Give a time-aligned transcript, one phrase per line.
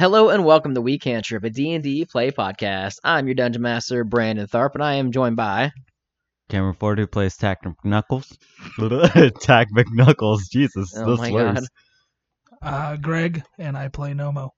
[0.00, 2.94] Hello and welcome to We Can't Trip, a D&D play podcast.
[3.04, 5.72] I'm your Dungeon Master, Brandon Tharp, and I am joined by...
[6.48, 8.34] Cameron Ford, who plays Tack McKnuckles.
[9.42, 10.48] Tack McKnuckles.
[10.50, 11.68] Jesus, Oh those my slurs.
[12.62, 12.62] God.
[12.62, 14.48] uh, Greg, and I play Nomo.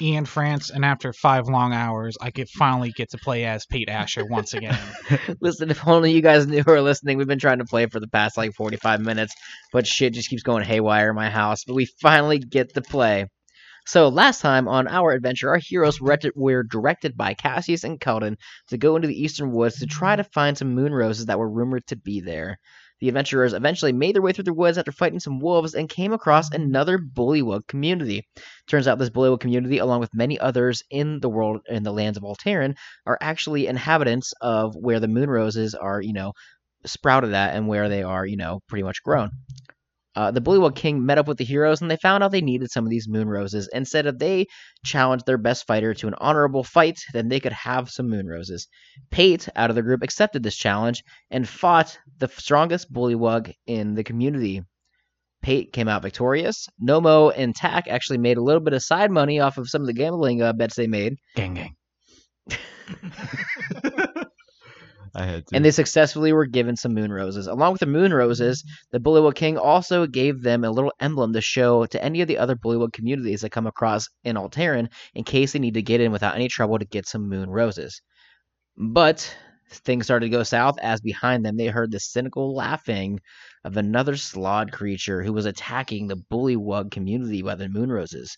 [0.00, 3.88] Ian France, and after five long hours, I could finally get to play as Pete
[3.88, 4.76] Asher once again.
[5.40, 8.00] Listen, if only you guys knew who are listening, we've been trying to play for
[8.00, 9.34] the past like 45 minutes,
[9.72, 13.26] but shit just keeps going haywire in my house, but we finally get to play.
[13.86, 18.36] So last time on our adventure, our heroes were directed by Cassius and Keldon
[18.66, 21.48] to go into the eastern woods to try to find some moon roses that were
[21.48, 22.58] rumored to be there.
[22.98, 26.12] The adventurers eventually made their way through the woods after fighting some wolves and came
[26.12, 28.26] across another bullywug community.
[28.66, 32.18] Turns out this bullywug community, along with many others in the world in the lands
[32.18, 32.74] of Alteran,
[33.06, 36.32] are actually inhabitants of where the moon roses are, you know,
[36.86, 39.30] sprouted at and where they are, you know, pretty much grown.
[40.16, 42.70] Uh, the Bullywug King met up with the heroes and they found out they needed
[42.70, 44.46] some of these moon roses and said if they
[44.82, 48.66] challenged their best fighter to an honorable fight, then they could have some moon roses.
[49.10, 54.04] Pate, out of the group, accepted this challenge and fought the strongest Bullywug in the
[54.04, 54.62] community.
[55.42, 56.66] Pate came out victorious.
[56.82, 59.86] Nomo and Tak actually made a little bit of side money off of some of
[59.86, 61.16] the gambling uh, bets they made.
[61.34, 61.76] gang, gang.
[65.16, 65.56] I had to.
[65.56, 67.46] and they successfully were given some moon roses.
[67.46, 71.40] Along with the moon roses, the Bullywug King also gave them a little emblem to
[71.40, 75.52] show to any of the other Bullywug communities that come across in Alteran in case
[75.52, 78.02] they need to get in without any trouble to get some moon roses.
[78.76, 79.34] But
[79.70, 83.18] things started to go south as behind them they heard the cynical laughing
[83.64, 88.36] of another slaad creature who was attacking the Bullywug community by the moon roses.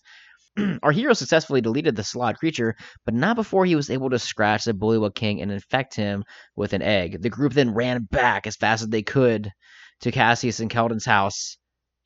[0.83, 4.65] Our hero successfully deleted the slaad creature, but not before he was able to scratch
[4.65, 6.23] the Bullywug King and infect him
[6.55, 7.21] with an egg.
[7.21, 9.49] The group then ran back as fast as they could
[10.01, 11.57] to Cassius and Keldon's house.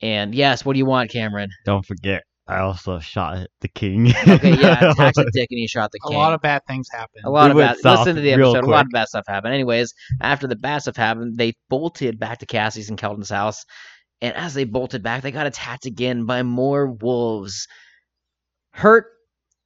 [0.01, 1.49] And yes, what do you want, Cameron?
[1.65, 4.11] Don't forget, I also shot the king.
[4.27, 6.15] Okay, yeah, attacks a dick and he shot the king.
[6.15, 7.21] A lot of bad things happen.
[7.23, 7.97] a lot We of bad.
[7.99, 8.65] Listen to the episode.
[8.65, 9.53] A lot of bad stuff happened.
[9.53, 13.63] Anyways, after the bad stuff happened, they bolted back to Cassius and Keldon's house.
[14.21, 17.67] And as they bolted back, they got attacked again by more wolves.
[18.73, 19.05] Hurt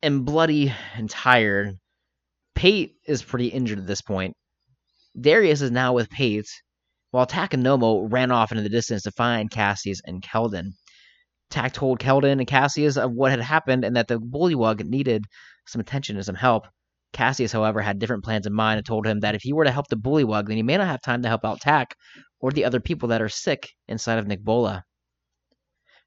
[0.03, 1.77] and bloody and tired,
[2.55, 4.35] Pate is pretty injured at this point.
[5.19, 6.49] Darius is now with Pate,
[7.11, 10.73] while Tak and Nomo ran off into the distance to find Cassius and Keldon.
[11.49, 15.23] Tak told Keldon and Cassius of what had happened and that the bullywug needed
[15.67, 16.67] some attention and some help.
[17.13, 19.71] Cassius, however, had different plans in mind and told him that if he were to
[19.71, 21.95] help the bullywug, then he may not have time to help out Tak
[22.41, 24.83] or the other people that are sick inside of Nickbola.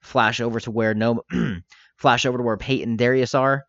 [0.02, 1.22] Flash over to where no
[2.00, 3.64] flash over to where Pate and Darius are.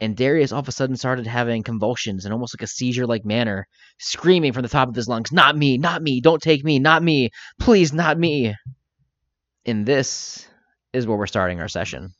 [0.00, 3.24] And Darius all of a sudden started having convulsions in almost like a seizure like
[3.24, 3.66] manner,
[3.98, 7.02] screaming from the top of his lungs, Not me, not me, don't take me, not
[7.02, 8.54] me, please, not me.
[9.66, 10.46] And this
[10.92, 12.12] is where we're starting our session.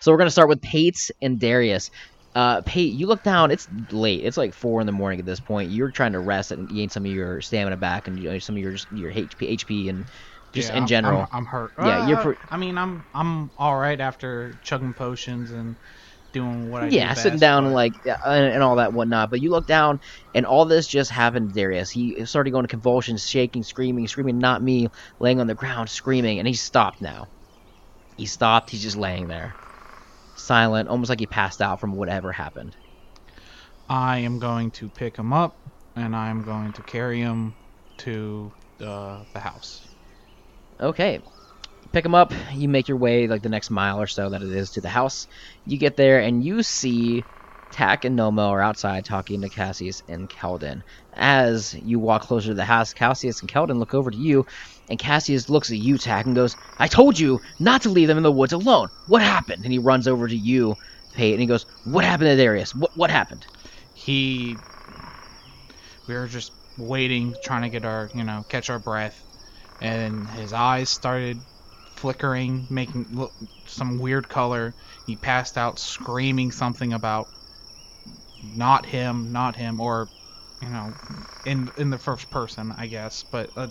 [0.00, 1.90] So we're going to start with Pate and Darius.
[2.34, 3.50] Uh, Pate, you look down.
[3.50, 4.24] It's late.
[4.24, 5.70] It's like four in the morning at this point.
[5.70, 8.56] You're trying to rest and gain some of your stamina back and you know, some
[8.56, 10.06] of your your HP, HP and
[10.52, 11.22] just Yeah, in general.
[11.22, 11.72] I'm, I'm hurt.
[11.78, 15.76] Yeah, you're Uh, pre- I mean, I'm I'm all right after chugging potions and
[16.32, 17.94] doing what I do yeah, sitting best, down and but- like
[18.26, 19.30] and, and all that whatnot.
[19.30, 20.00] But you look down,
[20.34, 21.90] and all this just happened to Darius.
[21.90, 24.88] He started going to convulsions, shaking, screaming, screaming, "Not me!"
[25.20, 27.28] Laying on the ground, screaming, and he stopped now.
[28.16, 28.70] He stopped.
[28.70, 29.56] He's just laying there,
[30.36, 32.76] silent, almost like he passed out from whatever happened.
[33.88, 35.60] I am going to pick him up
[35.94, 37.56] and I'm going to carry him
[37.98, 39.91] to the the house.
[40.82, 41.20] Okay.
[41.92, 42.32] Pick him up.
[42.52, 44.88] You make your way like the next mile or so that it is to the
[44.88, 45.26] house.
[45.64, 47.24] You get there and you see
[47.70, 50.82] Tack and Nomo are outside talking to Cassius and Keldon.
[51.14, 54.44] As you walk closer to the house, Cassius and Keldon look over to you,
[54.90, 58.18] and Cassius looks at you, Tack, and goes, I told you not to leave them
[58.18, 58.88] in the woods alone.
[59.06, 59.64] What happened?
[59.64, 60.74] And he runs over to you,
[61.14, 62.74] Pate, and he goes, What happened to Darius?
[62.74, 63.46] What what happened?
[63.94, 64.56] He
[66.08, 69.31] we were just waiting, trying to get our, you know, catch our breath,
[69.82, 71.38] and his eyes started
[71.96, 73.28] flickering, making
[73.66, 74.72] some weird color.
[75.06, 77.28] He passed out screaming something about
[78.56, 80.08] not him, not him, or
[80.62, 80.92] you know,
[81.44, 83.24] in in the first person, I guess.
[83.30, 83.68] But uh,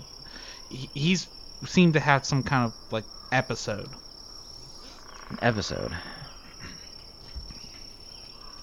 [0.69, 1.27] he, he's
[1.65, 3.89] seemed to have some kind of like episode.
[5.29, 5.93] An episode.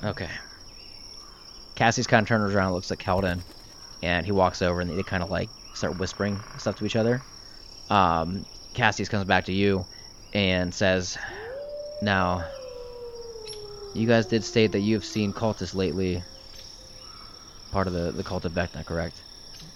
[0.04, 0.30] Okay.
[1.76, 3.40] Cassie's kind of turns around looks at Keldon,
[4.02, 7.22] and he walks over and they kind of like start whispering stuff to each other.
[7.90, 8.44] Um,
[8.74, 9.86] Cassius comes back to you
[10.32, 11.18] and says,
[12.00, 12.46] Now,
[13.94, 16.22] you guys did state that you have seen cultists lately.
[17.72, 19.22] Part of the, the cult of Vecna, correct?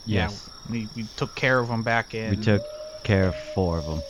[0.07, 0.49] yes.
[0.67, 2.31] Yeah, we, we took care of them back in.
[2.31, 2.63] We took
[3.05, 4.03] care of four of them,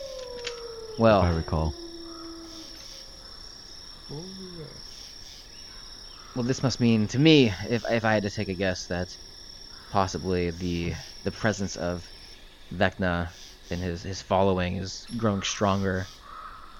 [0.97, 1.73] if I recall.
[6.35, 9.07] Well, this must mean to me, if if I had to take a guess, that
[9.91, 12.07] possibly the the presence of
[12.73, 13.29] Vecna
[13.69, 16.07] and his his following is growing stronger.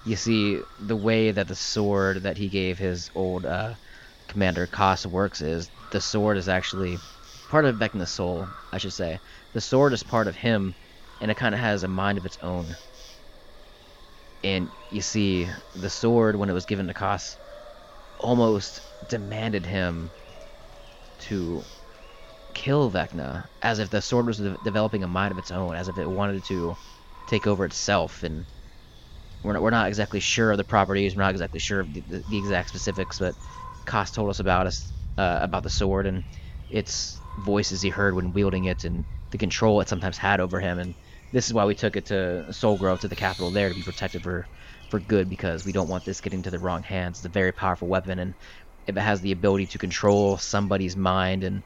[0.04, 3.74] You see, the way that the sword that he gave his old uh,
[4.28, 7.00] commander Koss works is the sword is actually
[7.48, 9.18] part of Vecna's soul, I should say.
[9.52, 10.74] The sword is part of him,
[11.20, 12.76] and it kind of has a mind of its own.
[14.42, 17.38] And you see, the sword, when it was given to Koss,
[18.18, 20.10] almost demanded him
[21.20, 21.64] to
[22.54, 25.88] kill Vecna, as if the sword was de- developing a mind of its own, as
[25.88, 26.74] if it wanted to
[27.26, 28.22] take over itself.
[28.22, 28.46] And
[29.42, 32.02] we're not, we're not exactly sure of the properties, we're not exactly sure of the,
[32.06, 33.34] the, the exact specifics, but
[33.86, 36.24] Koss told us about us uh, about the sword and
[36.70, 40.78] its voices he heard when wielding it, and the control it sometimes had over him.
[40.78, 40.94] And
[41.32, 43.82] this is why we took it to Soul Grove, to the capital there, to be
[43.82, 44.46] protected for
[44.90, 47.18] for good, because we don't want this getting to the wrong hands.
[47.18, 48.34] It's a very powerful weapon, and
[48.86, 51.62] if it has the ability to control somebody's mind and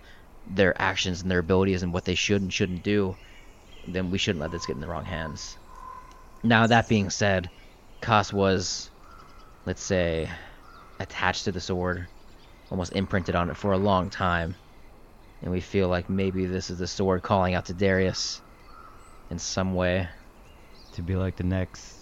[0.51, 3.17] their actions and their abilities and what they should and shouldn't do,
[3.87, 5.57] then we shouldn't let this get in the wrong hands.
[6.43, 7.51] Now, that being said,
[8.01, 8.91] Koss was,
[9.67, 10.29] let's say,
[11.01, 12.07] attached to the sword,
[12.71, 14.55] almost imprinted on it for a long time.
[15.43, 18.41] And we feel like maybe this is the sword calling out to Darius
[19.31, 20.09] in some way.
[20.95, 21.95] To be like the next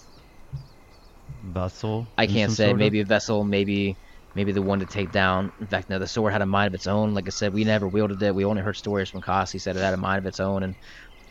[1.45, 2.07] vessel.
[2.17, 2.71] I can't say.
[2.71, 2.79] of?
[2.79, 3.97] Maybe a vessel, maybe
[4.37, 5.99] maybe the one to take down Vecna.
[5.99, 7.15] The sword had a mind of its own.
[7.15, 8.35] Like I said, we never wielded it.
[8.35, 9.51] We only heard stories from Koss.
[9.51, 10.77] He said it had a mind of its own, and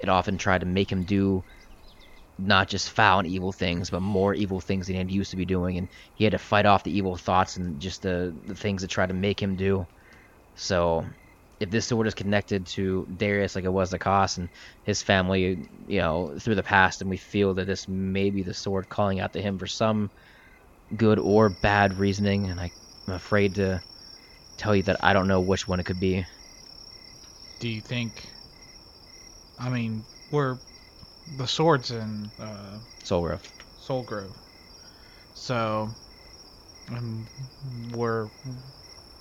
[0.02, 1.44] it often tried to make him do
[2.40, 5.46] not just foul and evil things, but more evil things than he used to be
[5.46, 5.78] doing.
[5.78, 8.90] And he had to fight off the evil thoughts and just the, the things that
[8.90, 9.86] tried to make him do.
[10.56, 11.06] So,
[11.60, 14.50] if this sword is connected to Darius like it was to Koss and
[14.84, 18.54] his family, you know, through the past, and we feel that this may be the
[18.54, 20.12] sword calling out to him for some
[20.96, 22.72] good or bad reasoning, and I,
[23.08, 23.82] I'm afraid to
[24.58, 26.26] tell you that I don't know which one it could be.
[27.60, 28.28] Do you think?
[29.60, 30.58] I mean, we're
[31.36, 33.52] the swords in uh, Soul Grove.
[33.78, 34.36] Soul Grove,
[35.34, 35.90] so
[36.92, 37.28] um,
[37.92, 38.30] we're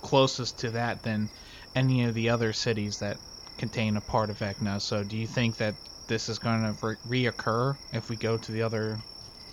[0.01, 1.29] closest to that than
[1.75, 3.17] any of the other cities that
[3.57, 4.81] contain a part of Vecna.
[4.81, 5.75] So, do you think that
[6.07, 8.99] this is going to re- reoccur if we go to the other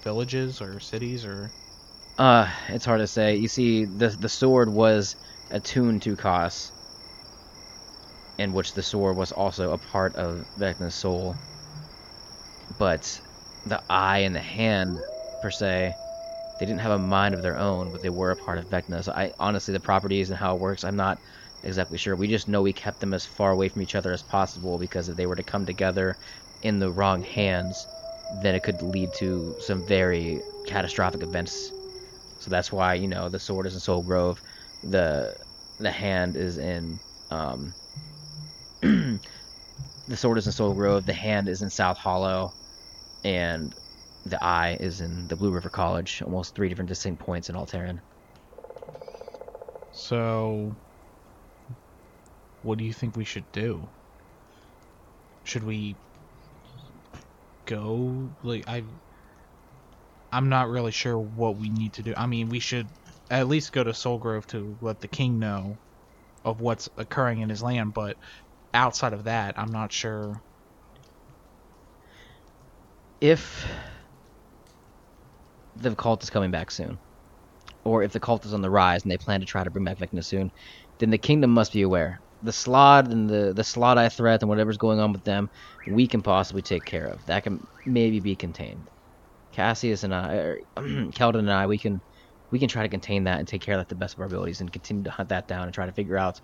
[0.02, 1.52] villages or cities or?
[2.19, 3.37] Uh, it's hard to say.
[3.37, 5.17] You see, the the sword was
[5.50, 6.70] attuned to Koss,
[8.38, 11.37] in which the sword was also a part of Vecna's soul.
[12.79, 13.20] But
[13.67, 14.99] the eye and the hand,
[15.41, 15.94] per se,
[16.59, 19.03] they didn't have a mind of their own, but they were a part of Vecna.
[19.03, 21.19] So I honestly, the properties and how it works, I'm not
[21.65, 22.17] exactly sure.
[22.17, 25.08] We just know we kept them as far away from each other as possible because
[25.08, 26.17] if they were to come together
[26.62, 27.87] in the wrong hands,
[28.43, 31.73] then it could lead to some very catastrophic events.
[32.43, 34.43] So that's why you know the sword is in Soul Grove,
[34.83, 35.37] the
[35.79, 36.99] the hand is in
[37.31, 37.73] um,
[38.83, 39.21] the
[40.17, 42.50] sword is in Soul Grove, the hand is in South Hollow,
[43.23, 43.73] and
[44.25, 46.21] the eye is in the Blue River College.
[46.21, 48.00] Almost three different distinct points in Alteran.
[49.93, 50.75] So,
[52.62, 53.89] what do you think we should do?
[55.44, 55.94] Should we
[57.67, 58.31] go?
[58.43, 58.82] Like I,
[60.32, 62.15] I'm not really sure what we need to do.
[62.17, 62.89] I mean, we should
[63.31, 65.77] at least go to Soul Grove to let the king know
[66.44, 67.94] of what's occurring in his land.
[67.94, 68.17] But
[68.74, 70.43] outside of that, I'm not sure.
[73.20, 73.67] If
[75.77, 76.98] the cult is coming back soon,
[77.84, 79.84] or if the cult is on the rise and they plan to try to bring
[79.84, 80.51] back Vecna soon,
[80.98, 82.20] then the kingdom must be aware.
[82.43, 85.48] The Slaad and the the Slaadi threat and whatever's going on with them,
[85.86, 87.24] we can possibly take care of.
[87.27, 88.89] That can maybe be contained.
[89.53, 92.03] Cassius and I, or Keldon and I, we can
[92.51, 94.21] we can try to contain that and take care of that to the best of
[94.21, 96.41] our abilities and continue to hunt that down and try to figure out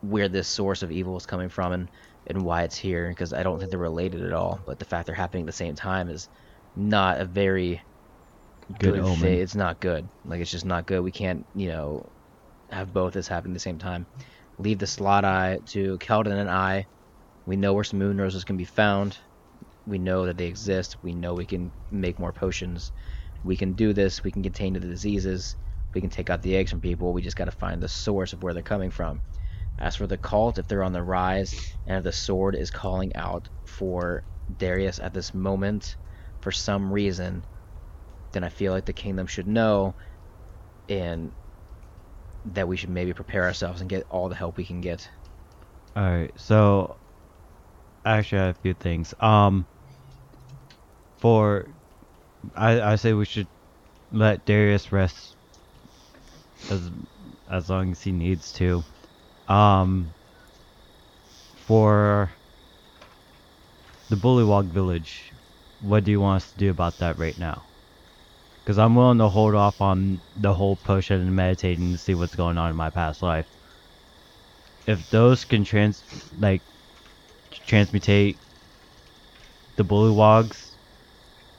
[0.00, 1.90] where this source of evil is coming from and,
[2.26, 4.62] and why it's here because I don't think they're related at all.
[4.66, 6.28] But the fact they're happening at the same time is
[6.76, 7.82] not a very
[8.78, 9.16] Good good, omen.
[9.16, 9.40] thing.
[9.40, 10.08] It's not good.
[10.24, 11.00] Like it's just not good.
[11.02, 12.12] We can't, you know,
[12.70, 14.06] have both this happening at the same time.
[14.58, 16.86] Leave the slaadi to Keldon and I.
[17.46, 19.18] We know where some moon roses can be found.
[19.86, 20.96] We know that they exist.
[21.02, 22.92] We know we can make more potions.
[23.44, 24.22] We can do this.
[24.22, 25.56] We can contain the diseases.
[25.94, 27.12] We can take out the eggs from people.
[27.12, 29.20] We just got to find the source of where they're coming from.
[29.78, 33.48] As for the cult, if they're on the rise and the sword is calling out
[33.64, 34.22] for
[34.58, 35.96] Darius at this moment
[36.42, 37.44] for some reason,
[38.32, 39.94] then I feel like the kingdom should know
[40.88, 41.32] and
[42.52, 45.08] that we should maybe prepare ourselves and get all the help we can get.
[45.96, 46.99] Alright, so
[48.04, 49.14] actually I have a few things.
[49.20, 49.66] Um
[51.18, 51.66] for
[52.54, 53.48] I I say we should
[54.10, 55.36] let Darius rest
[56.70, 56.90] as
[57.50, 58.82] as long as he needs to.
[59.48, 60.14] Um,
[61.66, 62.30] for
[64.08, 65.32] the Bullywug Village,
[65.80, 67.64] what do you want us to do about that right now?
[68.54, 72.36] Because I'm willing to hold off on the whole potion and meditating to see what's
[72.36, 73.46] going on in my past life.
[74.86, 76.04] If those can trans
[76.38, 76.62] like
[77.50, 78.36] transmutate
[79.76, 80.70] the Bullywogs,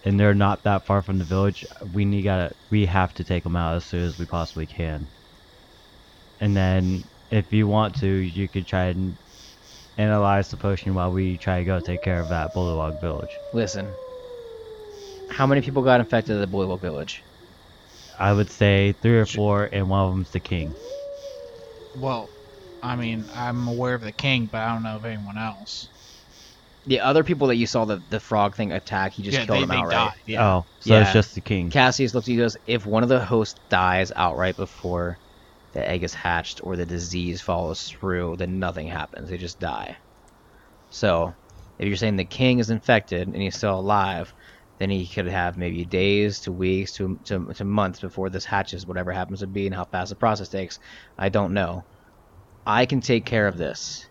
[0.05, 3.43] and they're not that far from the village, we need gotta we have to take
[3.43, 5.05] them out as soon as we possibly can.
[6.39, 9.15] And then, if you want to, you could try and
[9.97, 13.37] analyze the potion while we try to go take care of that Bullywug village.
[13.53, 13.93] Listen.
[15.29, 17.23] How many people got infected at the Bullywug Village?
[18.19, 20.75] I would say three or four, and one of them's the king.
[21.95, 22.29] Well,
[22.81, 25.87] I mean, I'm aware of the king, but I don't know of anyone else.
[26.85, 29.57] The other people that you saw the, the frog thing attack, he just yeah, killed
[29.57, 29.91] they, them they outright.
[29.91, 30.13] died.
[30.25, 30.47] Yeah.
[30.47, 31.69] Oh, so it's just the king.
[31.69, 35.19] Cassius looks at you and goes, if one of the hosts dies outright before
[35.73, 39.29] the egg is hatched or the disease follows through, then nothing happens.
[39.29, 39.97] They just die.
[40.89, 41.33] So,
[41.77, 44.33] if you're saying the king is infected and he's still alive,
[44.79, 48.87] then he could have maybe days to weeks to, to, to months before this hatches,
[48.87, 50.79] whatever happens to be, and how fast the process takes.
[51.17, 51.85] I don't know.
[52.65, 54.07] I can take care of this.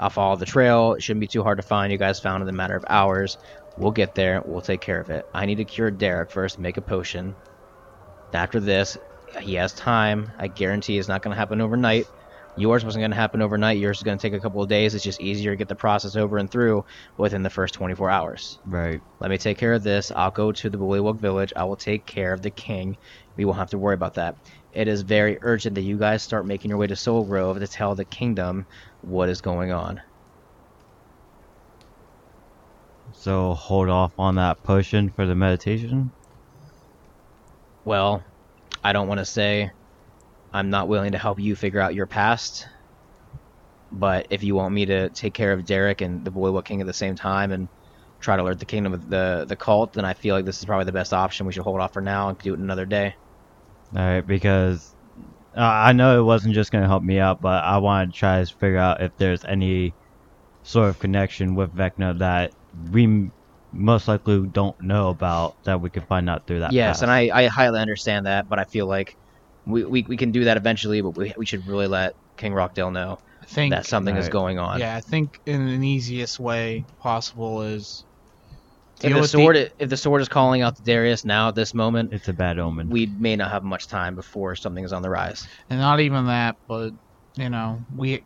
[0.00, 0.92] I'll follow the trail.
[0.92, 1.90] It shouldn't be too hard to find.
[1.90, 3.36] You guys found it in a matter of hours.
[3.76, 4.42] We'll get there.
[4.44, 5.26] We'll take care of it.
[5.34, 7.34] I need to cure Derek first, make a potion.
[8.32, 8.98] After this,
[9.40, 10.30] he has time.
[10.38, 12.06] I guarantee it's not going to happen overnight.
[12.56, 13.78] Yours wasn't going to happen overnight.
[13.78, 14.94] Yours is going to take a couple of days.
[14.94, 16.84] It's just easier to get the process over and through
[17.16, 18.58] within the first 24 hours.
[18.66, 19.00] Right.
[19.20, 20.10] Let me take care of this.
[20.10, 21.52] I'll go to the Bullywug village.
[21.54, 22.96] I will take care of the king.
[23.36, 24.36] We won't have to worry about that.
[24.72, 27.66] It is very urgent that you guys start making your way to Soul Grove to
[27.66, 28.66] tell the kingdom
[29.00, 30.00] what is going on.
[33.12, 36.12] So hold off on that potion for the meditation.
[37.84, 38.22] Well,
[38.84, 39.70] I don't want to say
[40.52, 42.66] I'm not willing to help you figure out your past,
[43.90, 46.86] but if you want me to take care of Derek and the Bullywug King at
[46.86, 47.68] the same time and
[48.20, 50.64] try to alert the kingdom of the the cult, then I feel like this is
[50.66, 51.46] probably the best option.
[51.46, 53.14] We should hold off for now and do it another day.
[53.96, 54.94] All right, because
[55.56, 58.44] uh, I know it wasn't just gonna help me out, but I want to try
[58.44, 59.94] to figure out if there's any
[60.62, 62.52] sort of connection with Vecna that
[62.92, 63.32] we m-
[63.72, 66.72] most likely don't know about that we could find out through that.
[66.72, 67.02] yes, path.
[67.02, 69.14] and I, I highly understand that, but I feel like
[69.66, 72.90] we, we, we can do that eventually, but we, we should really let King Rockdale
[72.90, 74.80] know I think that something is going on.
[74.80, 78.04] Yeah, I think in an easiest way possible is
[79.02, 81.74] if the sword i- if the sword is calling out to Darius now at this
[81.74, 82.88] moment, it's a bad omen.
[82.88, 85.46] we may not have much time before something is on the rise.
[85.70, 86.92] and not even that, but
[87.36, 88.24] you know, we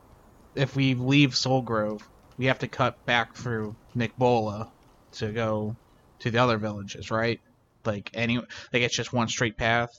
[0.54, 2.00] if we leave Soul Grove,
[2.38, 4.70] we have to cut back through Nick Bola
[5.12, 5.76] to go
[6.20, 7.40] to the other villages, right?
[7.84, 9.90] Like any, like it's just one straight path.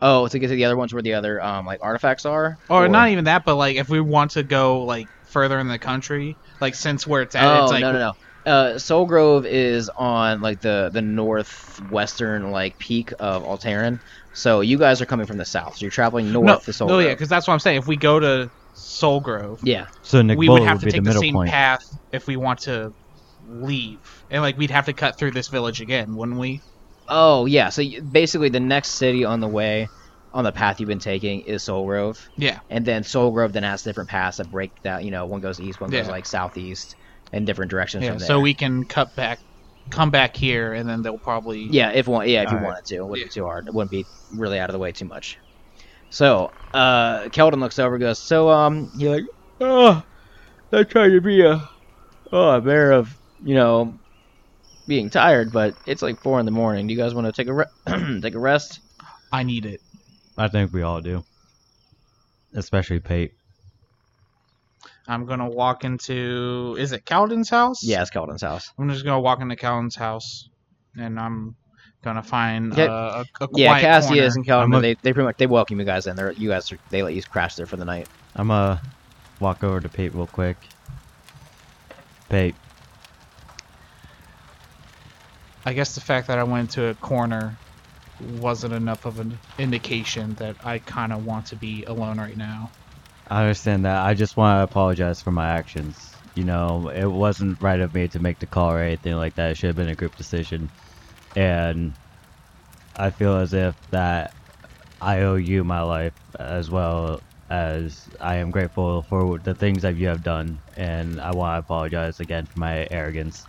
[0.00, 2.86] Oh, to get to the other ones where the other um like artifacts are, Or,
[2.88, 6.36] not even that, but like if we want to go like further in the country,
[6.60, 8.12] like since where it's at, Oh it's like no no no.
[8.46, 14.00] Uh, Soul Grove is on like the the northwestern like peak of Alteran.
[14.32, 15.76] So you guys are coming from the south.
[15.76, 17.06] So you're traveling north no, to Soul no, Grove.
[17.06, 17.78] yeah, because that's what I'm saying.
[17.78, 19.86] If we go to Soul Grove, yeah.
[20.02, 21.50] so Nick we would have would to take the the, same point.
[21.50, 22.92] path if we want to
[23.48, 23.98] leave,
[24.30, 26.60] and like we'd have to cut through this village again, wouldn't we?
[27.08, 27.70] Oh yeah.
[27.70, 29.88] So you, basically, the next city on the way,
[30.32, 32.60] on the path you've been taking, is Soul Grove, Yeah.
[32.70, 35.02] and then Soul Grove then has different paths that break that.
[35.04, 36.94] You know, one goes east, one goes like southeast,
[37.32, 38.10] in different directions Yeah.
[38.10, 38.26] from there.
[38.26, 39.38] So we can cut back,
[39.90, 41.60] come back here, and then they'll probably.
[41.70, 42.64] Yeah, if one, yeah, if you Alright.
[42.64, 43.24] wanted to, it wouldn't Yeah.
[43.26, 43.68] be too hard.
[43.68, 45.36] It wouldn't be really out of the way too much.
[46.10, 49.24] So, uh, Keldon looks over, and goes, "So, um, you're like,
[49.60, 50.02] oh,
[50.72, 51.60] not trying to be a,
[52.32, 53.98] oh, a bear of, you know,
[54.86, 56.86] being tired, but it's like four in the morning.
[56.86, 57.64] Do you guys want to take a re-
[58.22, 58.80] take a rest?
[59.32, 59.80] I need it.
[60.38, 61.24] I think we all do,
[62.54, 63.32] especially Pate.
[65.08, 66.76] I'm gonna walk into.
[66.78, 67.82] Is it Calden's house?
[67.84, 68.72] Yeah, it's Keldon's house.
[68.78, 70.48] I'm just gonna walk into Calden's house,
[70.96, 71.54] and I'm
[72.02, 72.84] gonna find Yeah.
[72.84, 74.34] uh, a, a quiet Yeah, Cassius corner.
[74.34, 76.16] and Keldon, I'm a- they they pretty much they welcome you guys in.
[76.16, 78.08] They're you guys are, they let you crash there for the night.
[78.34, 78.80] I'm gonna
[79.40, 80.56] walk over to Pate real quick.
[82.28, 82.54] Pate,
[85.64, 87.56] I guess the fact that I went to a corner
[88.40, 92.70] wasn't enough of an indication that I kind of want to be alone right now.
[93.28, 94.04] I understand that.
[94.04, 96.14] I just want to apologize for my actions.
[96.34, 99.52] You know, it wasn't right of me to make the call or anything like that.
[99.52, 100.70] It should have been a group decision.
[101.34, 101.92] And
[102.96, 104.34] I feel as if that
[105.00, 109.96] I owe you my life as well as I am grateful for the things that
[109.96, 110.58] you have done.
[110.76, 113.44] And I want to apologize again for my arrogance.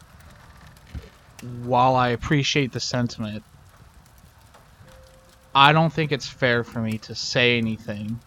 [1.63, 3.43] While I appreciate the sentiment,
[5.53, 8.19] I don't think it's fair for me to say anything,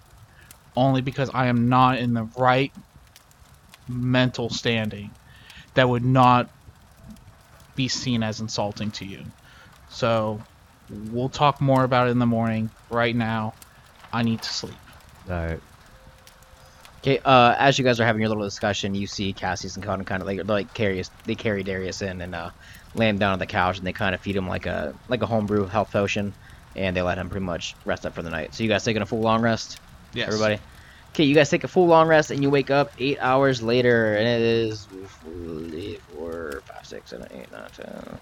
[0.80, 2.72] only because I am not in the right
[3.86, 5.10] mental standing
[5.74, 6.46] that would not
[7.76, 9.24] be seen as insulting to you.
[9.88, 10.42] So
[10.88, 12.70] we'll talk more about it in the morning.
[12.88, 13.52] Right now,
[14.12, 14.80] I need to sleep.
[15.28, 15.60] All right.
[17.02, 20.04] Okay, uh, as you guys are having your little discussion, you see Cassius and Conan
[20.04, 22.50] kind of like like carry they carry Darius in and uh,
[22.94, 25.22] lay him down on the couch, and they kind of feed him like a like
[25.22, 26.34] a homebrew health potion,
[26.74, 28.54] and they let him pretty much rest up for the night.
[28.54, 29.78] So you guys taking a full long rest,
[30.12, 30.28] Yes.
[30.28, 30.58] everybody.
[31.10, 34.14] Okay, you guys take a full long rest, and you wake up eight hours later,
[34.14, 34.86] and it is
[36.16, 38.18] four, five, six, seven, eight, nine, ten.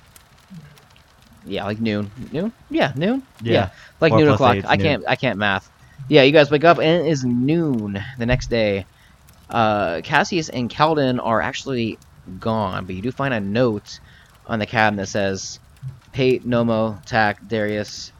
[1.44, 2.10] Yeah, like noon.
[2.32, 2.52] Noon?
[2.70, 3.22] Yeah, noon.
[3.42, 3.70] Yeah.
[4.00, 4.56] like Four noon o'clock.
[4.66, 4.86] I noon.
[4.86, 5.04] can't.
[5.06, 5.70] I can't math.
[6.08, 8.86] Yeah, you guys wake up and it is noon the next day.
[9.50, 11.98] Uh, Cassius and Calden are actually
[12.40, 14.00] gone, but you do find a note
[14.46, 15.58] on the cabin that says,
[16.12, 18.12] "Pate, Nomo, Tack, Darius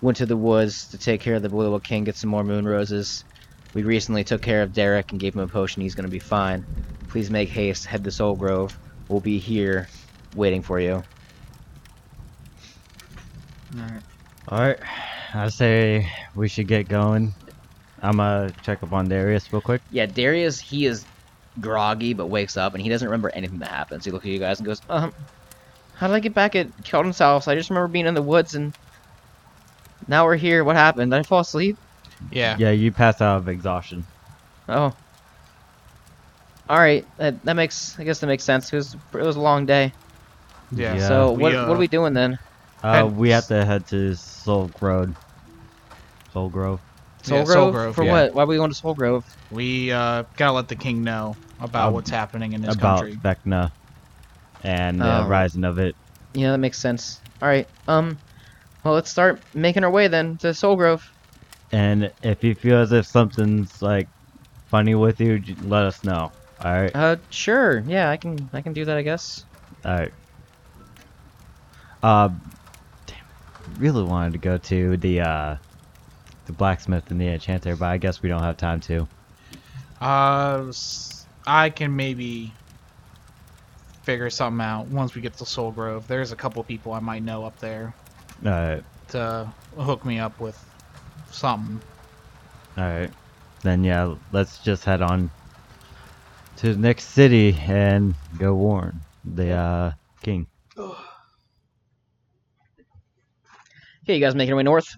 [0.00, 2.66] went to the woods to take care of the Blue King, get some more moon
[2.66, 3.24] roses.
[3.74, 5.82] We recently took care of Derek and gave him a potion.
[5.82, 6.64] He's gonna be fine.
[7.08, 7.86] Please make haste.
[7.86, 8.76] Head to Soul Grove.
[9.08, 9.88] We'll be here,
[10.34, 11.02] waiting for you."
[13.78, 14.02] Alright.
[14.48, 14.78] All right.
[15.34, 17.34] I say we should get going.
[18.02, 19.80] I'm gonna check up on Darius real quick.
[19.90, 21.04] Yeah, Darius, he is
[21.60, 24.04] groggy but wakes up and he doesn't remember anything that happens.
[24.04, 25.12] He looks at you guys and goes, um,
[25.94, 27.48] how did I get back at Keldon's house?
[27.48, 28.76] I just remember being in the woods and
[30.08, 30.64] now we're here.
[30.64, 31.12] What happened?
[31.12, 31.78] Did I fall asleep?
[32.30, 32.56] Yeah.
[32.58, 34.04] Yeah, you pass out of exhaustion.
[34.68, 34.92] Oh.
[36.70, 38.72] Alright, that, that makes, I guess that makes sense.
[38.72, 39.92] It was, it was a long day.
[40.70, 40.94] Yeah.
[40.94, 41.08] Yeah.
[41.08, 42.38] so we, what, uh, what are we doing then?
[42.82, 45.14] Uh, we have to head to Soul Road.
[46.32, 46.80] Soul Grove.
[47.22, 47.54] Soul Yeah, Grove?
[47.54, 48.12] Soul Grove, For yeah.
[48.12, 48.34] what?
[48.34, 49.24] Why are we going to Soul Grove?
[49.50, 53.16] We uh, gotta let the king know about Ab- what's happening in his about country.
[53.16, 53.70] Vecna
[54.64, 55.28] and the Oh.
[55.28, 55.94] rising of it.
[56.34, 57.20] Yeah, that makes sense.
[57.42, 58.18] Alright, um,
[58.82, 61.08] well, let's start making our way then to Soul Grove.
[61.72, 64.08] And if you feel as if something's like
[64.68, 66.30] funny with you, let us know.
[66.62, 66.94] All right.
[66.94, 67.80] Uh, sure.
[67.86, 69.44] Yeah, I can, I can do that, I guess.
[69.84, 70.12] All right.
[72.02, 72.28] Uh,
[73.06, 73.16] damn,
[73.78, 75.56] really wanted to go to the uh,
[76.46, 79.06] the blacksmith and the enchanter, but I guess we don't have time to.
[80.00, 82.52] Uh, s- I can maybe
[84.02, 86.06] figure something out once we get to Soul Grove.
[86.08, 87.94] There's a couple people I might know up there
[88.44, 88.82] All right.
[89.10, 90.58] to hook me up with
[91.32, 91.80] something.
[92.76, 93.10] All right.
[93.62, 95.30] Then yeah, let's just head on
[96.56, 99.92] to the next city and go warn the uh,
[100.22, 100.46] king.
[104.04, 104.96] Okay, you guys making your way north?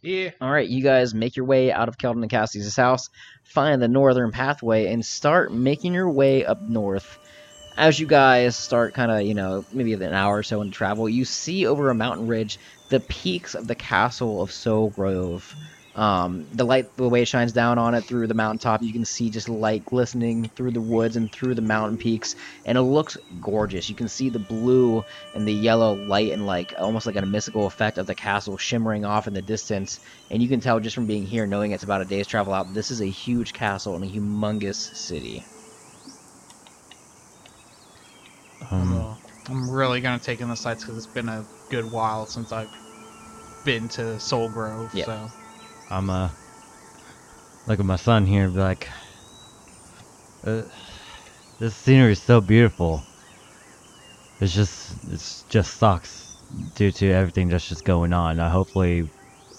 [0.00, 0.30] Yeah.
[0.40, 3.08] All right, you guys make your way out of Keldon and Cassie's house,
[3.44, 7.18] find the northern pathway, and start making your way up north.
[7.76, 11.08] As you guys start kind of, you know, maybe an hour or so in travel,
[11.08, 12.58] you see over a mountain ridge
[12.88, 15.54] the peaks of the castle of Soul Grove.
[15.94, 19.04] Um, the light, the way it shines down on it through the mountaintop, you can
[19.04, 23.18] see just light glistening through the woods and through the mountain peaks, and it looks
[23.40, 23.88] gorgeous.
[23.90, 25.04] You can see the blue
[25.34, 29.04] and the yellow light and like almost like a mystical effect of the castle shimmering
[29.04, 30.00] off in the distance.
[30.30, 32.72] And you can tell just from being here, knowing it's about a day's travel out,
[32.72, 35.46] this is a huge castle and a humongous city.
[38.70, 42.26] Um, Well, I'm really gonna take in the sights because it's been a good while
[42.26, 42.70] since I've
[43.64, 44.94] been to Soul Grove.
[44.94, 45.06] Yep.
[45.06, 45.28] So
[45.90, 46.28] I'm uh
[47.66, 48.88] look at my son here and be like
[50.44, 50.62] uh,
[51.60, 53.02] this scenery is so beautiful.
[54.40, 56.36] It's just it's just sucks
[56.74, 58.40] due to everything that's just going on.
[58.40, 59.08] Uh, hopefully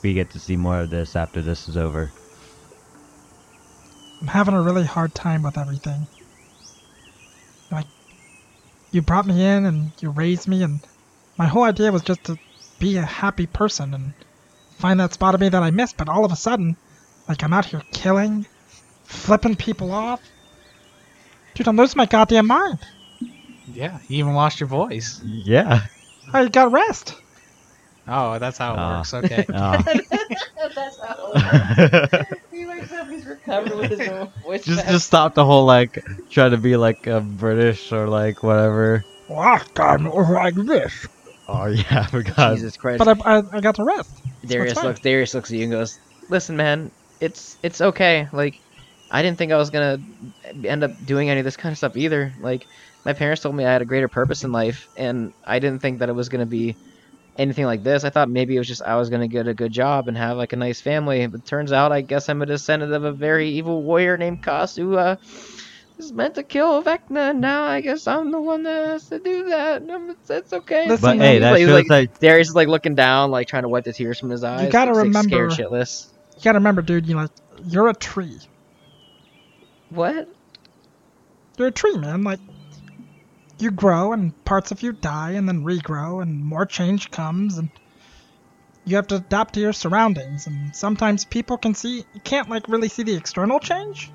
[0.01, 2.11] we get to see more of this after this is over.
[4.21, 6.07] I'm having a really hard time with everything.
[8.93, 10.79] Like, you brought me in and you raised me, and
[11.36, 12.38] my whole idea was just to
[12.77, 14.13] be a happy person and
[14.77, 15.97] find that spot of me that I missed.
[15.97, 16.75] But all of a sudden,
[17.27, 18.45] like, I'm out here killing,
[19.06, 20.21] flipping people off.
[21.56, 22.86] Dude, I'm losing my goddamn mind.
[23.67, 25.19] yeah, you even lost your voice.
[25.25, 25.79] Yeah.
[26.32, 27.15] I got rest.
[28.08, 28.97] Oh, that's how it Ah.
[28.97, 29.13] works.
[29.15, 29.45] Okay.
[29.51, 29.82] Uh,
[30.75, 31.34] That's how
[32.63, 34.63] he wakes up, he's recovered with his own voice.
[34.63, 39.04] just just stop the whole like try to be like a British or like whatever.
[39.30, 41.08] Last time it was like this.
[41.47, 42.56] Oh yeah, I forgot.
[42.56, 42.99] Jesus Christ.
[42.99, 44.21] But I, I, I got to rest.
[44.45, 44.99] Darius looks.
[44.99, 45.99] Darius looks at you and goes,
[46.30, 48.28] "Listen, man, it's it's okay.
[48.32, 48.56] Like,
[49.12, 49.99] I didn't think I was gonna
[50.63, 52.34] end up doing any of this kind of stuff either.
[52.41, 52.65] Like,
[53.06, 55.99] my parents told me I had a greater purpose in life, and I didn't think
[55.99, 56.76] that it was gonna be
[57.38, 58.04] anything like this.
[58.04, 60.38] I thought maybe it was just I was gonna get a good job and have
[60.38, 61.26] like a nice family.
[61.28, 64.76] But turns out, I guess I'm a descendant of a very evil warrior named Kas
[64.76, 65.15] who uh,
[65.98, 69.19] was meant to kill Vecna, and now I guess I'm the one that has to
[69.19, 69.84] do that.
[69.88, 70.88] It's, it's okay.
[70.88, 73.69] Listen, But hey, he's that like- like- Darius is like looking down, like trying to
[73.69, 74.63] wipe the tears from his eyes.
[74.65, 76.08] You gotta He's, like, remember- scared shitless.
[76.38, 77.08] You gotta remember, dude.
[77.08, 77.32] You like
[77.65, 78.39] you're a tree.
[79.89, 80.28] What?
[81.58, 82.24] You're a tree, man.
[82.24, 82.39] Like
[83.63, 87.69] you grow, and parts of you die, and then regrow, and more change comes, and
[88.86, 90.45] you have to adapt to your surroundings.
[90.45, 94.12] And sometimes people can see you can't like really see the external change,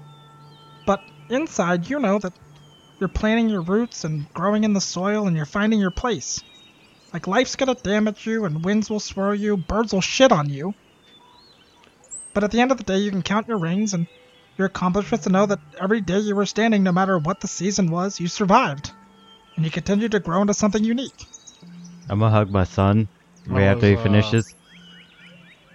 [0.86, 2.34] but inside you know that
[3.00, 6.42] you're planting your roots and growing in the soil, and you're finding your place.
[7.12, 10.74] Like life's gonna damage you, and winds will swirl you, birds will shit on you.
[12.34, 14.06] But at the end of the day, you can count your rings and
[14.58, 17.90] your accomplishments to know that every day you were standing, no matter what the season
[17.90, 18.92] was, you survived.
[19.58, 21.26] And you continued to grow into something unique.
[22.08, 23.08] I'm gonna hug my son
[23.48, 24.54] right That after he was, uh, finishes.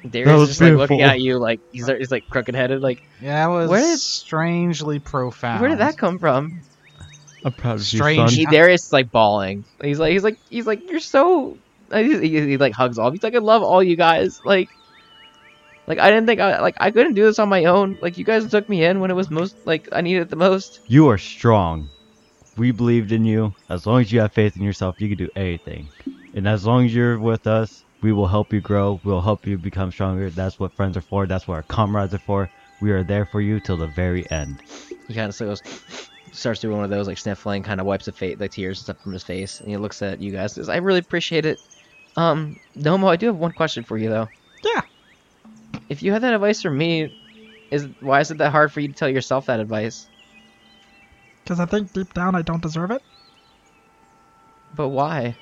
[0.10, 2.80] Darius is just like looking at you, like he's he's like crooked headed.
[2.82, 5.60] Like, Yeah, that was Where did- strangely profound.
[5.60, 6.62] where did that come from?
[7.44, 8.20] I'm proud of Strange.
[8.20, 8.36] you, son.
[8.38, 9.66] He, Darius is like bawling.
[9.82, 11.58] He's like he's like he's like you're so.
[11.94, 13.12] He, he, he, like hugs all.
[13.12, 14.40] He's like I love all you guys.
[14.46, 14.70] Like,
[15.88, 17.98] like I didn't think I like I couldn't do this on my own.
[18.02, 20.38] Like you guys took me in when it was most like I needed it the
[20.38, 20.80] most.
[20.88, 21.90] You are strong.
[22.56, 23.54] We believed in you.
[23.70, 25.90] As long as you have faith in yourself, you can do anything.
[26.36, 29.00] And as long as you're with us, we will help you grow.
[29.04, 30.30] We'll help you become stronger.
[30.30, 31.26] That's what friends are for.
[31.26, 32.50] That's what our comrades are for.
[32.82, 34.62] We are there for you till the very end.
[35.08, 35.62] He kind of goes,
[36.32, 38.84] starts doing one of those like sniffling, kind of wipes the face, the tears and
[38.84, 40.54] stuff from his face, and he looks at you guys.
[40.54, 41.60] Says, "I really appreciate it."
[42.16, 44.28] Um, Nomo, I do have one question for you though.
[44.64, 44.82] Yeah.
[45.90, 47.10] If you had that advice for me,
[47.72, 50.08] is why is it that hard for you to tell yourself that advice?
[51.44, 53.02] Because I think deep down I don't deserve it.
[54.76, 55.38] But why?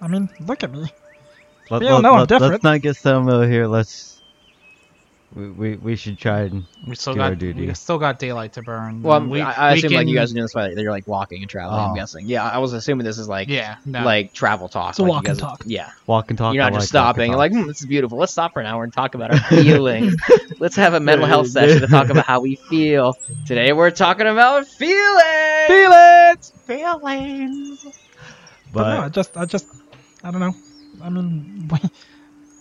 [0.00, 0.90] I mean, look at me.
[1.70, 2.52] Let, We all know I'm let, different.
[2.52, 3.66] Let's not get Selma here.
[3.66, 4.17] Let's.
[5.38, 6.64] We, we, we should try and.
[6.84, 7.64] We still do our got duty.
[7.68, 9.02] we still got daylight to burn.
[9.04, 10.90] Well, I'm, we, I, I we assume like you guys are doing this by you're
[10.90, 11.78] like walking and traveling.
[11.80, 11.94] I'm Oh.
[11.94, 12.26] guessing.
[12.26, 14.02] Yeah, I was assuming this is like Yeah, no.
[14.02, 14.90] like travel talk.
[14.90, 15.62] It's a like you walk and guys- talk.
[15.64, 16.54] Yeah, Walk and talk.
[16.54, 17.32] you're I not just like walk and stopping.
[17.38, 18.18] Like, hmm, this is beautiful.
[18.18, 20.16] Let's stop for an hour and talk about our feelings.
[20.58, 23.14] Let's have a mental health session to talk about how we feel.
[23.46, 25.68] Today we're talking about feelings.
[25.68, 26.52] Feelings.
[26.66, 27.86] Feelings.
[28.72, 29.68] But, no, I just, I just,
[30.24, 30.54] I don't know.
[31.00, 31.78] I mean, we,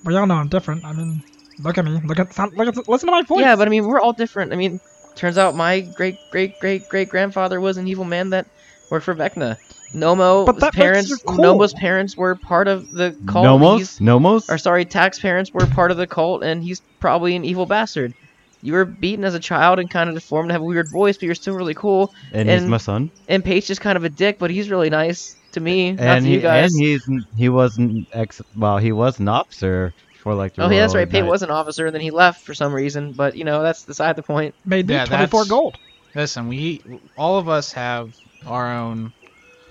[0.05, 0.85] we all know I'm different.
[0.85, 1.23] I mean,
[1.59, 1.99] look at me.
[2.03, 3.41] Look at, sound, look at, listen to my voice.
[3.41, 4.53] Yeah, but I mean, we're all different.
[4.53, 4.79] I mean,
[5.15, 8.47] turns out my great great great great grandfather was an evil man that
[8.89, 9.57] worked for Vecna.
[9.93, 11.37] Nomo's But that parents, cool.
[11.37, 13.45] Nomo's parents were part of the cult.
[13.45, 13.77] Nomos?
[13.79, 14.49] He's- Nomos?
[14.49, 18.13] or sorry, Tax parents were part of the cult, and he's probably an evil bastard.
[18.61, 21.15] You were beaten as a child and kind of deformed and have a weird voice,
[21.15, 22.11] but you're still really cool.
[22.33, 23.11] And he's my son.
[23.29, 26.23] And Paige is kind of a dick, but he's really nice to me, not And
[26.25, 26.73] to he, you guys.
[26.73, 28.41] and he's he wasn't ex.
[28.57, 29.93] Well, he was an officer
[30.27, 30.55] for like.
[30.55, 31.09] The oh, yeah, that's Royal right.
[31.09, 33.13] Pate Knight was an officer, and then he left for some reason.
[33.15, 34.55] But you know, that's beside the point.
[34.65, 35.75] Made me Yeah, 24 gold.
[36.15, 36.81] Listen, we
[37.17, 38.07] all of us have
[38.45, 39.11] our own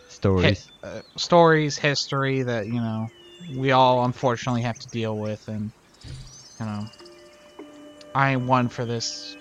[0.09, 0.69] stories.
[0.83, 3.09] uh, stories, history that you know
[3.49, 5.71] we all unfortunately have to deal with, and
[6.61, 6.87] you know,
[8.15, 9.37] I ain't one for this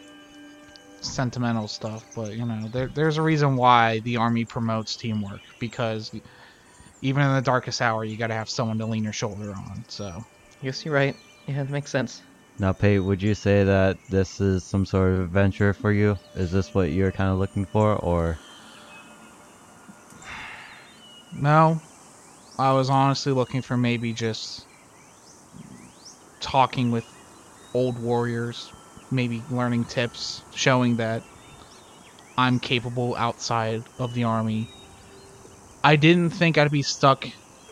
[1.02, 6.12] sentimental stuff, but you know, there, there's a reason why the army promotes teamwork because
[7.02, 9.84] even in the darkest hour, you got to have someone to lean your shoulder on.
[9.90, 10.35] So I
[10.66, 11.16] guess you're right.
[11.48, 12.24] Yeah, that makes sense.
[12.58, 16.16] Now, Pate, would you say that this is some sort of adventure for you?
[16.36, 18.40] Is this what you're kind of looking for, or
[21.32, 21.80] no,
[22.58, 24.66] I was honestly looking for maybe just
[26.40, 27.06] talking with
[27.76, 28.72] old warriors,
[29.12, 31.24] maybe learning tips, showing that
[32.38, 34.68] I'm capable outside of the army.
[35.84, 37.24] I didn't think I'd be stuck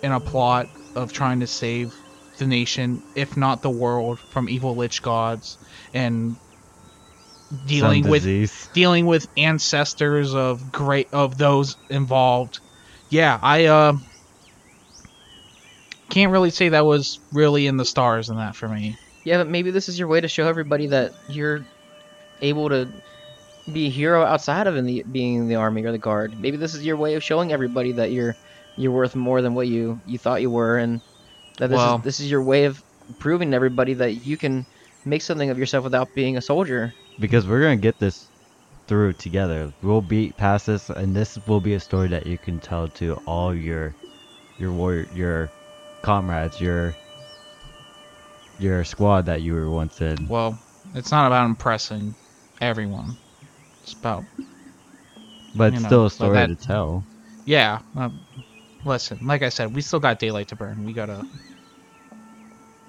[0.04, 1.90] in a plot of trying to save
[2.38, 5.58] the nation, if not the world, from evil lich gods
[5.94, 6.38] and
[7.66, 8.28] dealing with
[8.74, 12.60] dealing with ancestors of great of those involved.
[13.10, 13.94] Yeah, I uh
[16.10, 18.98] can't really say that was really in the stars in that for me.
[19.24, 21.68] Yeah, but maybe this is your way to show everybody that you're
[22.42, 22.92] able to
[23.72, 26.36] be a hero outside of in the being in the army or the guard.
[26.40, 28.38] Maybe this is your way of showing everybody that you're
[28.76, 31.02] you're worth more than what you you thought you were, and
[31.58, 32.82] that this Well- is this is your way of
[33.20, 34.66] proving to everybody that you can
[35.06, 36.94] make something of yourself without being a soldier.
[37.20, 38.28] Because we're gonna get this
[38.88, 39.72] through together.
[39.82, 43.16] We'll beat past this, and this will be a story that you can tell to
[43.28, 43.94] all your
[44.60, 45.50] your warrior, your
[46.02, 46.96] comrades, your
[48.60, 50.28] your squad that you were once in.
[50.28, 50.58] Well,
[50.96, 52.16] it's not about impressing
[52.62, 53.18] everyone.
[53.84, 54.24] It's about
[55.56, 57.04] But it's know, still a story that- to tell.
[57.46, 57.80] yeah.
[57.96, 58.20] Um,
[58.86, 60.84] listen, like I said, we still got daylight to burn.
[60.86, 61.26] We gotta.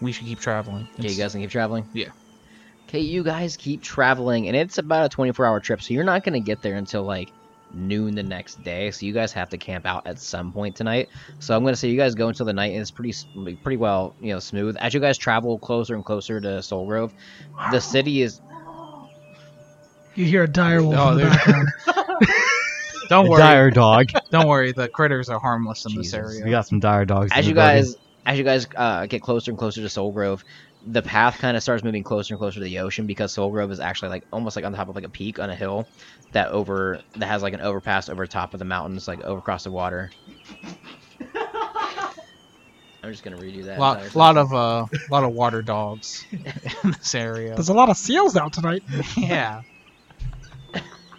[0.00, 0.88] We should keep traveling.
[0.98, 1.86] Okay, you guys can keep traveling.
[1.92, 2.08] Yeah.
[2.88, 6.22] Okay, you guys keep traveling, and it's about a 24 hour trip, so you're not
[6.24, 7.30] going to get there until like
[7.72, 8.90] noon the next day.
[8.90, 11.08] So you guys have to camp out at some point tonight.
[11.38, 13.14] So I'm going to say you guys go until the night, and it's pretty
[13.62, 14.76] pretty well you know smooth.
[14.80, 17.14] As you guys travel closer and closer to Soul Grove,
[17.70, 18.40] the city is
[20.14, 21.68] You hear a dire wolf Oh, in the oh, there- background.
[23.08, 23.40] Don't worry.
[23.40, 24.06] Dire dog.
[24.30, 24.72] Don't worry.
[24.72, 26.44] The critters are harmless in this area.
[26.44, 27.30] we got some dire dogs.
[27.34, 27.82] as you building.
[27.82, 30.44] guys as you guys uh, get closer and closer to Soul Grove,
[30.86, 33.70] the path kind of starts moving closer and closer to the ocean because Soul Grove
[33.70, 35.86] is actually like almost like on the top of like a peak on a hill
[36.32, 39.64] that over that has like an overpass over top of the mountains, like over across
[39.64, 40.10] the water.
[43.02, 43.78] I'm just gonna redo that.
[43.78, 47.54] lot, lot of uh, lot of water dogs in this area.
[47.54, 48.82] There's a lot of seals out tonight.
[49.16, 49.62] yeah.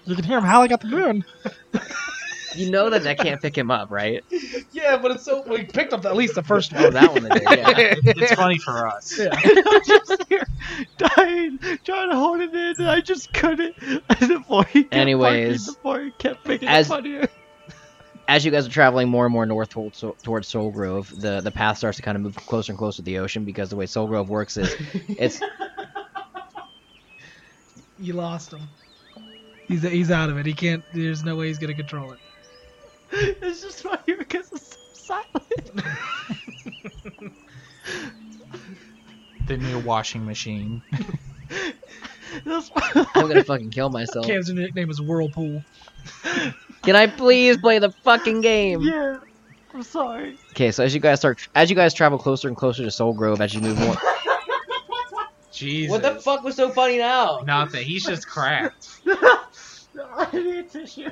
[0.06, 1.26] You can hear them howling at the moon.
[2.58, 4.24] You know that that can't pick him up, right?
[4.72, 7.34] Yeah, but it's so we picked up at least the first Oh, that one that
[7.34, 7.44] did.
[7.44, 8.14] Yeah.
[8.24, 9.20] it's funny for us.
[9.20, 9.28] Yeah.
[9.44, 10.48] I'm just here
[10.98, 13.76] dying, trying to hold it in, and I just couldn't.
[13.82, 17.28] the boy kept Anyways, barking, the boy kept making as- it funnier.
[18.30, 21.52] as you guys are traveling more and more north towards, towards Soul Grove, the, the
[21.52, 23.86] path starts to kind of move closer and closer to the ocean because the way
[23.86, 24.74] Soul Grove works is
[25.10, 25.42] it's
[28.00, 28.62] You lost him.
[29.68, 30.46] He's he's out of it.
[30.46, 30.84] He can't.
[30.94, 32.20] There's no way he's gonna control it.
[33.42, 35.82] It's just funny because it's so silent.
[39.48, 40.82] The new washing machine.
[42.48, 42.64] I'm
[43.14, 44.26] gonna fucking kill myself.
[44.26, 45.64] Cam's nickname is Whirlpool.
[46.82, 48.82] Can I please play the fucking game?
[48.82, 49.20] yeah.
[49.74, 50.38] I'm sorry.
[50.52, 53.14] Okay, so as you guys start, as you guys travel closer and closer to Soul
[53.14, 53.96] Grove, as you move more.
[55.56, 55.92] Jesus.
[55.92, 57.42] What the fuck was so funny now?
[57.46, 57.86] Nothing.
[57.86, 58.88] He's just cracked.
[59.08, 61.10] I need a tissue.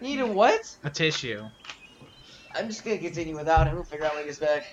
[0.00, 0.60] Need a what?
[0.84, 1.44] A tissue.
[2.54, 3.74] I'm just gonna continue without him.
[3.76, 4.64] We'll figure out when he gets back.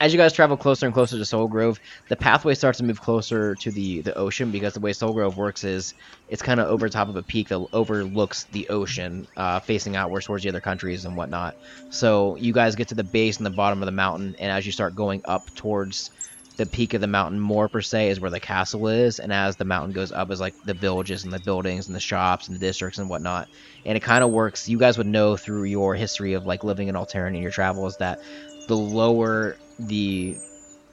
[0.00, 1.78] As you guys travel closer and closer to Soul Grove,
[2.08, 5.36] the pathway starts to move closer to the, the ocean because the way Soul Grove
[5.36, 5.94] works is
[6.28, 10.26] it's kind of over top of a peak that overlooks the ocean, uh, facing outwards
[10.26, 11.54] towards the other countries and whatnot.
[11.90, 14.66] So you guys get to the base and the bottom of the mountain, and as
[14.66, 16.10] you start going up towards
[16.56, 19.56] the peak of the mountain, more per se is where the castle is, and as
[19.56, 22.54] the mountain goes up is like the villages and the buildings and the shops and
[22.54, 23.48] the districts and whatnot
[23.84, 24.68] and it kind of works.
[24.68, 27.96] You guys would know through your history of like living in Alterran and your travels
[27.98, 28.20] that
[28.68, 30.36] the lower the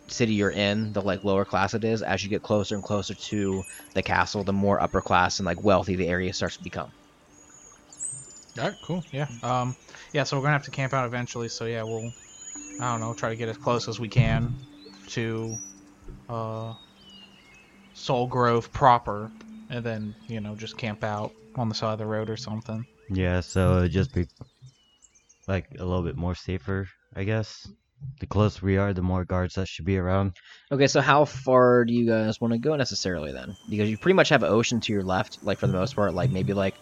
[0.07, 2.01] city you're in, the like lower class it is.
[2.01, 3.63] As you get closer and closer to
[3.93, 6.91] the castle, the more upper class and like wealthy the area starts to become.
[8.57, 9.03] Alright, cool.
[9.11, 9.27] Yeah.
[9.43, 9.75] Um.
[10.13, 10.23] Yeah.
[10.23, 11.47] So we're gonna have to camp out eventually.
[11.47, 12.11] So yeah, we'll.
[12.81, 13.13] I don't know.
[13.13, 14.55] Try to get as close as we can
[15.09, 15.55] to,
[16.29, 16.73] uh,
[17.93, 19.31] Soul Grove proper,
[19.69, 22.85] and then you know just camp out on the side of the road or something.
[23.09, 24.27] Yeah, so it'd just be
[25.47, 27.67] like a little bit more safer, I guess.
[28.19, 30.33] The closer we are, the more guards that should be around.
[30.71, 33.55] Okay, so how far do you guys want to go necessarily then?
[33.69, 36.29] Because you pretty much have ocean to your left, like for the most part, like
[36.31, 36.75] maybe like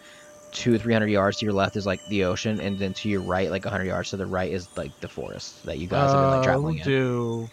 [0.52, 3.08] two, or three hundred yards to your left is like the ocean, and then to
[3.08, 5.86] your right, like a hundred yards to the right is like the forest that you
[5.86, 6.88] guys have been like Uh, traveling we'll in.
[6.88, 7.48] do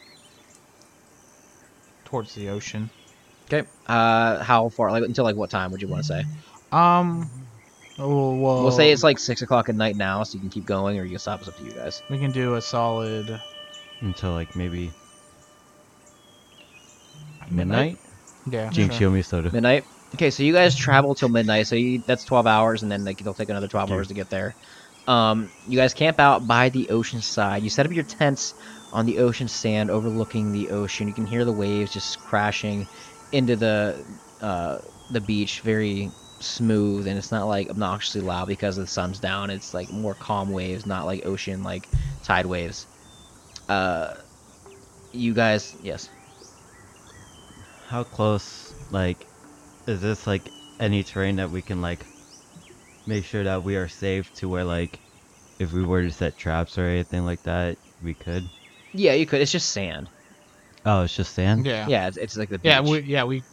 [2.06, 2.90] towards the ocean.
[3.52, 3.68] Okay.
[3.88, 4.92] Uh, how far?
[4.92, 6.26] Like until like what time would you want to say?
[6.72, 7.30] Um.
[8.00, 10.66] Oh, well, We'll say it's like six o'clock at night now, so you can keep
[10.66, 11.40] going, or you can stop.
[11.40, 12.04] It's up to you guys.
[12.12, 13.42] we can do a solid
[14.02, 14.94] Until like maybe
[17.50, 17.98] midnight.
[17.98, 18.00] midnight.
[18.46, 18.70] Yeah.
[18.70, 19.08] Jinx, sure.
[19.08, 19.52] show me soda.
[19.52, 19.86] Midnight.
[20.16, 23.20] Okay, so you guys travel till midnight, so you, that's twelve hours, and then like
[23.22, 23.96] it'll take another twelve Okay.
[23.96, 24.56] hours to get there.
[25.08, 27.64] Um, you guys camp out by the ocean side.
[27.64, 28.54] You set up your tents
[28.92, 31.08] on the ocean sand, overlooking the ocean.
[31.08, 32.88] You can hear the waves just crashing
[33.32, 34.06] into the
[34.42, 34.78] uh,
[35.10, 39.50] the beach, very smooth, and it's not like obnoxiously loud because the sun's down.
[39.50, 41.90] It's like more calm waves, not like ocean like
[42.24, 42.88] tide waves.
[43.70, 44.14] Uh,
[45.12, 46.10] you guys, yes.
[47.88, 49.26] How close, like,
[49.88, 52.06] is this like any terrain that we can like
[53.06, 55.00] make sure that we are safe to where like
[55.60, 58.50] if we were to set traps or anything like that, we could.
[58.94, 59.42] Yeah, you could.
[59.42, 60.10] It's just sand.
[60.86, 61.66] Oh, it's just sand.
[61.66, 61.88] Yeah.
[61.88, 62.66] Yeah, it's, it's like the beach.
[62.66, 62.82] Yeah.
[62.82, 63.00] We.
[63.02, 63.24] Yeah.
[63.24, 63.44] We.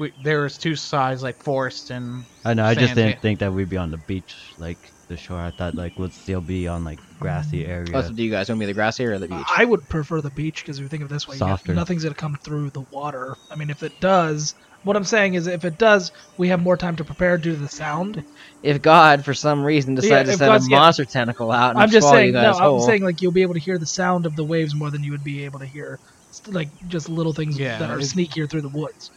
[0.00, 0.12] We.
[0.36, 2.64] was two sides like forest and I know.
[2.64, 3.20] I just didn't yeah.
[3.20, 5.38] think that we'd be on the beach, like the shore.
[5.38, 7.68] I thought like we'd still be on like grassy mm.
[7.68, 7.90] area.
[7.94, 9.46] Oh, so do you guys want to be the grassy area or the beach?
[9.56, 11.74] I would prefer the beach because if you think of it this way, Softer.
[11.74, 13.36] nothing's gonna come through the water.
[13.50, 16.76] I mean, if it does, what I'm saying is, if it does, we have more
[16.76, 18.24] time to prepare due to the sound.
[18.62, 20.78] If God, for some reason, Yeah, to send God's- a yeah.
[20.78, 23.42] monster tentacle out and I'm just saying, you no, guys I'm saying like you'll be
[23.42, 25.66] able to hear the sound of the waves more than you would be able to
[25.66, 25.98] hear,
[26.46, 29.10] like just little things Yeah, that are sneakier through the woods.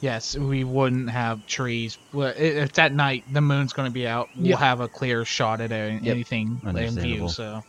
[0.00, 1.98] Yes, we wouldn't have trees.
[2.12, 4.28] Well, if it's at night, the moon's going to be out.
[4.36, 4.56] We'll Yeah.
[4.56, 6.02] have a clear shot at a- Yep.
[6.04, 7.02] anything in Understandable.
[7.02, 7.28] view.
[7.28, 7.62] So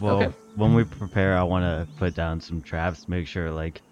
[0.00, 0.34] Well, Okay.
[0.54, 3.82] when we prepare, I want to put down some traps, make sure like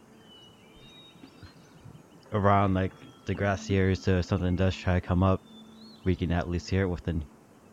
[2.32, 2.92] around like
[3.26, 5.40] the grassy areas so if something does try to come up,
[6.04, 7.24] we can at least hear it within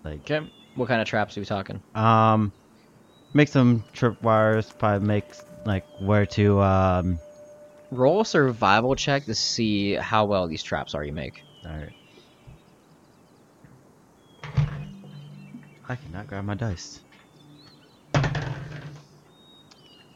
[0.03, 0.47] like Okay.
[0.75, 1.81] What kind of traps are we talking?
[1.95, 2.51] um
[3.33, 5.25] make some tripwires, probably make
[5.65, 7.19] like where to um
[7.95, 11.43] Roll a survival check to see how well these traps are you make.
[11.65, 11.93] alright.
[15.87, 17.01] I cannot grab my dice.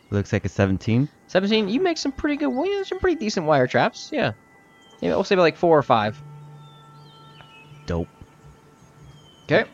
[0.10, 1.10] Looks like a 17.
[1.28, 4.10] 17, you make some pretty good, well, yeah, some pretty decent wire traps.
[4.14, 4.32] Yeah.
[5.02, 6.22] Yeah, we'll say about like four or five.
[7.86, 8.08] Dope.
[9.44, 9.66] Okay.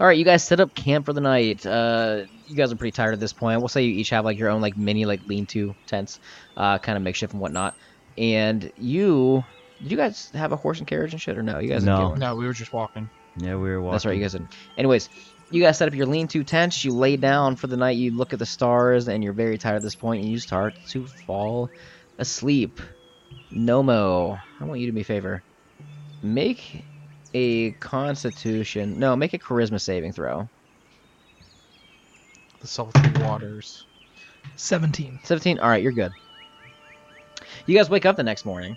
[0.00, 1.64] All right, you guys set up camp for the night.
[1.64, 3.60] Uh, you guys are pretty tired at this point.
[3.60, 6.20] We'll say you each have like your own like mini like lean-to tents,
[6.56, 7.74] uh, kind of makeshift and whatnot.
[8.18, 9.44] And you,
[9.82, 11.58] did you guys have a horse and carriage and shit or no?
[11.58, 12.14] You guys didn't No.
[12.14, 13.10] No, we were just walking.
[13.36, 13.92] Yeah, we were walking.
[13.92, 14.54] That's right, you guys didn't.
[14.78, 15.10] Anyways,
[15.50, 16.84] you guys set up your lean-to tents.
[16.84, 17.96] You lay down for the night.
[17.96, 20.22] You look at the stars, and you're very tired at this point.
[20.22, 21.70] And you start to fall
[22.18, 22.80] asleep.
[23.52, 25.42] Nomo, I want you to do me a favor.
[26.22, 26.84] Make
[27.34, 28.98] a Constitution.
[28.98, 30.48] No, make a Charisma saving throw.
[32.66, 33.84] The salty waters.
[34.56, 35.20] 17.
[35.22, 35.60] 17.
[35.60, 36.10] All right, you're good.
[37.64, 38.76] You guys wake up the next morning,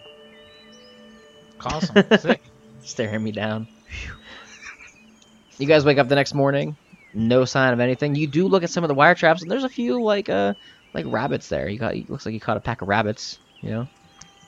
[1.66, 2.06] Awesome.
[2.20, 2.40] Sick.
[2.84, 3.68] staring me down.
[5.58, 6.78] You guys wake up the next morning,
[7.16, 8.14] no sign of anything.
[8.14, 10.54] You do look at some of the wire traps, and there's a few like uh
[10.94, 11.68] like rabbits there.
[11.68, 13.40] You got it looks like you caught a pack of rabbits.
[13.62, 13.88] You know,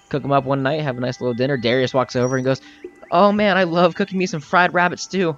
[0.10, 1.58] cook them up one night, have a nice little dinner.
[1.58, 2.62] Darius walks over and goes,
[3.10, 5.36] "Oh man, I love cooking me some fried rabbit stew.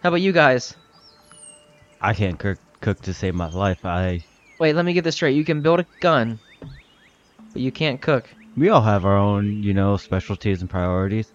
[0.00, 0.76] How about you guys?"
[2.00, 3.84] I can't cook, cook to save my life.
[3.86, 4.22] I
[4.58, 5.34] Wait, let me get this straight.
[5.34, 8.28] You can build a gun, but you can't cook.
[8.56, 11.32] we all have our own, you know, specialties and priorities.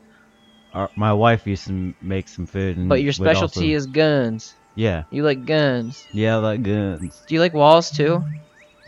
[0.73, 4.53] Our, my wife used to make some food, and But your specialty also- is guns.
[4.75, 6.05] yeah, You like guns.
[6.13, 7.23] yeah, I like guns.
[7.27, 8.23] Do you like walls too?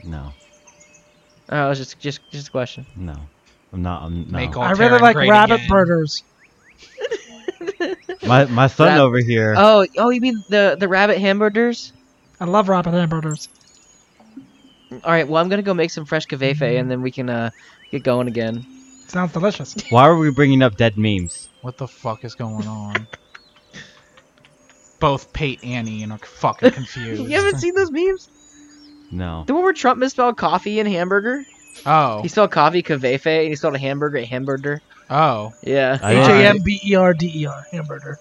[0.03, 0.31] No,
[1.51, 2.85] Oh, it was just just just a question.
[2.95, 3.15] no,
[3.73, 4.03] I'm not.
[4.03, 4.37] I'm no.
[4.37, 5.67] Make I Terran really like rabbit again.
[5.69, 6.23] burgers.
[8.25, 9.55] my my son Rab- over here.
[9.57, 11.91] Oh, oh, you mean the the rabbit hamburgers?
[12.39, 13.49] I love rabbit hamburgers.
[14.91, 17.49] All right, well, I'm gonna go make some fresh covfefe, and then we can uh
[17.91, 18.65] get going again.
[19.07, 19.75] Sounds delicious.
[19.89, 21.49] Why are we bringing up dead memes?
[21.61, 23.07] What the fuck is going on?
[24.99, 27.21] Both Pate and Ian are fucking confused.
[27.29, 28.29] you haven't seen those memes?
[29.11, 29.43] No.
[29.47, 31.43] The one where Trump misspelled coffee and hamburger.
[31.85, 32.21] Oh.
[32.21, 34.81] He spelled coffee covfefe, and he spelled a hamburger a hamburger.
[35.09, 35.53] Oh.
[35.63, 35.97] Yeah.
[36.01, 38.19] I H didn't- A M B E R D E R hamburger.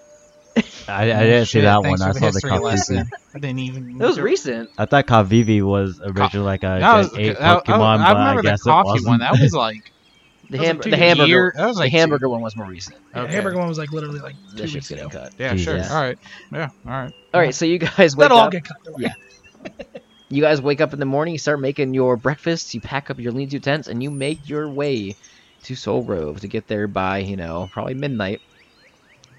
[0.89, 2.09] I, I oh, didn't see Shit, that thanks one.
[2.09, 2.63] I for saw the history Kavivi.
[2.63, 3.11] lesson.
[3.35, 3.99] I didn't even.
[3.99, 4.71] That was recent.
[4.79, 8.13] I thought Kavivi was originally like a That was, Gen 8 that- I- Pokemon, I,
[8.13, 9.07] but I remember guess the it coffee wasn't.
[9.09, 9.19] one.
[9.21, 9.93] That was like
[10.51, 11.29] The, That was ham- like the hamburger.
[11.29, 12.97] year- that was like the two- hamburger one was more recent.
[13.15, 13.27] Yeah, Okay.
[13.29, 15.09] The hamburger one was like literally like two This weeks shit's ago.
[15.11, 15.33] getting cut.
[15.39, 15.77] yeah, sure.
[15.77, 15.93] Jesus.
[15.93, 16.19] All right.
[16.53, 16.69] Yeah.
[16.87, 17.13] All right.
[17.35, 18.53] All right, so you guys wake That'll all up.
[18.53, 18.77] get cut.
[18.85, 19.05] don't worry.
[19.05, 19.71] Yeah.
[20.31, 23.19] You guys wake up in the morning, you start making your breakfast, you pack up
[23.19, 25.17] your lean-to tents, and you make your way
[25.63, 28.43] to Soul Grove to get there by, you know, probably midnight.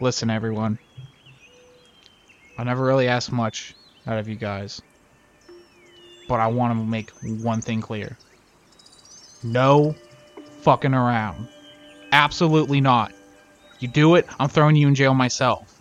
[0.02, 0.80] Listen, everyone.
[2.60, 3.74] I never really asked much
[4.06, 4.82] out of you guys,
[6.28, 8.18] but I want to make one thing clear:
[9.42, 9.96] no
[10.60, 11.48] fucking around.
[12.12, 13.14] Absolutely not.
[13.80, 15.74] You do it, I'm throwing you in jail myself.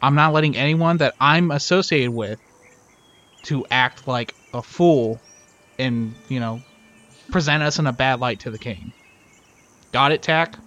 [0.00, 2.40] I'm not letting anyone that I'm associated with
[3.42, 5.20] to act like a fool
[5.78, 6.62] and, you know,
[7.30, 8.90] present us in a bad light to the king.
[9.92, 10.58] Got it, Tack?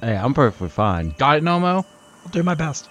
[0.00, 1.12] Hey, I'm perfectly fine.
[1.18, 1.84] Got it, Nomo?
[2.24, 2.88] I'll do my best.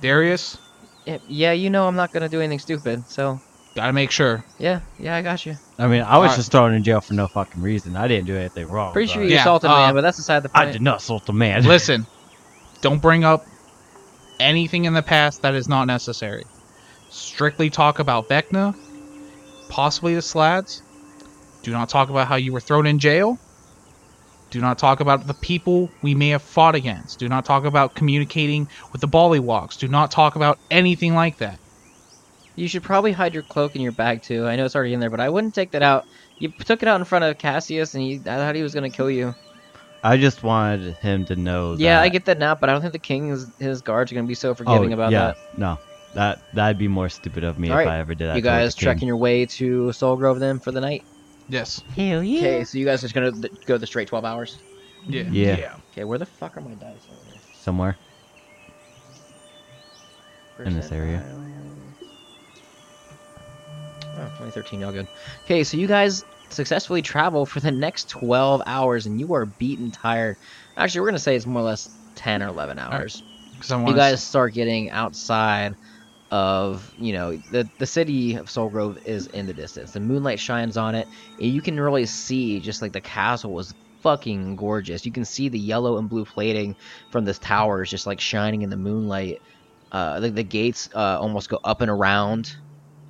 [0.00, 0.58] Darius?
[1.04, 3.40] Yeah, Yeah, you know I'm not gonna do anything stupid, so
[3.74, 4.44] Gotta make sure.
[4.58, 5.56] yeah, yeah, I got you.
[5.78, 6.36] I mean, I was Alright.
[6.36, 7.96] just thrown in jail for no fucking reason.
[7.96, 8.92] I didn't do anything wrong.
[8.92, 10.68] Pretty sure but- you Yeah, assaulted a uh, man, but that's aside the point.
[10.68, 11.62] I did not assault a man.
[11.66, 12.06] Listen,
[12.80, 13.46] don't bring up
[14.40, 16.44] anything in the past that is not necessary.
[17.10, 18.74] Strictly talk about Vecna,
[19.68, 20.82] possibly the Slaads.
[21.62, 23.38] Do not talk about how you were thrown in jail.
[24.50, 27.18] Do not talk about the people we may have fought against.
[27.18, 29.78] Do not talk about communicating with the Bullywugs.
[29.78, 31.58] Do not talk about anything like that.
[32.54, 34.46] You should probably hide your cloak in your bag too.
[34.46, 36.06] I know it's already in there, but I wouldn't take that out.
[36.38, 38.90] You took it out in front of Cassius, and he, I thought he was gonna
[38.90, 39.34] kill you.
[40.02, 41.74] I just wanted him to know.
[41.74, 44.14] Yeah, that, I get that now, but I don't think the king's his guards are
[44.14, 45.58] gonna be so oh, forgiving oh, about yeah, that.
[45.58, 45.78] No,
[46.14, 48.36] that that'd be more stupid of me Alright, if I ever did that.
[48.36, 51.04] You guys the trekking your way to Soul Grove then for the night.
[51.48, 51.82] Yes.
[51.94, 52.38] Hell yeah.
[52.40, 54.58] Okay, so you guys are just gonna th- go the straight twelve hours.
[55.08, 55.28] Yeah.
[55.30, 57.06] Yeah, Okay, where the fuck are my dice?
[57.10, 57.40] over there?
[57.52, 57.96] somewhere.
[60.64, 61.22] In this area.
[64.18, 65.06] Oh, 2013, y'all good.
[65.44, 69.90] Okay, so you guys successfully travel for the next 12 hours, and you are beaten
[69.90, 70.36] tired.
[70.76, 73.22] Actually, we're gonna say it's more or less 10 or 11 hours.
[73.52, 75.74] Because I You want guys start getting outside
[76.36, 79.92] of, you know, the the city of Soul Grove is in the distance.
[79.92, 81.08] The moonlight shines on it,
[81.38, 85.06] and you can really see just like the castle was fucking gorgeous.
[85.06, 86.76] You can see the yellow and blue plating
[87.10, 89.40] from this tower is just like shining in the moonlight.
[89.92, 92.54] Uh, the, the gates uh, almost go up and around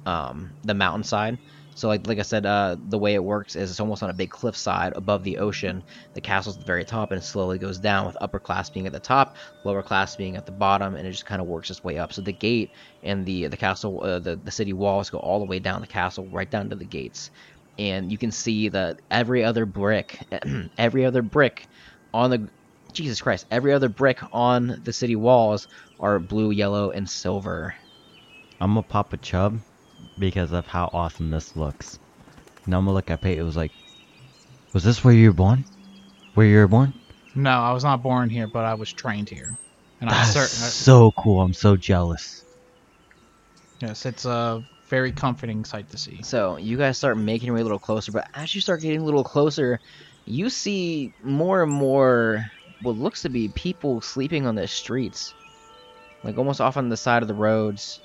[0.07, 1.39] um, the mountainside.
[1.77, 4.15] So like like I said, uh, the way it works is it's almost on a
[4.15, 5.85] big cliffside above the ocean.
[6.15, 8.87] The castle's at the very top, and it slowly goes down with upper class being
[8.87, 11.71] at the top, lower class being at the bottom, and it just kind of works
[11.71, 12.15] its way up.
[12.15, 12.71] So the gate
[13.03, 15.87] and the the castle, uh, the the city walls go all the way down the
[15.87, 17.31] castle, right down to the gates,
[17.79, 20.19] and you can see that every other brick,
[20.79, 21.67] every other brick
[22.15, 22.49] on the
[22.95, 25.69] Jesus Christ, every other brick on the city walls
[26.01, 27.75] are blue, yellow, and silver.
[28.63, 29.61] I'm a chub
[30.19, 31.99] because of how awesome this looks.
[32.67, 33.39] Now I'm gonna look at Pate.
[33.39, 33.73] It was like,
[34.73, 35.65] was this where you were born?
[36.35, 36.95] Where you were born?
[37.35, 39.59] No, I was not born here, but I was trained here.
[40.01, 40.71] And I'm That's certain.
[40.71, 41.41] so cool.
[41.43, 42.45] I'm so jealous.
[43.81, 46.23] yes, it's a very comforting sight to see.
[46.23, 49.01] So you guys start making your way a little closer, but as you start getting
[49.01, 49.81] a little closer,
[50.25, 52.45] you see more and more
[52.83, 55.35] what looks to be people sleeping on the streets,
[56.23, 58.01] like almost off on the side of the roads.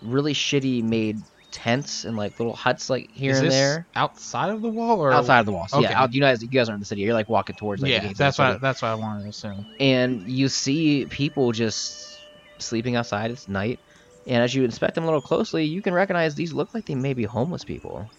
[0.00, 1.22] Really shitty made
[1.52, 3.86] tents and like little huts, like here Is and this there.
[3.94, 5.82] outside of the wall or Outside of the walls, Okay.
[5.82, 6.00] yeah.
[6.02, 7.02] Out, you guys, you guys are in the city.
[7.02, 7.82] You're like walking towards.
[7.82, 8.58] Like, the yeah, gates that's what city.
[8.60, 9.66] that's what I wanted to assume.
[9.78, 12.18] and you see people just
[12.58, 13.30] sleeping outside.
[13.30, 13.78] It's night,
[14.26, 16.94] and as you inspect them a little closely, you can recognize these look like they
[16.94, 18.10] may be homeless people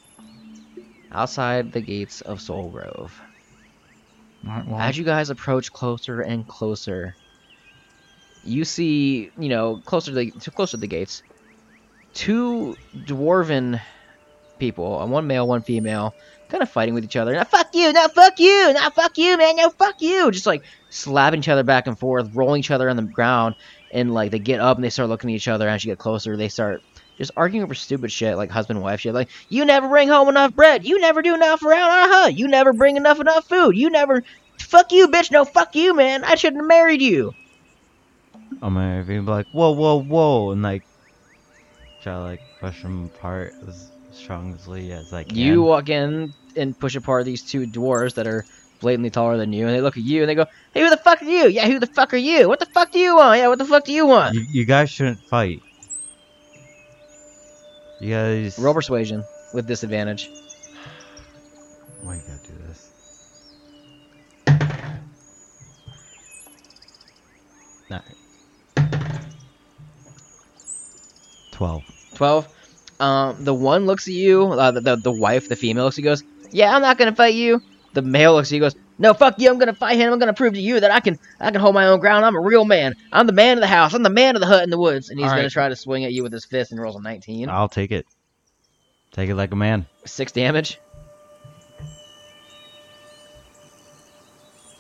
[1.11, 3.19] outside the gates of Soul Grove.
[4.45, 7.15] All right, well, As you guys approach closer and closer,
[8.43, 11.23] you see, you know, closer to the to closer to the gates,
[12.13, 13.81] two dwarven
[14.59, 16.13] people, uh, one male, one female,
[16.49, 17.33] kind of fighting with each other.
[17.33, 20.63] Now fuck you, now fuck you, now fuck you, man, no fuck you, just like
[20.89, 23.55] slapping each other back and forth, rolling each other on the ground,
[23.91, 25.67] and like they get up and they start looking at each other.
[25.67, 26.81] As you get closer, they start
[27.17, 29.13] just arguing over stupid shit like husband wife shit.
[29.13, 32.47] Like you never bring home enough bread, you never do enough around our hut, you
[32.47, 34.23] never bring enough enough food, you never.
[34.59, 35.31] Fuck you, bitch!
[35.31, 36.23] No, fuck you, man!
[36.23, 37.33] I shouldn't have married you.
[38.61, 40.83] I'm gonna be like, whoa, whoa, whoa, and like,
[42.03, 45.35] try to like push them apart as strongly as I can.
[45.35, 48.45] You walk in and push apart these two dwarves that are
[48.79, 50.97] blatantly taller than you, and they look at you and they go, "Hey, who the
[50.97, 51.47] fuck are you?
[51.47, 52.47] Yeah, who the fuck are you?
[52.49, 53.39] What the fuck do you want?
[53.39, 55.61] Yeah, what the fuck do you want?" you, you guys shouldn't fight.
[58.01, 58.59] You guys.
[58.59, 59.23] Roll persuasion
[59.53, 60.29] with disadvantage.
[62.01, 62.89] Why you gotta do this?
[67.89, 68.17] Alright.
[71.51, 71.92] Twelve.
[72.15, 72.47] Twelve.
[72.99, 74.45] Um, the one looks at you.
[74.51, 75.95] Uh, the, the the wife, the female, looks.
[75.95, 77.61] He goes, "Yeah, I'm not gonna fight you."
[77.93, 78.59] The male looks at you.
[78.61, 79.49] Goes, "No, fuck you.
[79.49, 80.13] I'm gonna fight him.
[80.13, 82.23] I'm gonna prove to you that I can I can hold my own ground.
[82.25, 82.95] I'm a real man.
[83.11, 83.93] I'm the man of the house.
[83.93, 85.51] I'm the man of the hut in the woods." And he's All gonna right.
[85.51, 87.49] try to swing at you with his fist and rolls a 19.
[87.49, 88.05] I'll take it.
[89.11, 89.85] Take it like a man.
[90.05, 90.79] Six damage.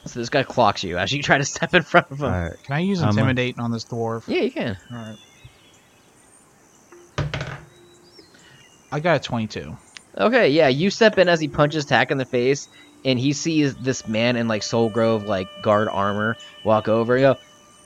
[0.05, 2.25] So this guy clocks you as you try to step in front of him.
[2.25, 2.61] Alright.
[2.63, 4.27] Can I use I'm a- intimidate on this dwarf?
[4.27, 4.77] Yeah, you can.
[4.91, 5.17] All right.
[8.93, 9.75] I got a 22.
[10.19, 12.67] Okay, yeah, you step in as he punches Tack in the face,
[13.03, 17.21] and he sees this man in like Soul Grove like guard armor walk over and
[17.23, 17.37] go,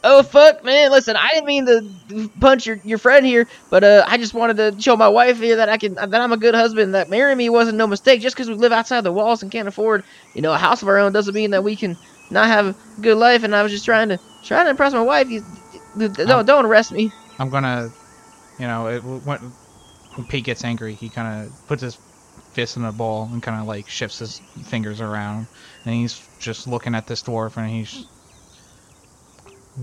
[0.04, 0.92] "Oh fuck, man!
[0.92, 4.58] Listen, I didn't mean to punch your, your friend here, but uh, I just wanted
[4.58, 6.94] to show my wife here that I can that I'm a good husband.
[6.94, 8.20] That marrying me wasn't no mistake.
[8.20, 10.04] Just because we live outside the walls and can't afford,
[10.36, 11.96] you know, a house of our own doesn't mean that we can
[12.32, 13.44] not have a good life.
[13.44, 15.30] And I was just trying to trying to impress my wife.
[15.30, 15.42] You,
[15.98, 17.92] don't don't arrest me." I'm gonna,
[18.60, 19.54] you know, it, when,
[20.18, 21.96] when Pete gets angry, he kind of puts his
[22.54, 25.48] fist in the ball and kind of like shifts his fingers around,
[25.86, 28.06] and he's just looking at this dwarf, and he's,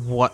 [0.06, 0.32] what,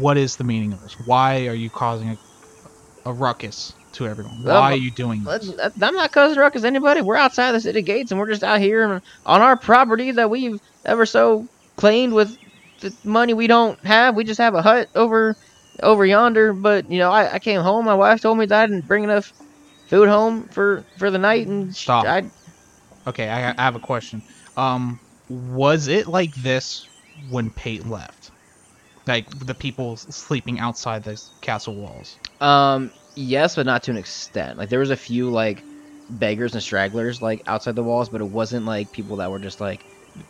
[0.00, 0.94] what is the meaning of this?
[1.06, 4.42] Why are you causing a, a ruckus to everyone?
[4.42, 5.52] Why are you doing this?
[5.80, 7.00] I'm not causing ruckus anybody.
[7.00, 10.60] We're outside the city gates and we're just out here on our property that we've
[10.84, 11.46] ever so
[11.76, 12.36] claimed with
[12.80, 14.16] the money we don't have.
[14.16, 15.36] We just have a hut over
[15.82, 16.52] over yonder.
[16.54, 17.84] But you know, I, I came home.
[17.86, 19.26] My wife told me that I didn't bring enough
[19.88, 22.06] food home for for the night, and Stop.
[22.06, 22.30] I,
[23.06, 24.22] Okay, I, I have a question.
[24.56, 26.88] Um, was it like this
[27.28, 28.32] when Pate left?
[29.06, 32.18] Like the people sleeping outside the castle walls?
[32.40, 34.58] um, yes, but not to an extent.
[34.58, 35.64] Like there was a few like
[36.08, 39.60] beggars and stragglers like outside the walls, but it wasn't like people that were just
[39.60, 39.84] like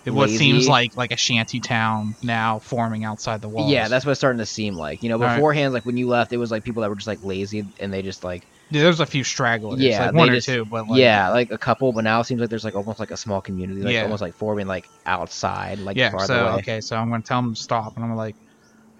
[0.06, 3.70] It was seems like like a shanty town now forming outside the walls.
[3.70, 5.02] Yeah, that's what it's starting to seem like.
[5.02, 7.22] You know, beforehand, like when you left, it was like people that were just like
[7.22, 9.80] lazy and they just like Yeah, there's a few stragglers.
[9.80, 11.92] Yeah, like one they or just- two, but like, yeah, like a couple.
[11.92, 14.02] But now it seems like there's like almost like a small community, like Yeah.
[14.04, 16.10] almost like forming like outside, like yeah.
[16.10, 16.58] farther So away.
[16.60, 18.36] okay, so I'm gonna tell them to stop, and I'm like,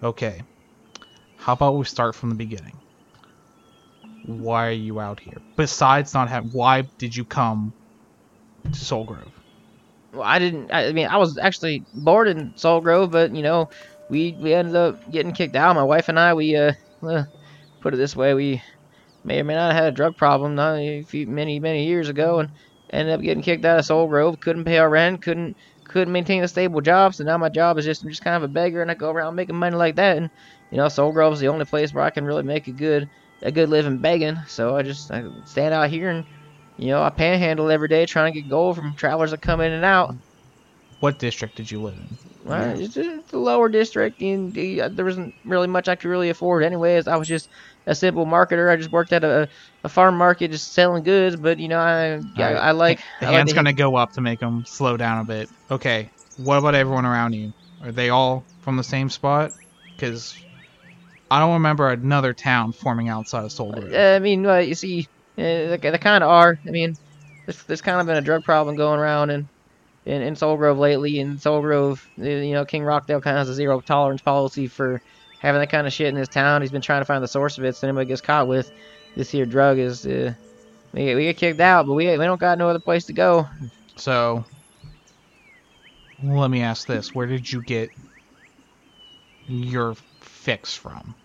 [0.03, 0.41] okay,
[1.37, 2.73] how about we start from the beginning?
[4.27, 5.41] Why are you out here?
[5.55, 7.73] Besides not having, why did you come
[8.71, 9.34] to Soul Grove?
[10.15, 10.71] Well, I didn't.
[10.71, 13.69] I, I mean, I was actually born in Soul Grove, but you know,
[14.09, 15.75] we we ended up getting kicked out.
[15.75, 16.73] My wife and I, we uh,
[17.81, 18.61] put it this way, we
[19.23, 22.09] may or may not have had a drug problem not a few many many years
[22.09, 22.51] ago, and
[22.91, 24.39] ended up getting kicked out of Soul Grove.
[24.41, 25.21] Couldn't pay our rent.
[25.23, 27.15] Couldn't couldn't maintain a stable job.
[27.15, 29.11] So now my job is just I'm just kind of a beggar, and I go
[29.11, 30.17] around making money like that.
[30.17, 30.31] And
[30.71, 33.09] you know, Soul Grove's the only place where I can really make a good
[33.41, 34.37] a good living begging.
[34.47, 36.25] So I just I stand out here and
[36.77, 39.71] you know I panhandle every day trying to get gold from travelers that come in
[39.71, 40.15] and out.
[40.99, 42.17] What district did you live in?
[42.45, 46.29] Well, it's the lower district, and the, uh, there wasn't really much I could really
[46.29, 46.63] afford.
[46.63, 47.49] Anyways, I was just
[47.87, 48.71] a simple marketer.
[48.71, 49.49] I just worked at a,
[49.83, 51.35] a farm market, just selling goods.
[51.35, 52.55] But you know, I I, Alright.
[52.57, 55.19] I like The I like hand's to- gonna go up to make them slow down
[55.21, 55.49] a bit.
[55.71, 56.11] Okay.
[56.37, 57.51] What about everyone around you?
[57.83, 59.51] Are they all from the same spot?
[59.95, 60.35] Because
[61.31, 65.07] I don't remember another town forming outside of Soul Uh, I mean, uh, you see,
[65.37, 66.57] uh, they, they kind of are.
[66.67, 66.97] I mean,
[67.45, 69.49] there's, there's kind of been a drug problem going around in,
[70.05, 71.19] in, in Soul Grove lately.
[71.19, 75.01] In Soul Grove, you know, King Rockdale kind of has a zero tolerance policy for
[75.39, 76.61] having that kind of shit in his town.
[76.61, 78.69] He's been trying to find the source of it, so anybody gets caught with
[79.15, 80.33] this here drug is, uh,
[80.93, 83.13] we, get- we get kicked out, but we, we don't got no other place to
[83.13, 83.47] go.
[83.97, 84.45] So,
[86.21, 87.91] let me ask this: Where did you get
[89.47, 91.15] your fix from?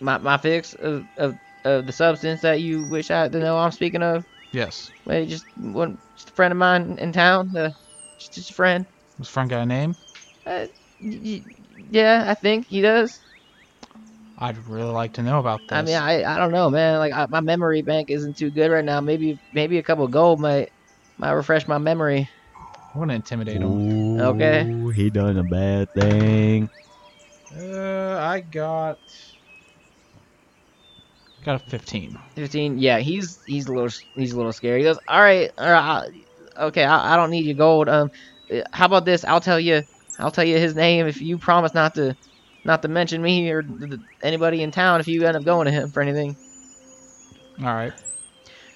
[0.00, 1.38] My, my fix of, of,
[1.68, 4.92] of the substance that you wish I to know I'm speaking of, Yes.
[5.06, 7.70] well, just one just a friend of mine in town, uh,
[8.18, 8.86] just, just a friend.
[9.18, 9.96] Was friend got a name?
[10.46, 10.66] Uh,
[11.00, 11.44] y- y-
[11.90, 13.20] yeah, I think he does.
[14.38, 15.72] I'd really like to know about this.
[15.72, 16.98] I mean, I, I don't know, man.
[16.98, 19.00] Like I, my memory bank isn't too good right now.
[19.00, 20.68] Maybe maybe a couple of gold might
[21.18, 22.28] might refresh my memory.
[22.94, 24.20] I want to intimidate him.
[24.20, 24.66] Okay.
[24.94, 26.70] He done a bad thing.
[27.54, 28.98] Uh, I got
[31.44, 32.18] got a 15.
[32.36, 32.78] Fifteen.
[32.78, 34.80] Yeah, he's he's a little he's a little scary.
[34.80, 36.08] He goes, all right, all right,
[36.56, 36.84] okay.
[36.84, 37.88] I, I don't need your gold.
[37.88, 38.10] Um,
[38.72, 39.24] how about this?
[39.24, 39.82] I'll tell you.
[40.18, 42.14] I'll tell you his name if you promise not to
[42.64, 45.72] not to mention me or th- anybody in town if you end up going to
[45.72, 46.36] him for anything.
[47.60, 47.92] All right.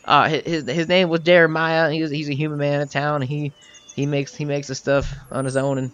[0.04, 1.90] uh his his name was Jeremiah.
[1.90, 3.22] He was he's a human man in town.
[3.22, 3.54] He
[3.92, 5.92] he makes he makes the stuff on his own and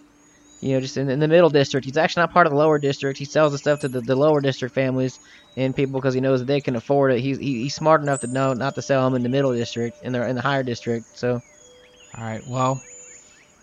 [0.61, 1.85] you know just in, in the middle district.
[1.85, 3.19] He's actually not part of the lower district.
[3.19, 5.19] He sells the stuff to the, the lower district families
[5.55, 7.19] and people because he knows that they can afford it.
[7.21, 9.97] He's he, he's smart enough to know not to sell them in the middle district
[10.01, 11.07] in the in the higher district.
[11.13, 11.41] So
[12.17, 12.45] All right.
[12.45, 12.85] Well,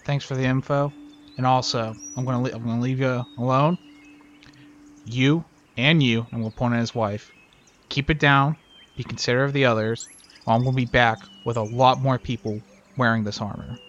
[0.05, 0.93] thanks for the info.
[1.37, 3.79] And also, I'm gonna I'm gonna leave you alone.
[5.05, 5.45] You
[5.77, 7.33] and you, I'm gonna point at his wife.
[7.89, 8.57] Keep it down.
[8.97, 10.09] Be considerate of the others.
[10.47, 12.63] I'm gonna be back with a lot more people
[12.97, 13.81] wearing this armor.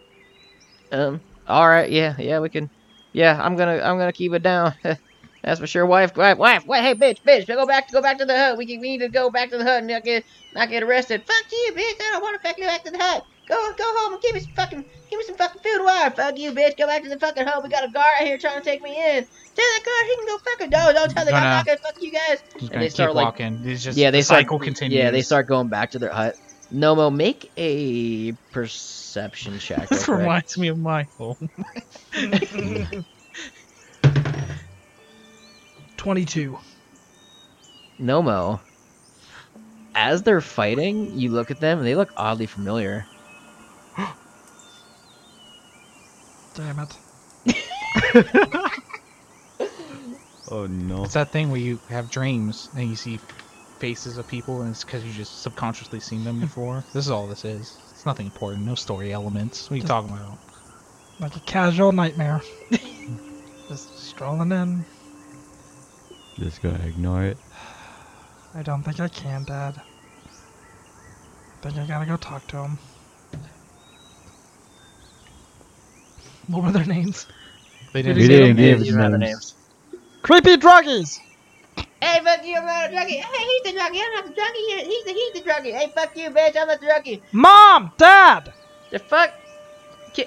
[0.92, 2.70] um all right yeah yeah we can
[3.18, 4.74] yeah I'm gonna I'm gonna keep it down.
[5.44, 6.18] That's for sure, wife.
[6.18, 6.66] Wife, wife.
[6.66, 7.48] Wait, hey, bitch, bitch.
[7.48, 8.58] Go back, go back to the hut.
[8.58, 10.84] We, can, we need to go back to the hut and not get, not get
[10.84, 11.24] arrested.
[11.26, 12.02] Fuck you, bitch.
[12.02, 13.24] I don't want to fucking go back to the hut.
[13.48, 16.14] Go, go home and give me some fucking, give me some fucking food water.
[16.14, 16.76] Fuck you, bitch.
[16.76, 17.64] Go back to the fucking hut.
[17.64, 19.24] We got a guard out here trying to take me in.
[19.24, 20.70] Tell that guard he can go fucking.
[20.70, 21.38] No, don't tell the guy.
[21.38, 22.44] I'm not gonna fuck you guys.
[22.60, 23.62] Just And they start, like- walking.
[23.64, 24.42] It's just yeah, they the start.
[24.42, 24.98] cycle continues.
[24.98, 26.36] Yeah, they start going back to their hut.
[26.74, 28.97] Nomo, make a perception
[29.60, 29.90] check.
[29.90, 30.18] This quick.
[30.20, 31.38] reminds me of Michael.
[35.98, 36.58] 22.
[38.00, 38.60] Nomo,
[39.96, 43.06] as they're fighting, you look at them and they look oddly familiar.
[46.54, 46.98] Damn it.
[50.50, 51.04] Oh no.
[51.04, 53.20] It's that thing where you have dreams and you see
[53.80, 56.84] faces of people, and it's because you just subconsciously seen them before.
[56.94, 57.87] this is all this is.
[57.98, 58.64] It's nothing important.
[58.64, 59.64] No story elements.
[59.64, 60.38] What are you Just- talking about?
[61.20, 62.42] Like a casual nightmare.
[63.70, 64.86] Just strolling in.
[66.38, 67.40] Just gonna ignore it.
[68.54, 69.82] I don't think I can, Dad.
[71.58, 72.78] I think I gotta go talk to him.
[76.46, 77.26] What were their names?
[77.94, 78.22] They Did didn't.
[78.22, 79.56] he We didn't give you don't names.
[80.22, 81.18] Creepy druggies!
[82.02, 83.22] Hey, fuck you, I'm not a druggie.
[83.22, 84.02] Hey, he's the druggie.
[84.04, 84.54] I'm not the druggie.
[84.56, 85.74] He- He's the he's the druggie.
[85.78, 86.56] Hey, fuck you, bitch.
[86.56, 87.22] I'm not the druggie.
[87.32, 87.92] Mom!
[87.98, 88.54] Dad!
[88.92, 89.32] The fuck?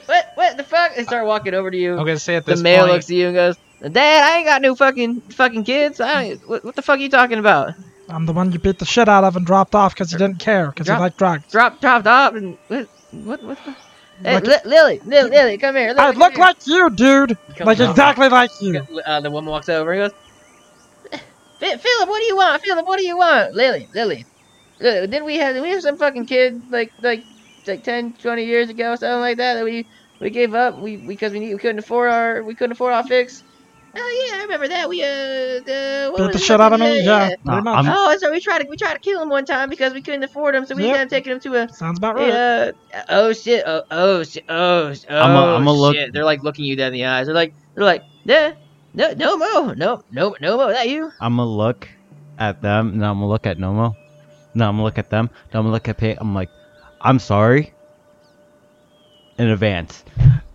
[0.06, 0.26] What?
[0.34, 0.94] What the fuck?
[0.94, 1.92] They start walking over to you.
[1.92, 2.92] I'm gonna say at this the male point.
[2.92, 6.00] looks at you and goes, "Dad, I ain't got no fucking fucking kids.
[6.00, 7.74] I ain't, what, what the fuck are you talking about?
[8.08, 10.38] I'm the one you beat the shit out of and dropped off because you didn't
[10.38, 11.44] care, because you like drugs.
[11.50, 12.88] Drop, dropped off and what?
[13.12, 13.42] What?
[13.42, 13.58] What?
[13.64, 13.74] The?
[14.22, 15.88] Hey, Like- Li- Lily, Lily, Lily, come here.
[15.88, 16.40] Lily, I come look here.
[16.40, 17.38] like you, dude!
[17.56, 17.90] Comes Like over.
[17.90, 18.86] exactly like you.
[19.06, 20.29] Uh, the woman walks over and goes, "Phil-
[21.60, 22.62] Philip, what do you want?
[22.62, 23.54] Philip, what do you want?
[23.54, 24.24] Lily, Lily,
[24.80, 27.24] Lily didn't we have, did we have some fucking kid like, like,
[27.66, 29.86] like 10, 20 years ago, something like that, that we,
[30.20, 33.04] we gave up, we, because we, need, we couldn't afford our, we couldn't afford our
[33.04, 33.44] fix?
[33.96, 34.88] Oh yeah, I remember that.
[34.88, 36.42] We uh, uh what Beat was the it?
[36.42, 36.98] shit out of me?
[37.04, 37.86] Yeah, Yeah, No, pretty much.
[37.86, 40.00] I'm- Oh, so we tried to we tried to kill him one time because we
[40.00, 40.92] couldn't afford him, so we Yep.
[40.94, 42.28] ended up taking him to a Sounds about right.
[42.28, 42.70] Yeah.
[43.08, 43.64] Oh shit.
[43.66, 44.44] Oh oh shit.
[44.48, 46.12] Oh, oh I'ma- I'ma look- shit.
[46.12, 47.26] They're like looking you dead in the eyes.
[47.26, 48.52] They're like they're like yeah.
[48.94, 49.72] No no mo.
[49.74, 50.68] No no no mo.
[50.68, 51.12] That you?
[51.20, 51.88] I'm gonna look
[52.38, 53.94] at them, and I'm gonna look at Nomo.
[54.54, 55.28] No, I'm gonna look at them.
[55.50, 56.18] Then I'm gonna look at Pate.
[56.20, 56.48] I'm like,
[57.00, 57.72] I'm sorry
[59.38, 60.04] in advance,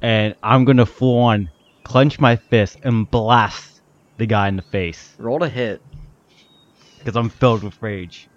[0.02, 1.50] and I'm gonna full on
[1.84, 3.82] clench my fist and blast
[4.18, 5.82] the guy in the face Roll a hit.
[6.98, 8.28] because I'm filled with rage.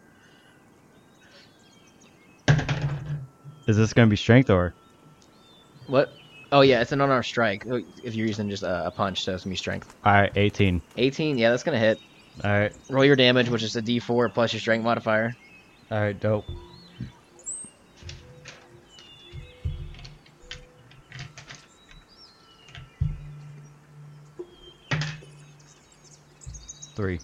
[3.67, 4.75] Is this gonna be strength or?
[5.87, 6.13] What?
[6.51, 7.67] Oh yeah, it's an unarmed strike.
[7.71, 9.95] Oh, If you're using just a, a punch, so it's gonna be strength.
[10.05, 10.81] All right, 18.
[10.97, 11.37] 18.
[11.39, 12.01] Yeah, that's gonna hit.
[12.43, 15.33] All right, Roll your damage, which is a D4 plus your strength modifier.
[15.91, 16.47] all right, dope.
[26.95, 27.21] Three.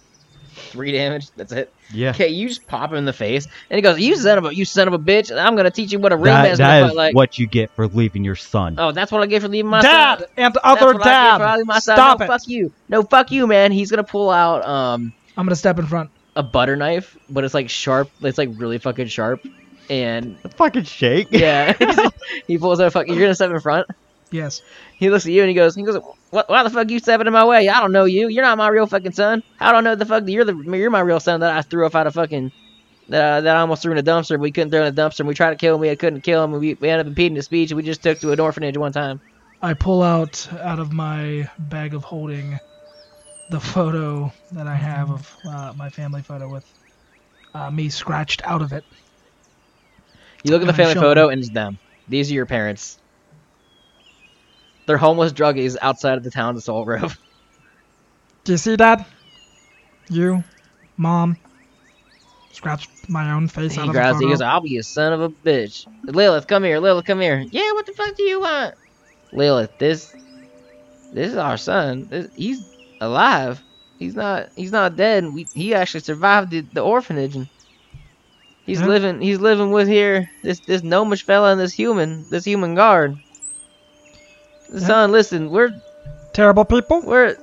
[0.75, 1.29] Three damage.
[1.37, 1.73] That's it.
[1.93, 2.09] Yeah.
[2.09, 4.53] Okay, you just pop him in the face, and he goes, "You son of a,
[4.53, 5.31] you son of a bitch!
[5.31, 7.15] And I'm gonna teach you what a real That, man's gonna that fight is like."
[7.15, 8.75] what you get for leaving your son.
[8.77, 10.27] Oh, that's what I get for leaving my Dad son.
[10.35, 11.57] and That's other what I get for dad.
[11.57, 11.81] leaving son.
[11.81, 12.27] Stop no, it.
[12.27, 12.71] Fuck you.
[12.89, 13.71] No, fuck you, man.
[13.71, 16.09] He's gonna pull out um I'm gonna step in front.
[16.35, 18.09] a butter knife, but it's like sharp.
[18.21, 19.45] It's like really fucking sharp.
[19.89, 21.27] And fucking shake.
[21.31, 21.73] yeah,
[22.47, 23.13] he pulls out a fucking.
[23.13, 23.87] You're gonna step in front.
[24.31, 24.61] Yes.
[24.97, 26.01] He looks at you and he goes, he goes,
[26.35, 27.69] what, why the fuck you stepping in my way?
[27.69, 28.27] I don't know you.
[28.27, 29.41] You're not my real fucking son.
[29.59, 30.25] I don't know the fuck.
[30.25, 32.51] That you're the you're my real son that I threw off out of fucking.
[33.07, 34.39] That, uh, that I almost threw in a dumpster.
[34.39, 35.19] We couldn't throw in a dumpster.
[35.19, 35.81] and We tried to kill him.
[35.81, 36.53] We couldn't kill him.
[36.53, 37.71] and We, we ended up impeding his speech.
[37.71, 39.21] and We just took to an orphanage one time.
[39.61, 42.59] I pull out out of my bag of holding
[43.49, 46.65] the photo that I have of uh, my family photo with
[47.53, 48.83] uh, me scratched out of it.
[50.43, 51.33] You look at the family photo me.
[51.33, 51.77] and it's them.
[52.07, 52.99] These are your parents.
[54.85, 57.17] They're homeless druggies outside of the town of Soul Grove.
[58.43, 59.07] Do you see, that?
[60.09, 60.43] You,
[60.97, 61.35] Mom,
[62.51, 64.19] scratched my own face He out of grabs.
[64.19, 66.79] the He goes, "I'll be a son of a bitch." Lilith, come here.
[66.79, 67.43] Lilith, come here.
[67.49, 68.75] Yeah, what the fuck do you want?
[69.33, 70.13] Lilith, this,
[71.11, 72.07] this is our son.
[72.09, 72.61] This, he's
[73.01, 73.63] alive.
[73.97, 74.49] He's not.
[74.55, 75.25] He's not dead.
[75.33, 77.47] We, he actually survived the, the orphanage, and
[78.67, 78.87] he's Yeah.
[78.87, 79.21] living.
[79.21, 80.29] He's living with here.
[80.43, 82.27] This this gnomish fella and this human.
[82.29, 83.15] This human guard.
[84.73, 84.79] Yeah.
[84.79, 85.71] Son, listen, we're
[86.33, 87.01] Terrible people.
[87.01, 87.37] we're.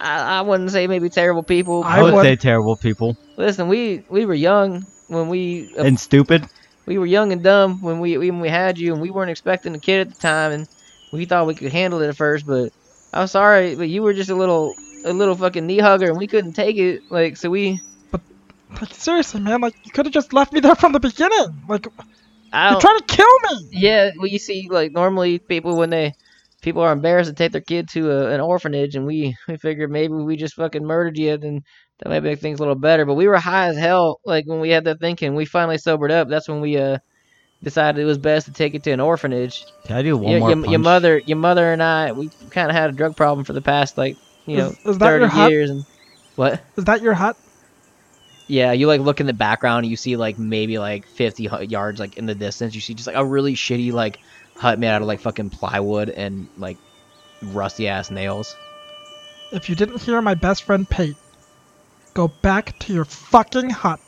[0.00, 1.82] I, I wouldn't say maybe terrible people.
[1.82, 5.82] I I would would- say terrible people Listen, we we were young when we uh,
[5.82, 6.46] and stupid.
[6.86, 9.74] we were young and dumb when we when we had you, and we weren't expecting
[9.74, 10.68] a kid at the time, and
[11.12, 12.46] we thought we could handle it at first.
[12.46, 12.72] But
[13.12, 16.26] I'm sorry, but you were just a little a little fucking knee hugger, and we
[16.28, 17.10] couldn't take it.
[17.10, 17.80] Like so, we
[18.80, 19.60] Like seriously, man.
[19.60, 21.60] Like you could have just left me there from the beginning.
[21.68, 21.86] Like
[22.52, 23.68] I you're trying to kill me.
[23.72, 26.14] Yeah, well, you see, like normally people when they
[26.62, 29.90] people are embarrassed to take their kid to a, an orphanage, and we we figured
[29.90, 31.62] maybe we just fucking murdered you, then
[32.00, 33.04] that might make things a little better.
[33.04, 35.34] But we were high as hell, like when we had that thinking.
[35.34, 36.28] We finally sobered up.
[36.28, 36.98] That's when we uh
[37.62, 39.64] decided it was best to take it to an orphanage.
[39.84, 42.70] Can I do one your, more your, your mother, your mother and I, we kind
[42.70, 45.26] of had a drug problem for the past like you know Is- is that your
[45.28, 45.50] thirty hut?
[45.50, 45.84] years and
[46.36, 46.62] what?
[46.76, 47.36] Is that your hut?
[48.46, 52.00] Yeah, you like look in the background and you see like maybe like fifty yards
[52.00, 52.74] like in the distance.
[52.74, 54.16] You see just like a really shitty like
[54.58, 56.76] hut made out of like fucking plywood and like
[57.42, 58.56] rusty ass nails.
[59.52, 61.16] If you didn't hear my best friend Pate,
[62.14, 64.00] go back to your fucking hut.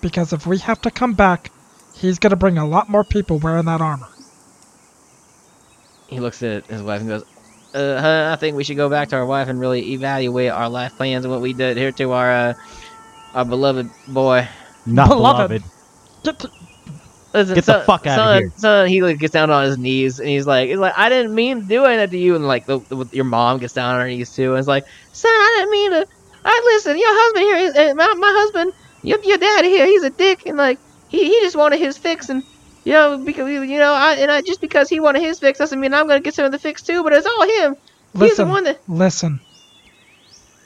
[0.00, 1.50] Because if we have to come back,
[1.94, 4.08] he's gonna bring a lot more people wearing that armor.
[6.08, 7.24] He looks at his wife and goes,
[7.74, 10.68] "Uh, huh, I think we should go back to our wife and really evaluate our
[10.68, 12.54] life plans and what we did here to our uh,
[13.34, 14.48] our beloved boy."
[14.86, 15.48] Not Beloved.
[15.48, 15.62] beloved.
[16.24, 16.50] Get to,
[17.32, 18.52] Listen, Get the son, fuck outta son, here.
[18.56, 21.34] Son, he like gets down on his knees and he's like, he's like, I didn't
[21.34, 22.34] mean to do anything to you.
[22.34, 24.84] And like, the, the, your mom gets down on her knees too, and it's like,
[25.12, 26.06] son, I didn't mean to.
[26.44, 28.72] I listen, your husband here, is, uh, my, my husband,
[29.02, 30.78] your, your dad here, he's a dick, and like,
[31.08, 32.42] he, he just wanted his fix, and
[32.84, 35.78] you know, because you know, I and I just because he wanted his fix doesn't
[35.78, 37.02] mean I'm gonna get some of the fix too.
[37.02, 37.74] But it's all him.
[38.18, 38.80] He's the one that.
[38.88, 39.40] listen.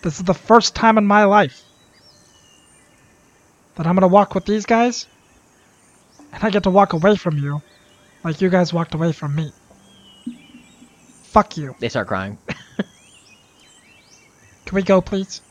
[0.03, 1.63] This is the first time in my life
[3.77, 5.07] that I'm gonna walk with these guys,
[6.35, 7.61] and I get to walk away from you,
[8.25, 9.53] like you guys walked away from me.
[11.23, 11.75] Fuck you.
[11.81, 12.39] They start crying
[14.67, 15.43] Can we go, please?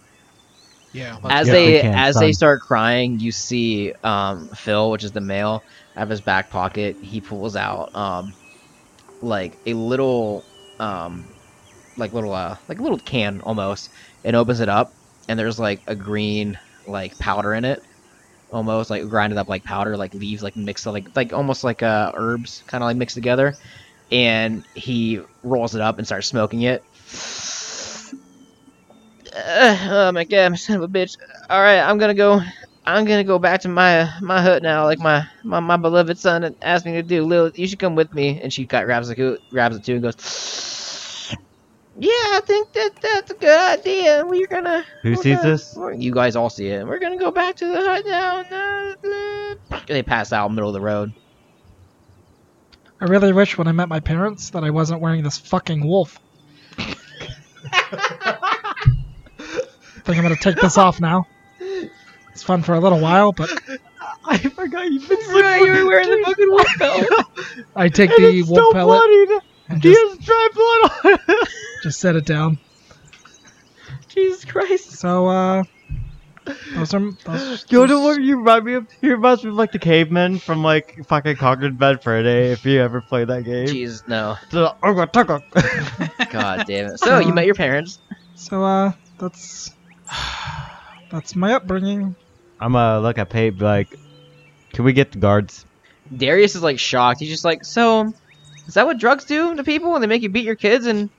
[0.94, 1.18] Yeah.
[1.30, 3.20] as Yeah, they we can, as they start crying.
[3.20, 5.66] You see um, Phil, which is the male,
[5.96, 6.98] out of his back pocket.
[7.02, 8.34] He pulls out um,
[9.22, 10.46] like a little
[10.80, 11.30] um,
[11.98, 13.90] like little uh, like a little can almost,
[14.24, 14.94] and opens it up,
[15.28, 17.80] and there's like a green like powder in it,
[18.54, 22.12] almost like grinded up like powder, like leaves like mixed like like almost like uh,
[22.16, 23.56] herbs, kind of like mixed together,
[24.12, 26.84] and he rolls it up and starts smoking it.
[29.36, 31.18] Uh, oh my god, son of a bitch.
[31.50, 32.42] All right, I'm gonna go.
[32.86, 36.56] I'm gonna go back to my my hut now, like my my, my beloved son
[36.62, 37.24] asked me to do.
[37.24, 38.42] Lil, you should come with me.
[38.42, 40.83] And she grabs it, grabs it too, and goes.
[42.00, 44.26] Yeah, I think that that's a good idea.
[44.26, 44.84] We're gonna.
[45.04, 45.78] Who we're sees gonna- this?
[45.96, 46.86] You guys all see it.
[46.88, 48.40] We're gonna go back to the hut now.
[49.72, 51.14] uh, They pass out in the middle of the road.
[53.00, 56.18] I really wish when I met my parents that I wasn't wearing this fucking wolf.
[56.80, 56.86] I
[60.06, 61.28] think I'm gonna take this off now.
[62.32, 63.50] It's fun for a little while, but
[64.26, 67.06] I forgot you've been Right, you were wearing the fucking wolf belt.
[67.76, 69.02] I take the wolf pellet
[69.70, 71.48] and He just, has dry blood on it.
[71.84, 72.58] Just set it down.
[74.08, 74.92] Jesus Christ.
[74.94, 75.64] So, uh,
[76.74, 77.66] those are those.
[77.70, 80.40] Yo, those- don't worry, you remind me of he reminds me of like the caveman
[80.40, 83.68] from like fucking Conker's Bad Fur Day, if you ever played that game.
[83.68, 84.38] Jesus, no.
[84.52, 86.30] The- Ugga, tugga.
[86.32, 87.00] God damn it.
[87.00, 88.00] So, you met your parents.
[88.36, 89.70] So, uh, that's
[91.12, 92.16] that's my upbringing.
[92.62, 93.90] I'm gonna look at Pate be like,
[94.72, 95.66] can we get the guards?
[96.16, 97.20] Darius is like shocked.
[97.20, 98.14] He's just like, so,
[98.68, 101.10] is that what drugs do to people when they make you beat your kids and
[101.10, 101.14] uh,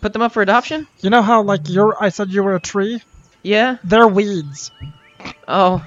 [0.00, 0.86] put them up for adoption?
[1.00, 1.96] You know how like you're?
[2.02, 3.02] I said you were a tree.
[3.42, 3.78] Yeah.
[3.84, 4.70] They're weeds.
[5.46, 5.84] Oh,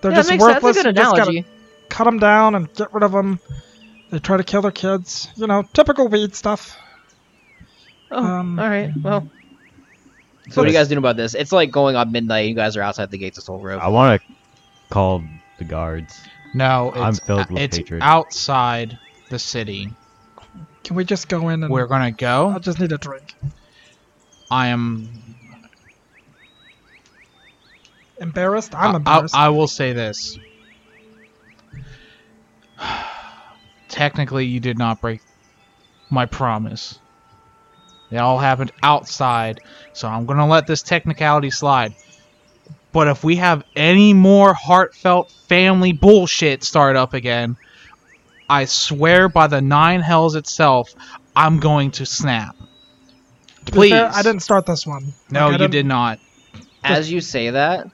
[0.00, 0.54] They're yeah, just that makes sense.
[0.62, 0.76] worthless.
[0.76, 1.44] That's a good analogy.
[1.88, 3.40] cut them down and get rid of them.
[4.10, 5.28] They try to kill their kids.
[5.36, 6.76] You know, typical weed stuff.
[8.10, 8.90] Oh, Um, all right.
[9.02, 9.28] Well.
[10.50, 11.34] So what are you guys doing about this?
[11.34, 12.48] It's like going on midnight.
[12.48, 13.80] You guys are outside the gates of Soul Grove.
[13.82, 14.28] I want to
[14.88, 15.22] call
[15.58, 16.18] the guards.
[16.54, 18.00] No, I'm it's, filled with it's hatred.
[18.02, 18.98] outside
[19.28, 19.90] the city.
[20.88, 21.70] Can we just go in and?
[21.70, 22.48] We're gonna go.
[22.48, 23.34] I just need a drink.
[24.50, 25.06] I am.
[28.18, 28.74] Embarrassed?
[28.74, 29.34] I'm I- embarrassed.
[29.34, 30.38] I, I will say this.
[33.90, 35.20] Technically, you did not break
[36.08, 36.98] my promise.
[38.10, 39.60] It all happened outside,
[39.92, 41.94] so I'm gonna let this technicality slide.
[42.92, 47.58] But if we have any more heartfelt family bullshit start up again,
[48.48, 50.94] I swear by the nine hells itself,
[51.36, 52.56] I'm going to snap.
[53.66, 53.90] Please.
[53.90, 55.12] fair, I didn't start this one.
[55.30, 56.18] No, Like, you didn't- did not.
[56.82, 57.86] As you say that,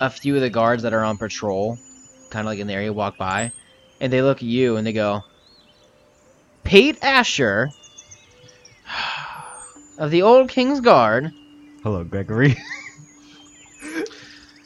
[0.00, 1.78] a few of the guards that are on patrol,
[2.30, 3.50] kind of like in the area, walk by,
[4.00, 5.22] and they look at you and they go,
[6.64, 7.70] "Pate Asher
[9.98, 11.32] of the Old King's Guard."
[11.82, 12.56] Hello, Gregory.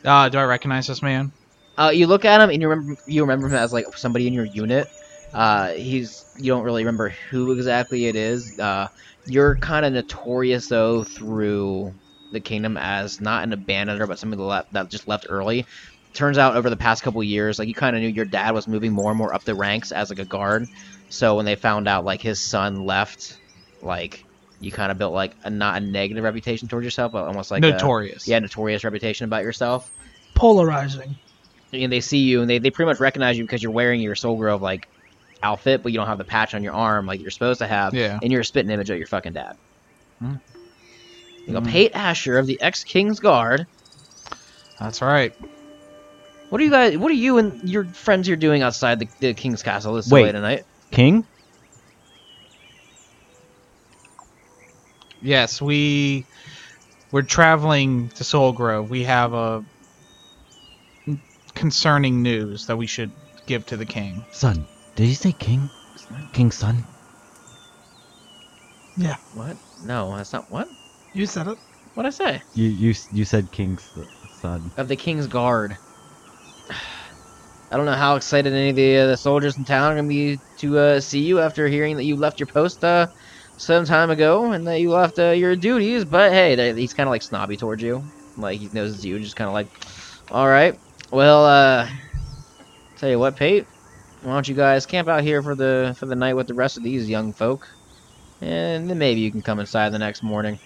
[0.05, 1.33] Uh, do I recognize this man?
[1.79, 4.33] Uh, you look at him and you remember you remember him as like somebody in
[4.33, 4.89] your unit.
[5.35, 8.59] Uh, he's you don't really remember who exactly it is.
[8.59, 8.89] Uh,
[9.27, 11.93] you're kind of notorious though through
[12.33, 15.67] the kingdom as not an abandoner, but somebody that left, that just left early.
[16.15, 18.67] Turns out over the past couple years, like you kind of knew your dad was
[18.67, 20.67] moving more and more up the ranks as like a guard.
[21.11, 23.39] So when they found out like his son left,
[23.83, 24.25] like
[24.61, 27.63] you kind of built like a not a negative reputation towards yourself, but almost like
[27.63, 28.27] a, Notorious.
[28.27, 29.93] yeah, notorious reputation about yourself
[30.37, 31.17] Polarizing.
[31.73, 34.15] And they see you and they, they pretty much recognize you because you're wearing your
[34.15, 34.89] Soul Grove like
[35.43, 37.95] outfit, but you don't have the patch on your arm like you're supposed to have,
[37.95, 38.19] Yeah.
[38.23, 39.57] and you're a spitting image of your fucking dad.
[40.21, 40.35] Hmm.
[41.47, 41.67] You go, Hmm.
[41.67, 43.67] Pate Asher of the ex King's Guard.
[44.81, 45.35] That's right.
[46.49, 46.97] What are you guys?
[46.97, 50.33] What are you and your friends here doing outside the, the King's Castle this Wait.
[50.33, 50.65] late at?
[50.91, 51.25] King?
[55.23, 56.25] Yes, we
[57.11, 58.91] we're traveling to Soul Grove.
[58.91, 59.65] We have a
[61.57, 63.11] concerning news that we should
[63.47, 64.25] give to the king.
[64.31, 64.65] Son.
[64.95, 65.69] Did you say king?
[66.33, 66.85] King's son?
[68.97, 69.17] Yeah.
[69.35, 69.57] What?
[69.85, 70.69] No, that's not what.
[71.13, 71.59] You said it.
[71.95, 72.43] What I say?
[72.55, 73.83] You you you said king's
[74.41, 74.71] son.
[74.77, 75.77] Of the King's Guard.
[77.71, 80.07] I don't know how excited any of the, uh, the soldiers in town are gonna
[80.07, 83.09] be to uh, see you after hearing that you left your post uh,
[83.57, 86.05] some time ago and that you left uh, your duties.
[86.05, 88.05] But hey, they, he's kind of like snobby towards you,
[88.37, 89.67] like he knows it's you, just kind of like,
[90.31, 90.79] all right,
[91.11, 91.89] well, uh,
[92.97, 93.67] tell you what, Pate,
[94.23, 96.77] why don't you guys camp out here for the for the night with the rest
[96.77, 97.69] of these young folk,
[98.41, 100.59] and then maybe you can come inside the next morning.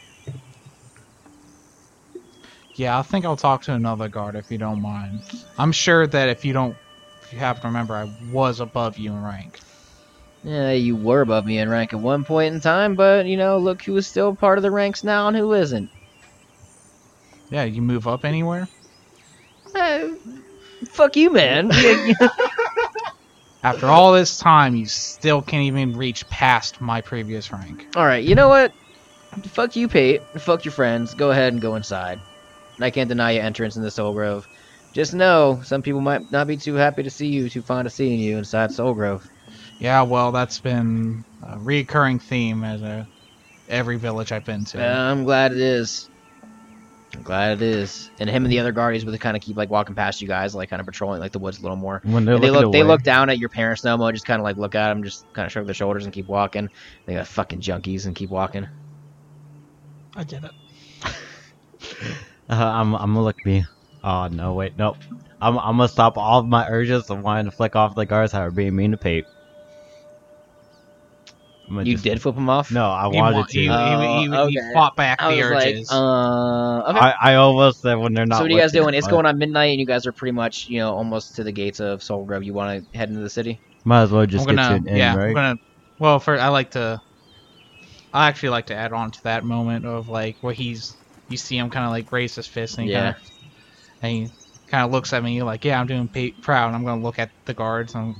[2.76, 5.20] Yeah, I think I'll talk to another guard if you don't mind.
[5.59, 6.76] I'm sure that if you don't
[7.22, 9.61] if you happen to remember I was above you in rank.
[10.43, 13.59] Yeah, you were above me in rank at one point in time, but you know,
[13.59, 15.91] look who is still part of the ranks now and who isn't.
[17.51, 18.68] Yeah, you move up anywhere?
[19.74, 20.08] Uh,
[20.86, 21.70] fuck you, man.
[23.62, 27.86] After all this time, you still can't even reach past my previous rank.
[27.94, 28.72] All right, you know what?
[29.44, 30.22] Fuck you, Pate.
[30.40, 31.14] Fuck your friends.
[31.14, 32.20] Go ahead and go inside.
[32.80, 34.48] I can't deny you entrance in the Soul Grove.
[34.92, 37.92] Just know, some people might not be too happy to see you, too fond of
[37.92, 39.28] seeing you inside Soul Grove.
[39.78, 43.04] Yeah, well, that's been a recurring theme at uh,
[43.68, 44.82] every village I've been to.
[44.82, 46.09] Uh, I'm glad it is.
[47.14, 48.11] I'm glad it is.
[48.20, 50.54] And him and the other guardians would kind of keep like walking past you guys,
[50.54, 52.00] like kind of patrolling like the woods a little more.
[52.04, 54.40] When they're And they looking look, they look down at your parents, Nomo, just kind
[54.40, 56.68] of like look at them, just kind of shrug their shoulders and keep walking.
[57.06, 58.68] They got fucking junkies and keep walking.
[60.16, 60.52] I get it.
[62.48, 63.64] Uh, I'm, I'm gonna look at me.
[64.02, 64.96] Oh no, wait, nope.
[65.40, 68.32] I'm, I'm gonna stop all of my urges of wanting to flick off the guards
[68.32, 69.24] that are being mean to Pate.
[71.70, 72.70] I'm You just- did flip him off.
[72.72, 73.52] No, I He wanted wa- to.
[73.52, 74.72] He, he, Oh, he, he okay.
[74.74, 75.90] fought back I the was like, urges.
[75.92, 76.98] uh, okay.
[76.98, 78.36] I, I almost said when they're not.
[78.38, 78.94] so what are you guys looking, doing?
[78.96, 81.44] It's but going on midnight, and you guys are pretty much, you know, almost to
[81.44, 82.42] the gates of Soul Grove.
[82.42, 83.60] You want to head into the city?
[83.84, 85.28] Might as well just I'm gonna, to an end, yeah, right?
[85.28, 85.54] I'm gonna.
[85.98, 87.00] Well, for I like to.
[88.12, 90.96] I actually like to add on to that moment of like where he's,
[91.28, 93.12] you see him kind of like raise his fist and he Yeah.
[93.12, 93.22] kind of,
[94.02, 94.28] and he
[94.66, 96.66] kind of looks at me like, yeah, I'm doing pa- proud.
[96.66, 98.16] And I'm gonna look at the guards and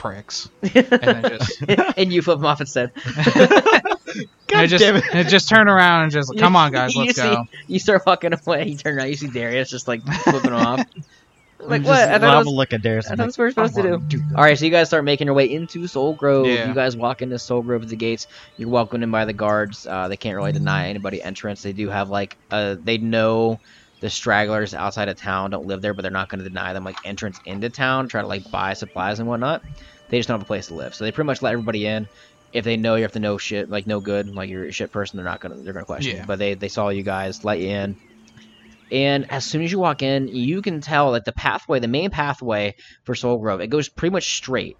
[0.00, 1.62] pricks, and then just,
[1.98, 2.90] and you flip them off instead.
[3.36, 7.22] and I just, and I just turn around and just, come on, guys, let's see-
[7.22, 7.46] go.
[7.66, 8.66] You start walking away.
[8.68, 9.08] You turn around.
[9.08, 10.84] You see Darius just like flipping off.
[11.62, 12.08] Like I'm what?
[12.08, 13.04] I thought, was, look at Darius.
[13.04, 14.22] I thought that's what we're supposed to "I do.
[14.34, 16.46] All right, so you guys start making your way into Soul Grove.
[16.46, 16.68] Yeah.
[16.68, 18.28] You guys walk into Soul Grove at the gates.
[18.56, 19.86] You're welcomed in by the guards.
[19.86, 21.60] Uh, they can't really deny anybody entrance.
[21.60, 23.60] They do have like uh, they know
[24.00, 26.84] the stragglers outside of town don't live there, but they're not going to deny them
[26.84, 28.08] like entrance into town.
[28.08, 29.62] Try to like buy supplies and whatnot.
[30.08, 32.08] They just don't have a place to live, so they pretty much let everybody in.
[32.52, 34.90] If they know you have to know shit, like no good, like you're a shit
[34.90, 36.16] person, they're not gonna they're gonna question.
[36.16, 36.22] Yeah.
[36.22, 36.26] You.
[36.26, 37.96] But they they saw you guys, let you in.
[38.90, 42.10] And as soon as you walk in, you can tell that the pathway, the main
[42.10, 42.74] pathway
[43.04, 44.76] for Soul Grove, it goes pretty much straight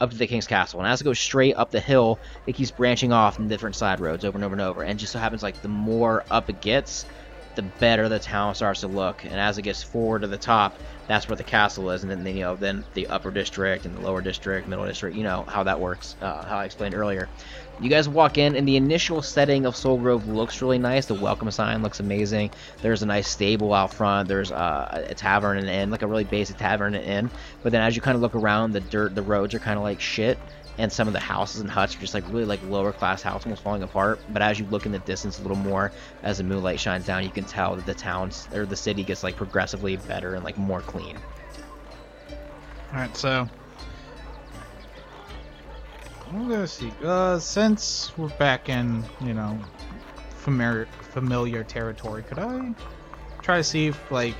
[0.00, 0.78] up to the King's Castle.
[0.80, 4.00] And as it goes straight up the hill, it keeps branching off in different side
[4.00, 4.82] roads over and over and over.
[4.82, 7.04] And just so happens like the more up it gets,
[7.58, 9.24] the better the town starts to look.
[9.24, 10.78] And as it gets forward to the top,
[11.08, 12.04] that's where the castle is.
[12.04, 15.16] And then you know, then the upper district and the lower district, middle district.
[15.16, 16.14] You know how that works.
[16.22, 17.28] Uh, how I explained earlier.
[17.80, 21.06] You guys walk in, and the initial setting of Soul Grove looks really nice.
[21.06, 22.50] The welcome sign looks amazing.
[22.80, 24.28] There's a nice stable out front.
[24.28, 27.30] There's uh, a tavern and an inn, like a really basic tavern and inn.
[27.62, 29.84] But then as you kind of look around, the dirt, the roads are kind of
[29.84, 30.38] like shit,
[30.78, 33.46] and some of the houses and huts are just like really like lower class houses
[33.46, 34.20] almost falling apart.
[34.28, 37.24] But as you look in the distance a little more, as the moonlight shines down,
[37.24, 40.56] you can tell that the towns or the city gets like progressively better and like
[40.56, 41.18] more clean.
[42.92, 43.48] All right, so
[46.32, 46.92] I'm gonna see.
[47.02, 49.58] Uh, since we're back in, you know,
[50.30, 52.74] familiar familiar territory, could I
[53.42, 54.34] try to see if like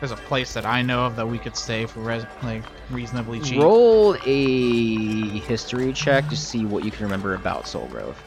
[0.00, 3.38] there's a place that I know of that we could stay for res- like reasonably
[3.40, 3.58] cheap?
[3.58, 8.20] Roll a history check to see what you can remember about Soul Grove.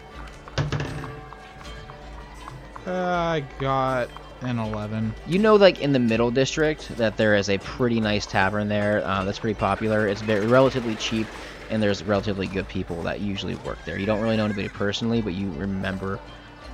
[2.85, 4.09] Uh, I got
[4.41, 5.15] an eleven.
[5.25, 9.01] You know, like in the middle district, that there is a pretty nice tavern there.
[9.05, 10.07] Uh, that's pretty popular.
[10.07, 11.27] It's very relatively cheap,
[11.69, 13.97] and there's relatively good people that usually work there.
[13.97, 16.19] You don't really know anybody personally, but you remember,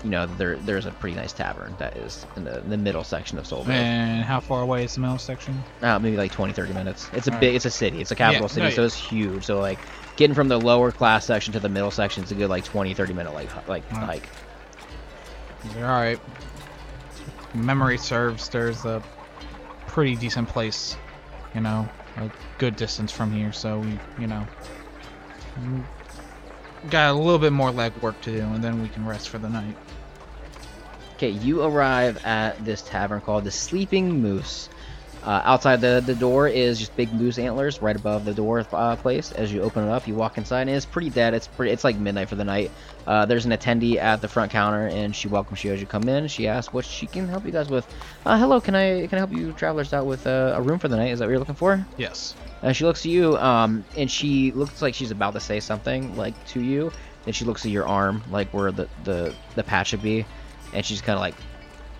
[0.03, 3.03] you know, there there's a pretty nice tavern that is in the, in the middle
[3.03, 3.67] section of Grove.
[3.69, 5.61] And how far away is the middle section?
[5.81, 7.09] Uh, maybe like 20, 30 minutes.
[7.13, 7.41] It's a Alright.
[7.41, 7.99] big, it's a city.
[7.99, 9.45] It's a capital Yeah, city, no, so it's huge.
[9.45, 9.79] So like
[10.15, 12.93] getting from the lower class section to the middle section is a good like 20,
[12.93, 14.23] 30 minute like like hike.
[15.77, 16.19] All right.
[17.53, 18.47] Memory serves.
[18.49, 19.03] There's a
[19.87, 20.95] pretty decent place,
[21.53, 23.51] you know, a good distance from here.
[23.51, 24.47] So we, you know,
[26.89, 29.49] got a little bit more legwork to do, and then we can rest for the
[29.49, 29.75] night.
[31.19, 34.69] Okay, you arrive at this tavern called the Sleeping Moose.
[35.21, 38.95] Uh, outside the, the door is just big moose antlers right above the door uh,
[38.95, 39.33] place.
[39.33, 41.33] As you open it up, you walk inside, and it's pretty dead.
[41.33, 41.73] It's pretty.
[41.73, 42.71] It's like midnight for the night.
[43.05, 46.07] Uh, there's an attendee at the front counter, and she welcomes you as you come
[46.07, 46.29] in.
[46.29, 47.85] She asks what she can help you guys with.
[48.25, 50.87] Uh, hello, can I can I help you travelers out with uh, a room for
[50.87, 51.11] the night?
[51.11, 51.85] Is that what you're looking for?
[51.97, 52.33] Yes.
[52.61, 56.15] And she looks at you, um, and she looks like she's about to say something
[56.15, 56.93] like to you.
[57.25, 60.25] Then she looks at your arm, like where the the, the patch should be,
[60.73, 61.35] and she's kind of like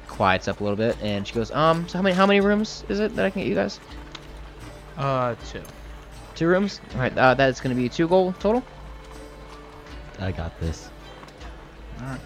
[0.07, 2.84] quiets up a little bit, and she goes, um, so how many how many rooms
[2.89, 3.80] is it that I can get you guys?
[4.97, 5.61] Uh, two.
[6.36, 6.82] Two rooms.
[6.93, 8.63] All right, uh, that's gonna be two gold total.
[10.20, 10.89] I got this.
[12.01, 12.20] All right.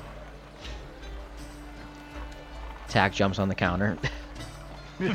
[2.87, 3.97] Tack jumps on the counter.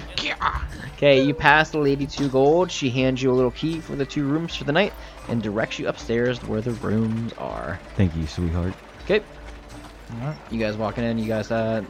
[0.96, 2.72] Okay, you pass the lady two gold.
[2.72, 4.92] She hands you a little key for the two rooms for the night,
[5.28, 7.78] and directs you upstairs where the rooms are.
[7.94, 8.74] Thank you, sweetheart.
[9.04, 9.24] Okay, All
[10.16, 10.36] right.
[10.50, 11.18] you guys walking in.
[11.18, 11.84] You guys uh,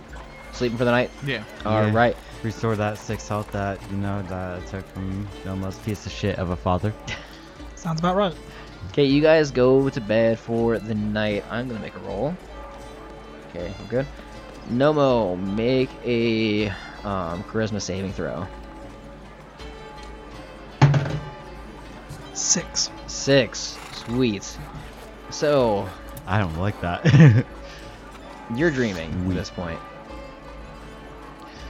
[0.53, 1.11] sleeping for the night.
[1.25, 1.45] Yeah.
[1.65, 1.93] All Yeah.
[1.95, 2.17] right.
[2.43, 6.39] Restore that six health that you know that I took from Nomo's piece of shit
[6.39, 6.93] of a father.
[7.75, 8.35] Sounds about right.
[8.91, 11.45] Okay, you guys go to bed for the night.
[11.51, 12.35] I'm gonna make a roll.
[13.51, 14.07] Okay, we're good.
[14.71, 16.69] Nomo, make a
[17.05, 18.47] um, charisma saving throw.
[22.35, 22.91] Six.
[23.07, 23.77] Six.
[23.95, 24.57] Sweet.
[25.31, 25.89] So
[26.27, 27.45] I don't like that.
[28.55, 29.79] you're dreaming at this point.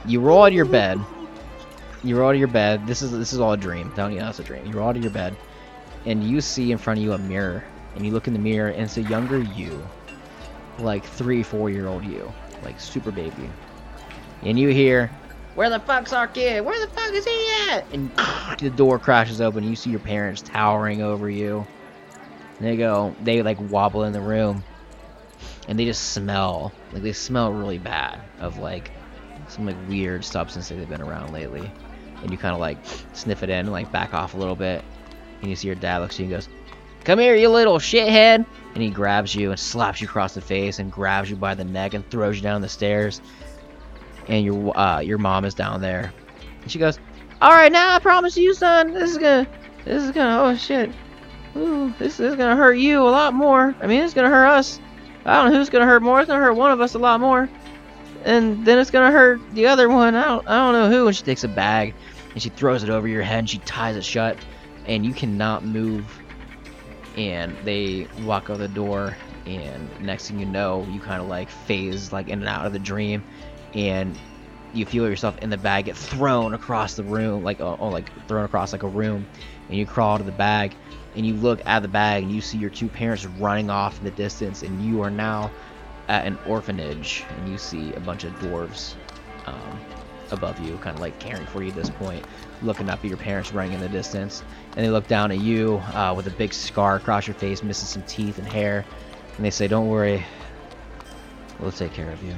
[0.05, 0.99] You roll out of your bed.
[2.03, 2.87] You roll out of your bed.
[2.87, 3.91] This is this is all a dream.
[3.95, 4.65] Don't you know it's a dream.
[4.65, 5.35] You roll out of your bed,
[6.05, 7.63] and you see in front of you a mirror.
[7.95, 9.85] And you look in the mirror, and it's a younger you,
[10.77, 12.31] like three, four year old you,
[12.63, 13.49] like super baby.
[14.43, 15.11] And you hear,
[15.55, 16.63] "Where the fuck's our kid?
[16.63, 18.11] Where the fuck is he at?" And
[18.59, 19.63] the door crashes open.
[19.63, 21.67] And you see your parents towering over you.
[22.59, 24.63] And they go, they like wobble in the room,
[25.69, 28.91] and they just smell like they smell really bad of like
[29.47, 31.71] some like weird substance that they've been around lately.
[32.21, 32.77] And you kind of like
[33.13, 34.83] sniff it in and like back off a little bit.
[35.41, 36.49] And you see your dad looks at you and goes,
[37.03, 38.45] Come here, you little shithead.
[38.73, 41.63] And he grabs you and slaps you across the face and grabs you by the
[41.63, 43.21] neck and throws you down the stairs.
[44.27, 46.11] And your uh, your mom is down there.
[46.63, 46.97] And she goes,
[47.41, 49.47] All right, now I promise you, son, this is gonna,
[49.85, 50.91] this is gonna, oh shit,
[51.55, 53.75] Ooh, this is gonna hurt you a lot more.
[53.81, 54.79] I mean, it's gonna hurt us.
[55.29, 56.19] I don't know who's gonna hurt more.
[56.19, 57.49] It's gonna hurt one of us a lot more
[58.25, 60.15] and then it's gonna hurt the other one.
[60.15, 61.07] I don't, I don't know who.
[61.07, 61.93] And she takes a bag
[62.33, 64.37] and she throws it over your head and she ties it shut,
[64.85, 66.05] and you cannot move.
[67.15, 71.49] And they walk out the door, and next thing you know, you kind of like
[71.49, 73.23] phase like in and out of the dream,
[73.73, 74.17] and
[74.73, 78.11] you feel yourself in the bag get thrown across the room, like oh, oh like
[78.27, 79.25] thrown across like a room,
[79.67, 80.75] and you crawl to the bag,
[81.15, 84.05] and you look at the bag and you see your two parents running off in
[84.05, 85.51] the distance, and you are now
[86.07, 88.95] at an orphanage and you see a bunch of dwarves
[89.45, 89.79] um,
[90.31, 92.23] above you, kind of like caring for you at this point,
[92.61, 94.43] looking up at your parents running in the distance.
[94.75, 97.87] And they look down at you uh, with a big scar across your face, missing
[97.87, 98.85] some teeth and hair.
[99.37, 100.25] And they say, Don't worry,
[101.59, 102.35] we'll take care of you.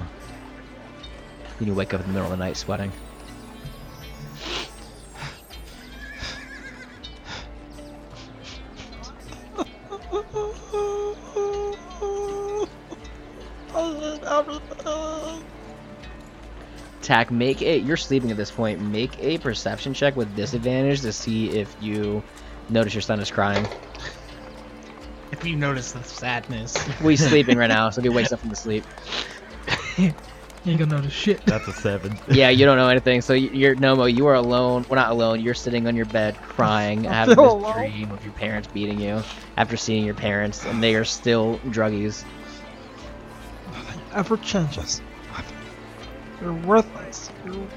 [1.60, 2.92] Then you wake up in the middle of the night sweating.
[17.02, 17.78] Tack, make a.
[17.78, 18.80] You're sleeping at this point.
[18.82, 22.24] Make a perception check with disadvantage to see if you
[22.70, 23.68] notice your son is crying.
[25.32, 26.76] If you notice the sadness.
[27.00, 28.86] Well, he's sleeping right now, so if he wakes up from the sleep.
[30.64, 31.44] You ain't gonna notice shit.
[31.44, 32.20] That's a seven.
[32.30, 33.22] Yeah, you don't know anything.
[33.22, 34.14] So you're Nomo.
[34.14, 34.86] You are alone.
[34.88, 35.40] Well, not alone.
[35.40, 37.90] You're sitting on your bed crying, I having feel this alone.
[37.90, 39.24] dream of your parents beating you
[39.58, 42.24] after seeing your parents, and they are still druggies.
[43.74, 45.02] Nothing ever changes.
[46.42, 47.30] You're worthless.
[47.46, 47.68] You're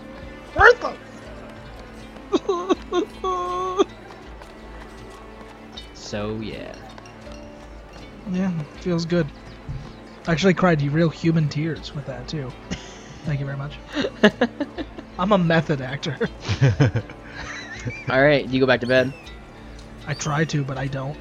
[0.57, 0.99] worthless.
[5.95, 6.73] So yeah.
[8.31, 9.27] yeah, feels good.
[10.29, 12.53] I actually cried real human tears with that too.
[13.25, 13.79] Thank you very much.
[15.19, 16.17] I'm a method actor.
[18.11, 18.47] All right.
[18.47, 19.13] Do you go back to bed?
[20.07, 21.17] I try to, but I don't.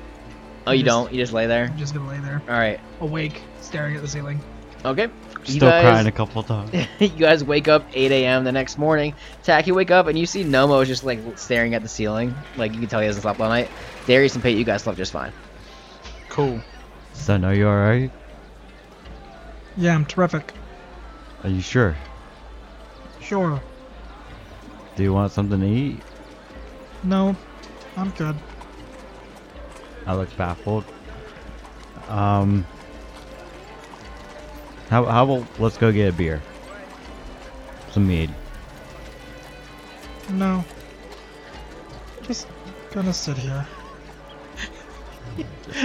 [0.68, 1.12] Oh, you Just- don't.
[1.14, 1.66] You just lay there.
[1.66, 2.80] I'm just gonna lay there, All right.
[3.02, 4.40] awake, staring at the ceiling.
[4.86, 5.08] Okay.
[5.46, 6.72] You Still guys- crying a couple times.
[7.00, 8.44] you guys wake up 8 a.m.
[8.46, 9.14] the next morning.
[9.44, 12.34] Tack, you wake up and you see Nomo just like staring at the ceiling.
[12.58, 13.70] Like you can tell he hasn't slept all night.
[14.08, 15.32] Darius and Pate, you guys slept just fine.
[16.30, 16.62] Cool.
[17.14, 18.12] Son, are you alright?
[19.78, 20.54] Yeah, I'm terrific.
[21.44, 21.96] Are you sure?
[23.22, 23.62] Sure.
[24.96, 26.00] Do you want something to eat?
[27.04, 27.36] No,
[27.98, 28.36] I'm good.
[30.06, 30.86] I look baffled.
[32.08, 32.66] Um.
[34.94, 36.40] How how about let's go get a beer.
[37.90, 38.30] Some mead.
[40.30, 40.64] No.
[42.22, 42.46] Just
[42.92, 43.66] gonna sit here.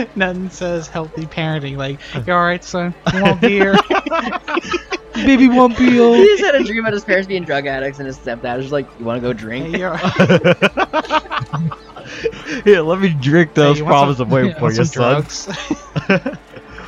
[0.15, 2.95] Nothing says healthy parenting like, you're alright, son?
[3.15, 3.75] You want beer?
[5.15, 8.07] Baby won't be He just had a dream about his parents being drug addicts and
[8.07, 10.03] his stepdad was just like, "You want to go Hey, drink?" you alright?
[12.65, 15.25] Here, let me drink those you want problems some- I'm yeah, for want you, son.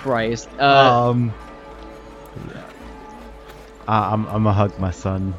[0.02, 0.50] Christ.
[0.58, 1.32] Uh, um.
[3.90, 5.34] I, I'm I'm gonna hug my son.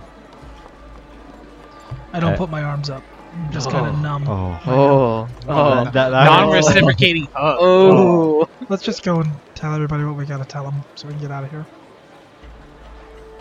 [2.13, 3.03] I don't Uh, put my arms up.
[3.33, 3.89] I'm just kind Oh.
[3.89, 4.27] of numb.
[4.27, 4.59] Oh.
[4.67, 5.27] oh.
[5.47, 5.83] Oh.
[5.85, 7.57] That- that- that- Non-reciprocating hug.
[7.61, 8.49] Oh.
[8.67, 11.31] Let's just go and tell everybody what we gotta tell them so we can get
[11.31, 11.65] out of here.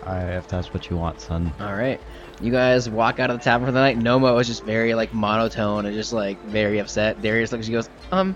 [0.07, 1.53] Alright, if that's what you want, son.
[1.61, 2.01] All right.
[2.41, 3.99] You guys walk out of the tavern for the night.
[3.99, 7.21] Nomo is just very like monotone and just like very upset.
[7.21, 7.67] Darius looks.
[7.67, 8.35] He goes, "Um,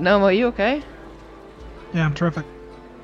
[0.00, 0.82] Nomo, you okay?
[1.94, 2.44] Yeah, I'm terrific.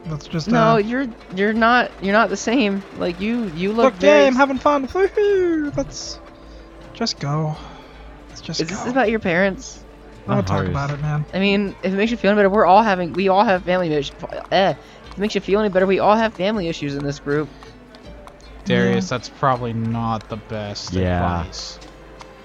[0.07, 2.85] Let's just No, uh, you're you're not you're not the same.
[2.93, 4.25] Like you you look look, very.
[4.25, 4.87] game, having fun.
[4.89, 5.73] Woohoo!
[5.77, 6.21] Let's
[6.95, 7.57] just go.
[8.29, 8.77] Let's just Is go.
[8.77, 9.85] this about your parents?
[10.27, 11.27] I want My to talk about it, man.
[11.33, 13.65] I mean, if it makes you feel any better, we're all having we all have
[13.65, 14.13] family issues.
[14.51, 14.79] Eh, if
[15.17, 17.51] it makes you feel any better, we all have family issues in this group.
[18.65, 20.97] Darius, that's probably not the best Yeah.
[20.97, 21.81] advice.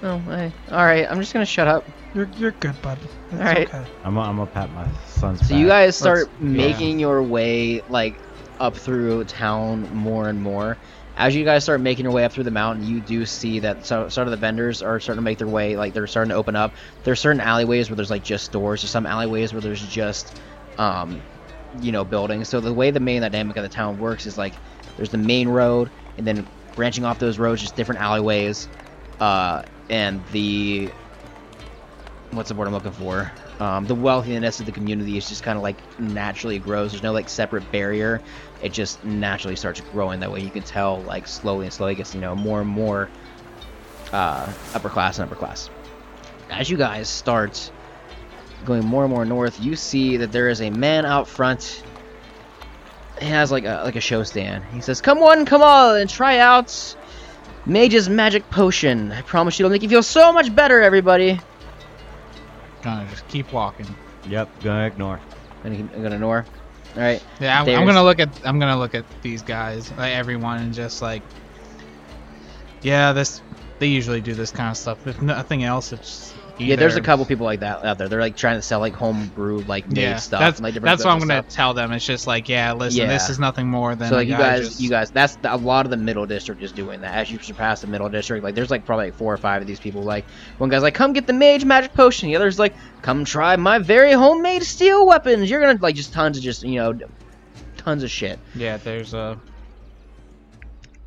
[0.02, 0.54] Oh, hey.
[0.72, 1.06] All right.
[1.10, 1.90] I'm just gonna shut up.
[2.14, 3.00] You're you're good, bud.
[3.32, 3.68] It's Alright.
[3.68, 3.86] okay.
[4.04, 6.68] I'm gonna, I'm gonna pat my son's So you guys start Let's- yeah.
[6.68, 8.20] making your way like
[8.60, 10.80] up through town more and more
[11.16, 13.86] As you guys start making your way up through the mountain, you do see that
[13.86, 16.36] so, sort of the vendors are starting to make their way, like they're starting to
[16.36, 16.76] open up.
[17.04, 18.82] There's certain alleyways where there's like just stores.
[18.82, 20.40] There's some alleyways where there's just,
[20.78, 21.22] um,
[21.82, 22.48] you know, buildings.
[22.50, 24.54] So the way the main dynamic of the town works is like
[24.96, 28.70] there's the main road, and then branching off those roads, just different alleyways,
[29.20, 30.92] uh, and the
[32.32, 33.32] what's the word I'm looking for?
[33.60, 36.92] Um, the wealthiness of the community is just kind of like naturally grows.
[36.92, 38.22] There's no like separate barrier.
[38.62, 40.42] It just naturally starts growing that way.
[40.42, 43.10] You can tell like slowly and slowly gets you know more and more
[44.14, 45.70] uh, upper class and upper class.
[46.50, 47.72] As you guys start
[48.66, 51.84] going more and more north, you see that there is a man out front.
[53.20, 54.64] He has like a like a show stand.
[54.72, 56.96] He says, "Come on, come on, and try out
[57.66, 59.12] Mage's magic potion.
[59.12, 61.40] I promise you, it'll make you feel so much better, everybody."
[62.82, 63.88] Gonna just keep walking.
[64.28, 65.20] Yep, gonna ignore.
[65.64, 66.46] I'm gonna, I'm gonna ignore.
[66.96, 67.24] All right.
[67.40, 70.74] Yeah, I'm, I'm gonna look at I'm gonna look at these guys, like everyone, and
[70.74, 71.22] just like,
[72.82, 73.42] yeah, this
[73.80, 75.06] they usually do this kind of stuff.
[75.08, 78.08] If nothing else, it's Yeah, there's a couple people like that out there.
[78.10, 80.40] They're like trying to sell like home brewed like made Yeah, stuff.
[80.42, 81.92] that's and, like, that's what I'm gonna tell them.
[81.94, 83.08] It's just like, yeah, listen, Yeah.
[83.08, 85.58] this is nothing more than So like you guys, just- you guys, that's the, a
[85.58, 87.16] lot of the middle district is doing that.
[87.16, 89.68] As you surpass the middle district, like there's like probably like four or five of
[89.68, 90.04] these people.
[90.04, 90.26] Like
[90.58, 93.80] one guy's like, "Come get the mage magic potion." The other's like, "Come try my
[93.80, 97.00] very homemade steel weapons." You're gonna like just tons of just you know,
[97.78, 98.38] tons of shit.
[98.56, 99.40] Yeah, there's a.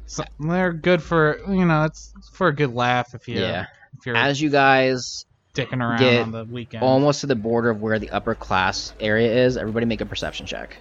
[0.06, 3.66] So, they're good for you know it's for a good laugh if you Yeah.
[3.98, 5.24] if you're As you guys
[5.54, 6.82] dicking around get on the weekend.
[6.82, 10.46] almost to the border of where the upper class area is, everybody make a perception
[10.46, 10.76] check.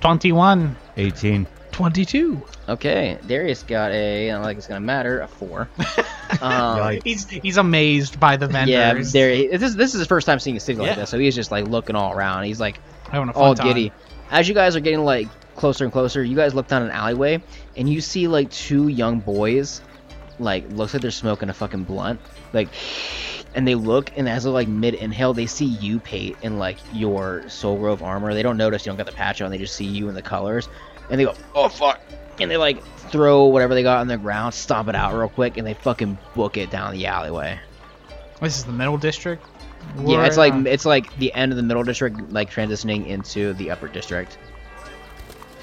[0.00, 0.76] Twenty-one.
[0.96, 1.46] 18.
[1.72, 2.40] 22.
[2.68, 5.68] Okay, Darius got a, I don't like it's gonna matter, a four.
[6.40, 8.70] um, He's he's amazed by the vendors.
[8.70, 9.12] yeah, vendors.
[9.12, 9.58] there.
[9.58, 11.50] This is this is his first time seeing a city like this, so he's just
[11.50, 12.44] like looking all around.
[12.44, 12.78] He's like
[13.10, 13.66] having a fun all time.
[13.66, 13.92] giddy.
[14.30, 17.42] As you guys are getting like closer and closer, you guys look down an alleyway
[17.76, 19.80] and you see like two young boys,
[20.38, 22.20] like looks like they're smoking a fucking blunt,
[22.52, 22.68] like,
[23.54, 26.78] and they look and as they're like mid inhale, they see you, Pate, in like
[26.92, 28.34] your Soul Grove armor.
[28.34, 29.50] They don't notice you don't got the patch on.
[29.50, 30.68] They just see you in the colors,
[31.10, 32.00] and they go, oh fuck,
[32.40, 35.56] and they like throw whatever they got on the ground, stomp it out real quick,
[35.56, 37.58] and they fucking book it down the alleyway.
[38.40, 39.46] This is the middle district.
[40.04, 43.52] Yeah, it's like uh, it's like the end of the middle district, like transitioning into
[43.54, 44.38] the upper district.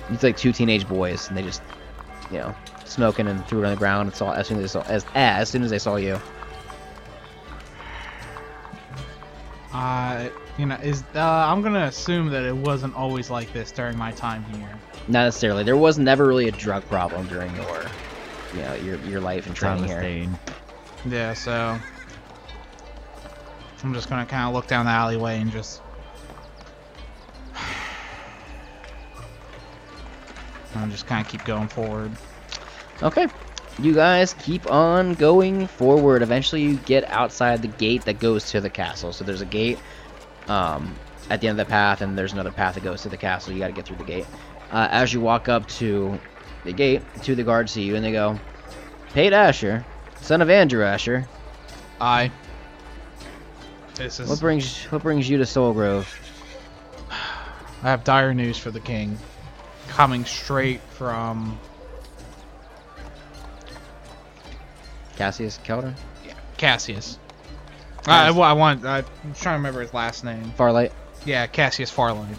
[0.09, 1.61] It's like two teenage boys, and they just,
[2.31, 4.07] you know, smoking and threw it on the ground.
[4.07, 6.19] And saw as soon as they saw as as soon as they saw you.
[9.73, 10.27] Uh,
[10.57, 14.11] you know, is uh, I'm gonna assume that it wasn't always like this during my
[14.11, 14.69] time here.
[15.07, 15.63] Not necessarily.
[15.63, 17.85] There was never really a drug problem during your,
[18.53, 19.99] you know, your your life and Time training of here.
[19.99, 20.39] staying.
[21.05, 21.79] Yeah, so
[23.83, 25.81] I'm just gonna kind of look down the alleyway and just.
[30.75, 32.11] I'm just kind of keep going forward.
[33.03, 33.27] Okay.
[33.79, 36.21] You guys keep on going forward.
[36.21, 39.13] Eventually, you get outside the gate that goes to the castle.
[39.13, 39.79] So there's a gate
[40.47, 40.93] um,
[41.29, 43.53] at the end of the path, and there's another path that goes to the castle.
[43.53, 44.25] You got to get through the gate.
[44.71, 46.19] Uh, as you walk up to
[46.63, 48.39] the gate, two of the guards see you, and they go,
[49.13, 49.85] "Pate Asher,
[50.21, 51.27] son of Andrew Asher,
[51.99, 52.31] I.
[53.95, 54.29] This is.
[54.29, 56.07] what brings what brings you to Soul Grove?"
[57.09, 59.17] I have dire news for the king.
[59.91, 61.59] Coming straight from
[65.17, 65.93] Cassius Keldon,
[66.57, 67.19] Cassius.
[68.07, 68.85] I, I, I want.
[68.85, 69.05] I'm
[69.35, 70.53] trying to remember his last name.
[70.57, 70.91] Farlight.
[71.25, 72.37] Yeah, Cassius Farlight.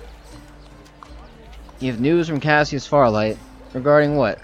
[1.78, 3.36] You have news from Cassius Farlight
[3.74, 4.38] regarding what?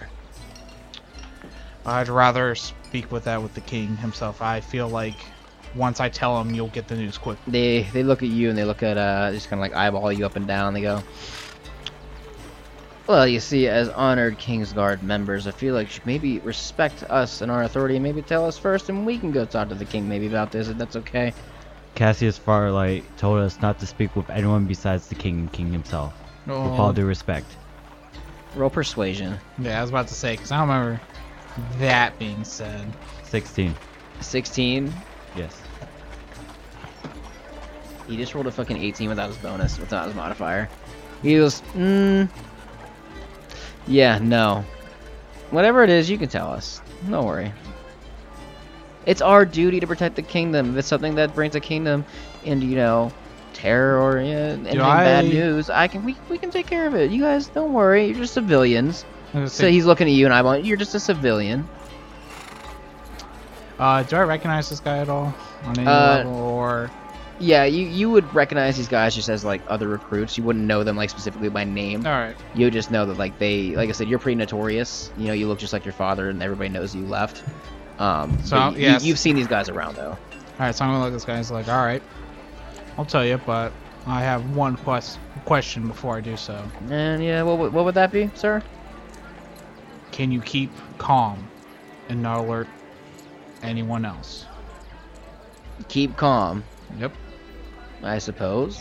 [1.87, 4.43] I'd rather speak with that with the king himself.
[4.43, 5.17] I feel like
[5.75, 7.39] once I tell him, you'll get the news quick.
[7.47, 10.13] they they look at you and they look at uh just kind of like eyeball
[10.13, 10.75] you up and down.
[10.75, 11.03] They go,
[13.09, 17.41] "Well, you see, as honored Kingsguard members, I feel like you should maybe respect us
[17.41, 19.85] and our authority, and maybe tell us first, and we can go talk to the
[19.87, 20.69] king maybe about this.
[20.69, 21.33] If that's okay."
[21.95, 26.13] Cassius Farlight told us not to speak with anyone besides the king and king himself.
[26.47, 27.47] With all Oh, due respect.
[28.55, 29.37] Roll persuasion.
[29.59, 31.01] yeah, I was about to say because I don't remember
[31.79, 32.87] that being said.
[33.25, 33.75] 16.
[34.21, 34.93] Sixteen.
[35.37, 35.57] Yes.
[38.07, 40.69] He just rolled a fucking eighteen without his bonus, without his modifier.
[41.23, 42.29] He was, mm,
[43.89, 44.65] "Yeah, no.
[45.51, 46.81] Whatever it is, you can tell us.
[47.11, 47.53] Don't worry."
[49.07, 50.71] It's our duty to protect the kingdom.
[50.73, 52.05] If it's something that brings the kingdom
[52.45, 53.11] into, you know,
[53.55, 57.11] terror or yeah, anything bad news, I can we, we can take care of it.
[57.11, 58.07] You guys don't worry.
[58.09, 59.07] You're just civilians.
[59.33, 61.67] So say, he's looking at you and I'm like, you're just a civilian.
[63.79, 65.35] uh, do I recognize this guy at all
[65.65, 66.91] on any Uh, level, or
[67.41, 70.37] Yeah, you you would recognize these guys just as like other recruits.
[70.37, 72.05] You wouldn't know them like specifically by name.
[72.07, 72.35] All right.
[72.55, 75.11] You would just know that like they, like I said, you're pretty notorious.
[75.17, 77.45] You know, you look just like your father, and everybody knows you left.
[78.01, 79.05] Um, So, but y- yes.
[79.05, 80.11] you, have seen these guys around though.
[80.11, 80.19] All
[80.59, 80.75] right.
[80.75, 81.37] So I'm gonna look at this guy.
[81.37, 82.03] He's like, all right,
[82.97, 83.73] I'll tell you, but
[84.07, 86.61] I have one quest- question before I do so.
[86.91, 88.63] And yeah, what what would that be, sir?
[90.11, 91.47] Can you keep calm
[92.09, 92.67] and not alert
[93.63, 94.45] anyone else?
[95.89, 96.65] Keep calm,
[96.99, 97.13] Yep.
[98.03, 98.81] I suppose.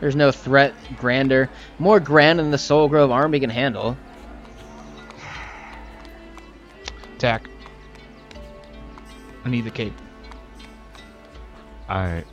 [0.00, 3.96] There's no threat grander, more grand than the Soul Grove army can handle.
[7.18, 7.48] Tack.
[9.44, 9.94] I need the cape.
[11.90, 12.26] Alright.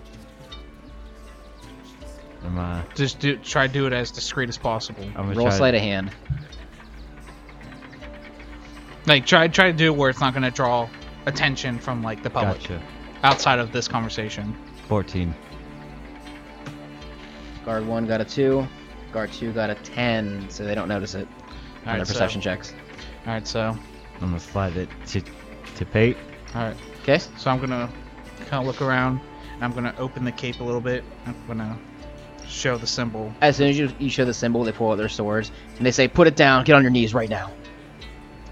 [2.44, 2.84] Am I?
[2.94, 5.04] Just do try to do it as discreet as possible.
[5.16, 5.58] I'm gonna Roll try.
[5.58, 6.12] sleight of hand.
[9.08, 10.88] Like try try to do it where it's not gonna draw
[11.26, 12.82] attention from like the public Gotcha.
[13.24, 14.56] outside of this conversation.
[14.88, 15.34] 14.
[17.66, 18.68] Guard one got a two.
[19.12, 22.42] Guard two got a ten, so they don't notice it on Alright, their so, perception
[22.42, 22.74] checks.
[23.26, 23.78] Alright, so
[24.16, 25.22] I'm gonna slide it to
[25.76, 26.18] to Pate.
[26.56, 26.78] alright.
[27.02, 27.18] Okay.
[27.18, 27.92] So I'm gonna
[28.50, 29.20] kinda look around
[29.62, 31.04] I'm gonna open the cape a little bit.
[31.26, 31.78] I'm gonna
[32.48, 33.34] show the symbol.
[33.42, 35.92] As soon as you, you show the symbol, they pull out their swords and they
[35.92, 36.66] say, "Put it down.
[36.66, 37.52] Get on your knees right now."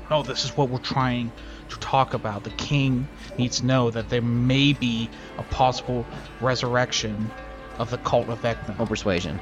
[0.09, 1.31] Oh, this is what we're trying
[1.69, 2.43] to talk about.
[2.43, 3.07] The king
[3.37, 6.05] needs to know that there may be a possible
[6.39, 7.31] resurrection
[7.79, 8.77] of the cult of Vecna.
[8.77, 9.39] Roll persuasion.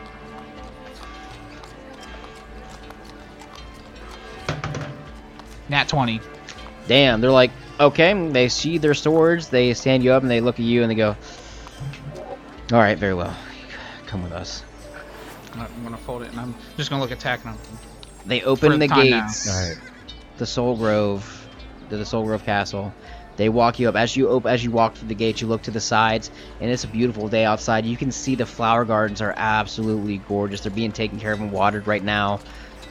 [5.70, 6.20] Nat 20.
[6.88, 8.30] Damn, they're like, okay.
[8.30, 9.50] They see their swords.
[9.50, 11.16] They stand you up and they look at you and they go,
[12.72, 13.36] "All right, very well.
[14.08, 14.64] Come with us."
[15.54, 17.56] I'm gonna fold it and I'm just gonna look at Tack now.
[18.26, 19.50] They open For the gates.
[19.50, 19.78] Alright.
[20.38, 21.48] the Soul Grove,
[21.90, 22.94] to the Soul Grove Castle.
[23.42, 25.42] They walk you up as you op- as you walk through the gates.
[25.42, 27.88] You look to the sides, and it's a beautiful day outside.
[27.88, 30.62] You can see the flower gardens are absolutely gorgeous.
[30.62, 32.40] They're being taken care of and watered right now.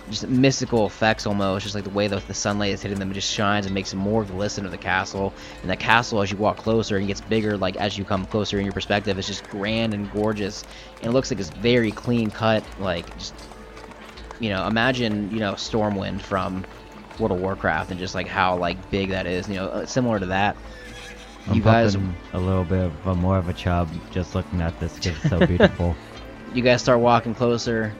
[0.09, 3.13] Just mystical effects almost, just like the way that the sunlight is hitting them.
[3.13, 5.33] It just shines and makes it more glisten of the castle.
[5.63, 8.59] And the castle, as you walk closer and gets bigger, like as you come closer
[8.59, 10.65] in your perspective, it's just grand and gorgeous.
[11.01, 12.65] And it looks like it's very clean cut.
[12.77, 13.35] Like just,
[14.41, 16.67] you know, imagine you know Stormwind from
[17.21, 19.49] World of Warcraft and just like how like big that is.
[19.49, 20.57] You know, uh, similar to that.
[21.47, 21.97] I'm You guys-
[22.33, 25.29] a little bit of a, more of a chub just looking at this 'cause it's
[25.31, 25.97] so beautiful.
[26.55, 27.95] You guys start walking closer,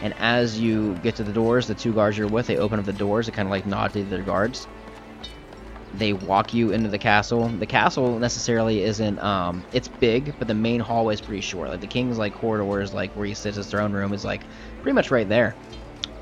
[0.00, 2.84] and as you get to the doors, the two guards you're with, they open up
[2.86, 3.26] the doors.
[3.26, 4.66] They kind of like nod to their guards.
[5.94, 7.48] They walk you into the castle.
[7.48, 9.18] The castle necessarily isn't.
[9.20, 11.70] Um, it's big, but the main hallway is pretty short.
[11.70, 14.42] Like the king's like corridors, like where he sits his throne room, is like
[14.82, 15.56] pretty much right there.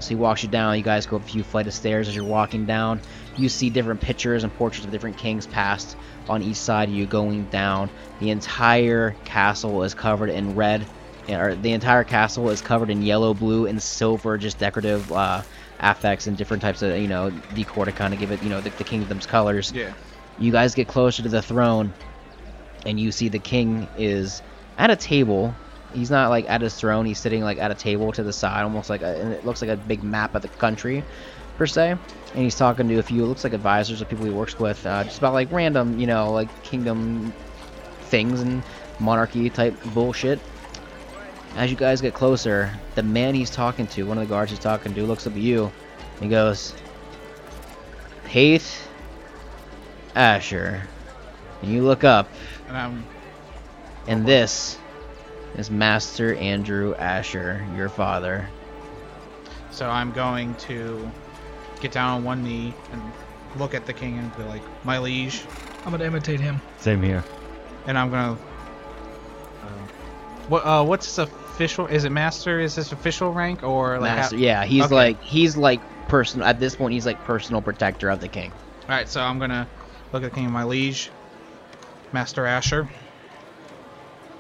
[0.05, 0.77] So he walks you down.
[0.77, 3.01] You guys go up a few flight of stairs as you're walking down.
[3.39, 5.97] You see different pictures and portraits of different kings past
[6.29, 7.91] on each side of you going down.
[8.21, 10.87] The entire castle is covered in red,
[11.27, 15.43] or the entire castle is covered in yellow, blue, and silver, just decorative uh,
[15.81, 18.61] affects and different types of you know decor to kind of give it you know
[18.61, 19.73] the, the kingdom's colors.
[19.73, 19.95] Yeah.
[20.39, 21.95] You guys get closer to the throne,
[22.85, 24.43] and you see the king is
[24.77, 25.55] at a table.
[25.95, 27.07] He's not like at his throne.
[27.07, 29.21] He's sitting like at a table to the side, almost like a.
[29.21, 31.05] And it looks like a big map of the country,
[31.57, 31.91] per se.
[31.91, 33.25] And he's talking to a few.
[33.25, 36.07] It looks like advisors or people he works with, uh, just about like random, you
[36.07, 37.33] know, like kingdom
[38.03, 38.63] things and
[38.99, 40.41] monarchy type bullshit.
[41.57, 44.59] As you guys get closer, the man he's talking to, one of the guards he's
[44.59, 45.71] talking to, looks up at you.
[46.15, 46.75] And he goes,
[48.27, 48.89] Haith
[50.17, 50.83] Asher.
[51.63, 52.29] And you look up,
[52.67, 53.05] And I'm
[54.07, 54.77] and this
[55.57, 58.49] is Master Andrew Asher, your father.
[59.71, 61.11] so I'm going to
[61.81, 63.03] get down on one knee and
[63.57, 65.43] look at the king and be like, "My liege,"
[65.85, 66.61] I'm gonna imitate him.
[66.79, 67.23] Same here.
[67.87, 68.33] and I'm gonna.
[69.63, 69.67] Uh,
[70.49, 70.65] what?
[70.65, 71.87] Uh, what's his official?
[71.87, 72.59] Is it master?
[72.61, 74.17] Is his official rank or like?
[74.17, 74.95] Master, how- yeah, he's Okay.
[74.95, 76.93] like he's like personal at this point.
[76.95, 78.53] He's like personal protector of the king.
[78.83, 79.67] All right, so I'm gonna
[80.13, 81.11] look at the king, my liege,
[82.13, 82.89] Master Asher.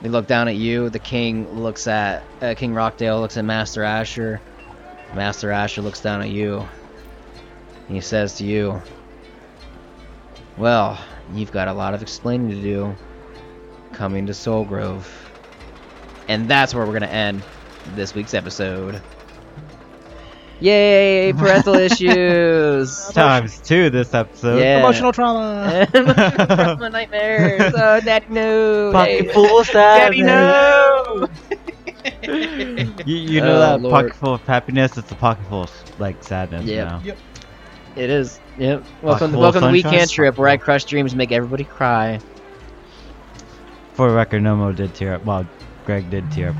[0.05, 0.91] They look down at you.
[0.91, 3.21] The king looks at uh, King Rockdale.
[3.21, 4.39] Looks at Master Asher.
[5.15, 6.69] Master Asher looks down at you.
[7.89, 8.83] He says to you,
[10.59, 11.03] "Well,
[11.33, 12.95] you've got a lot of explaining to do.
[13.93, 15.11] Coming to Soul Grove."
[16.29, 17.43] And that's where we're gonna end
[17.95, 19.01] this week's episode.
[20.65, 21.33] Yay!
[21.37, 23.05] Parental issues.
[23.13, 24.61] Times two this episode.
[24.61, 24.79] Yeah.
[24.79, 25.87] Emotional trauma.
[25.93, 27.75] My nightmares.
[27.77, 28.91] Oh, Daddy, no.
[28.91, 29.33] Pocket Yay.
[29.33, 30.27] full of Daddy, sadness.
[30.27, 31.29] no.
[33.05, 33.93] You, you know Oh, that Lord.
[33.93, 34.97] pocket full of happiness?
[34.97, 36.89] It's a pocket full of like sadness Yep.
[36.89, 37.01] now.
[37.05, 37.19] Yep.
[37.97, 38.41] It is.
[38.57, 38.85] Yep.
[39.03, 39.99] Welcome, full of welcome to Week sunshine?
[40.01, 42.21] Cantrip, where I crush dreams and make everybody cry.
[43.93, 45.25] For the record, Nomo did tear up.
[45.27, 45.47] Well,
[45.85, 46.57] Greg did tear up.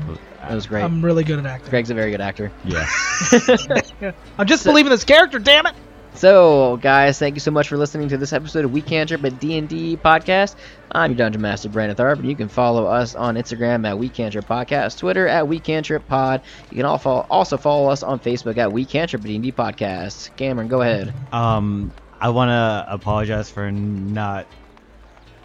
[0.49, 0.83] It was great.
[0.83, 1.69] I'm really good at acting.
[1.69, 2.51] Greg's a very good actor.
[2.63, 2.87] Yeah.
[4.37, 5.75] I'm just believing this character, damn it!
[6.15, 9.21] So, guys, thank you so much for listening to this episode of We Can't Trip
[9.25, 10.55] at D&D podcast.
[10.89, 14.07] I'm your Dungeon Master, Brandon Tharp, and you can follow us on Instagram at We
[14.07, 16.41] Can't Trip Podcast, Twitter at We Can't Trip Pod.
[16.71, 20.33] You can also follow us on Facebook at We Can't Trip D&D Podcast.
[20.37, 21.13] Cameron, go ahead.
[21.33, 21.91] Um,
[22.21, 24.47] I want to apologize for not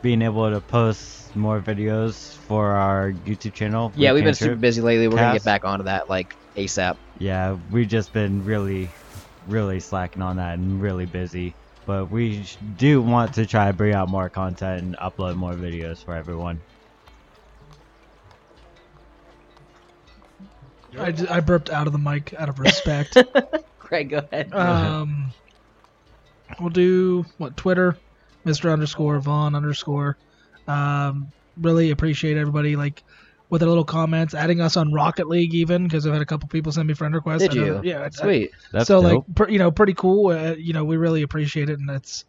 [0.02, 3.92] being able to post more videos for our YouTube channel.
[3.96, 5.08] Yeah, We we've been Can't super busy lately.
[5.08, 6.96] We're going to get back onto that, like, ASAP.
[7.18, 8.88] Yeah, we've just been really,
[9.46, 11.54] really slacking on that and really busy.
[11.86, 12.44] But we
[12.76, 16.60] do want to try to bring out more content and upload more videos for everyone.
[20.98, 23.16] I, ju- I burped out of the mic out of respect.
[23.78, 24.52] Greg, go ahead.
[24.52, 25.32] um,
[26.60, 27.96] we'll do what Twitter,
[28.44, 28.72] Mr.
[28.72, 30.16] Underscore Vaughn Underscore.
[30.70, 33.02] Um, really appreciate everybody like
[33.48, 36.48] with their little comments, adding us on Rocket League even because I've had a couple
[36.48, 37.40] people send me friend requests.
[37.42, 37.80] Did you?
[37.82, 38.52] yeah, it's- Sweet.
[38.72, 39.26] That's so dope.
[39.28, 40.30] like pr- you know pretty cool.
[40.30, 42.24] Uh, you know we really appreciate it, and it's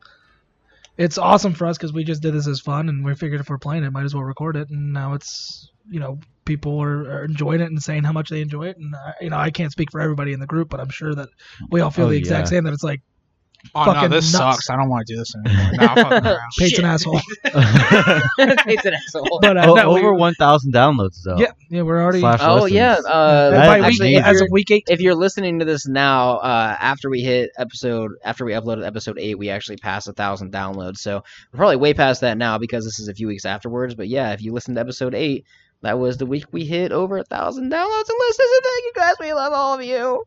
[0.98, 3.50] it's awesome for us because we just did this as fun, and we figured if
[3.50, 4.70] we're playing it, might as well record it.
[4.70, 8.42] And now it's you know people are, are enjoying it and saying how much they
[8.42, 10.80] enjoy it, and I, you know I can't speak for everybody in the group, but
[10.80, 11.30] I'm sure that
[11.70, 12.50] we all feel Oh, the exact yeah.
[12.50, 12.64] same.
[12.64, 13.02] That it's like
[13.76, 14.56] Oh no, this nuts.
[14.56, 14.70] sucks.
[14.70, 15.72] I don't want to do this anymore.
[15.74, 16.40] Nah, I'm fucking around.
[16.60, 17.20] Pate's an asshole.
[17.46, 19.40] it's an asshole.
[19.42, 21.38] But uh, Oh, no, we- over 1,000 downloads though.
[21.38, 22.20] yeah, yeah, we're already.
[22.20, 22.72] Slash Oh, listens.
[22.74, 22.94] yeah.
[23.06, 24.84] Uh, by That's week, actually, if as you're, of week eight.
[24.90, 29.18] if you're listening to this now, uh, after we hit episode, after we uploaded episode
[29.20, 30.98] eight, we actually passed a thousand downloads.
[30.98, 31.24] So
[31.54, 33.96] we're probably way past that now because this is a few weeks afterwards.
[33.96, 35.46] But yeah, if you listen to episode eight,
[35.82, 38.50] that was the week we hit over a thousand downloads and listens.
[38.54, 39.16] And thank you guys.
[39.20, 40.24] We love all of you.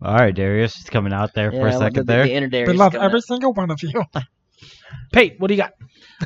[0.00, 2.22] All right, Darius, just coming out there for a Yeah, second the, there.
[2.22, 3.24] The, the inner Darius we is love coming every out.
[3.24, 4.02] single one of you.
[5.12, 5.72] Pate, what do you got?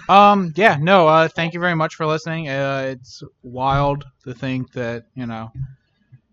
[0.09, 2.49] Um, yeah, no, uh, thank you very much for listening.
[2.49, 5.51] Uh, it's wild to think that, you know,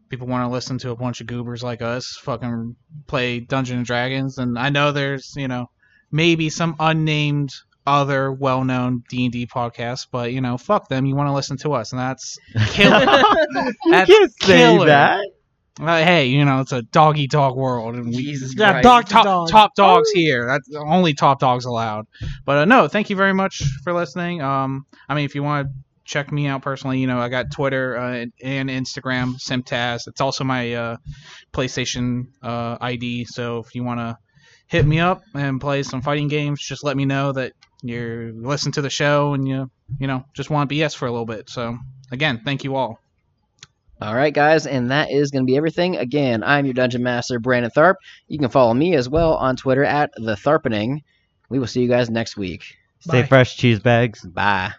[0.09, 2.75] people want to listen to a bunch of goobers like us fucking
[3.07, 4.37] play Dungeons and Dragons.
[4.37, 5.67] And I know there's, you know,
[6.11, 7.51] maybe some unnamed
[7.85, 11.05] other well-known D&D podcasts, but, you know, fuck them.
[11.05, 12.37] You want to listen to us, and that's
[12.73, 12.99] killer.
[12.99, 14.85] you That's can't say killer.
[14.87, 15.25] that.
[15.79, 17.95] Uh, hey, you know, it's a doggy dog world.
[17.95, 19.49] And we, Jesus Yeah, dog- top dog.
[19.49, 20.45] top dogs here.
[20.45, 22.05] That's only top dogs allowed.
[22.45, 24.41] But uh, no, thank you very much for listening.
[24.41, 25.73] Um, I mean, if you want to
[26.03, 30.07] check me out personally, you know, I got Twitter uh, and Instagram, Simtaz.
[30.07, 30.97] It's also my uh,
[31.53, 33.25] PlayStation uh, ID.
[33.25, 34.17] So if you want to
[34.67, 38.71] hit me up and play some fighting games, just let me know that you listen
[38.73, 41.49] to the show and you you know just want BS for a little bit.
[41.49, 41.77] So
[42.11, 42.99] again, thank you all.
[44.01, 45.97] All right, guys, and that is going to be everything.
[45.97, 47.95] Again, I'm your Dungeon Master, Brandon Tharp.
[48.29, 51.03] You can follow me as well on Twitter at the Tharpening.
[51.49, 52.77] We will see you guys next week.
[52.99, 53.27] Stay Bye.
[53.27, 54.21] fresh, cheese bags.
[54.25, 54.71] Bye.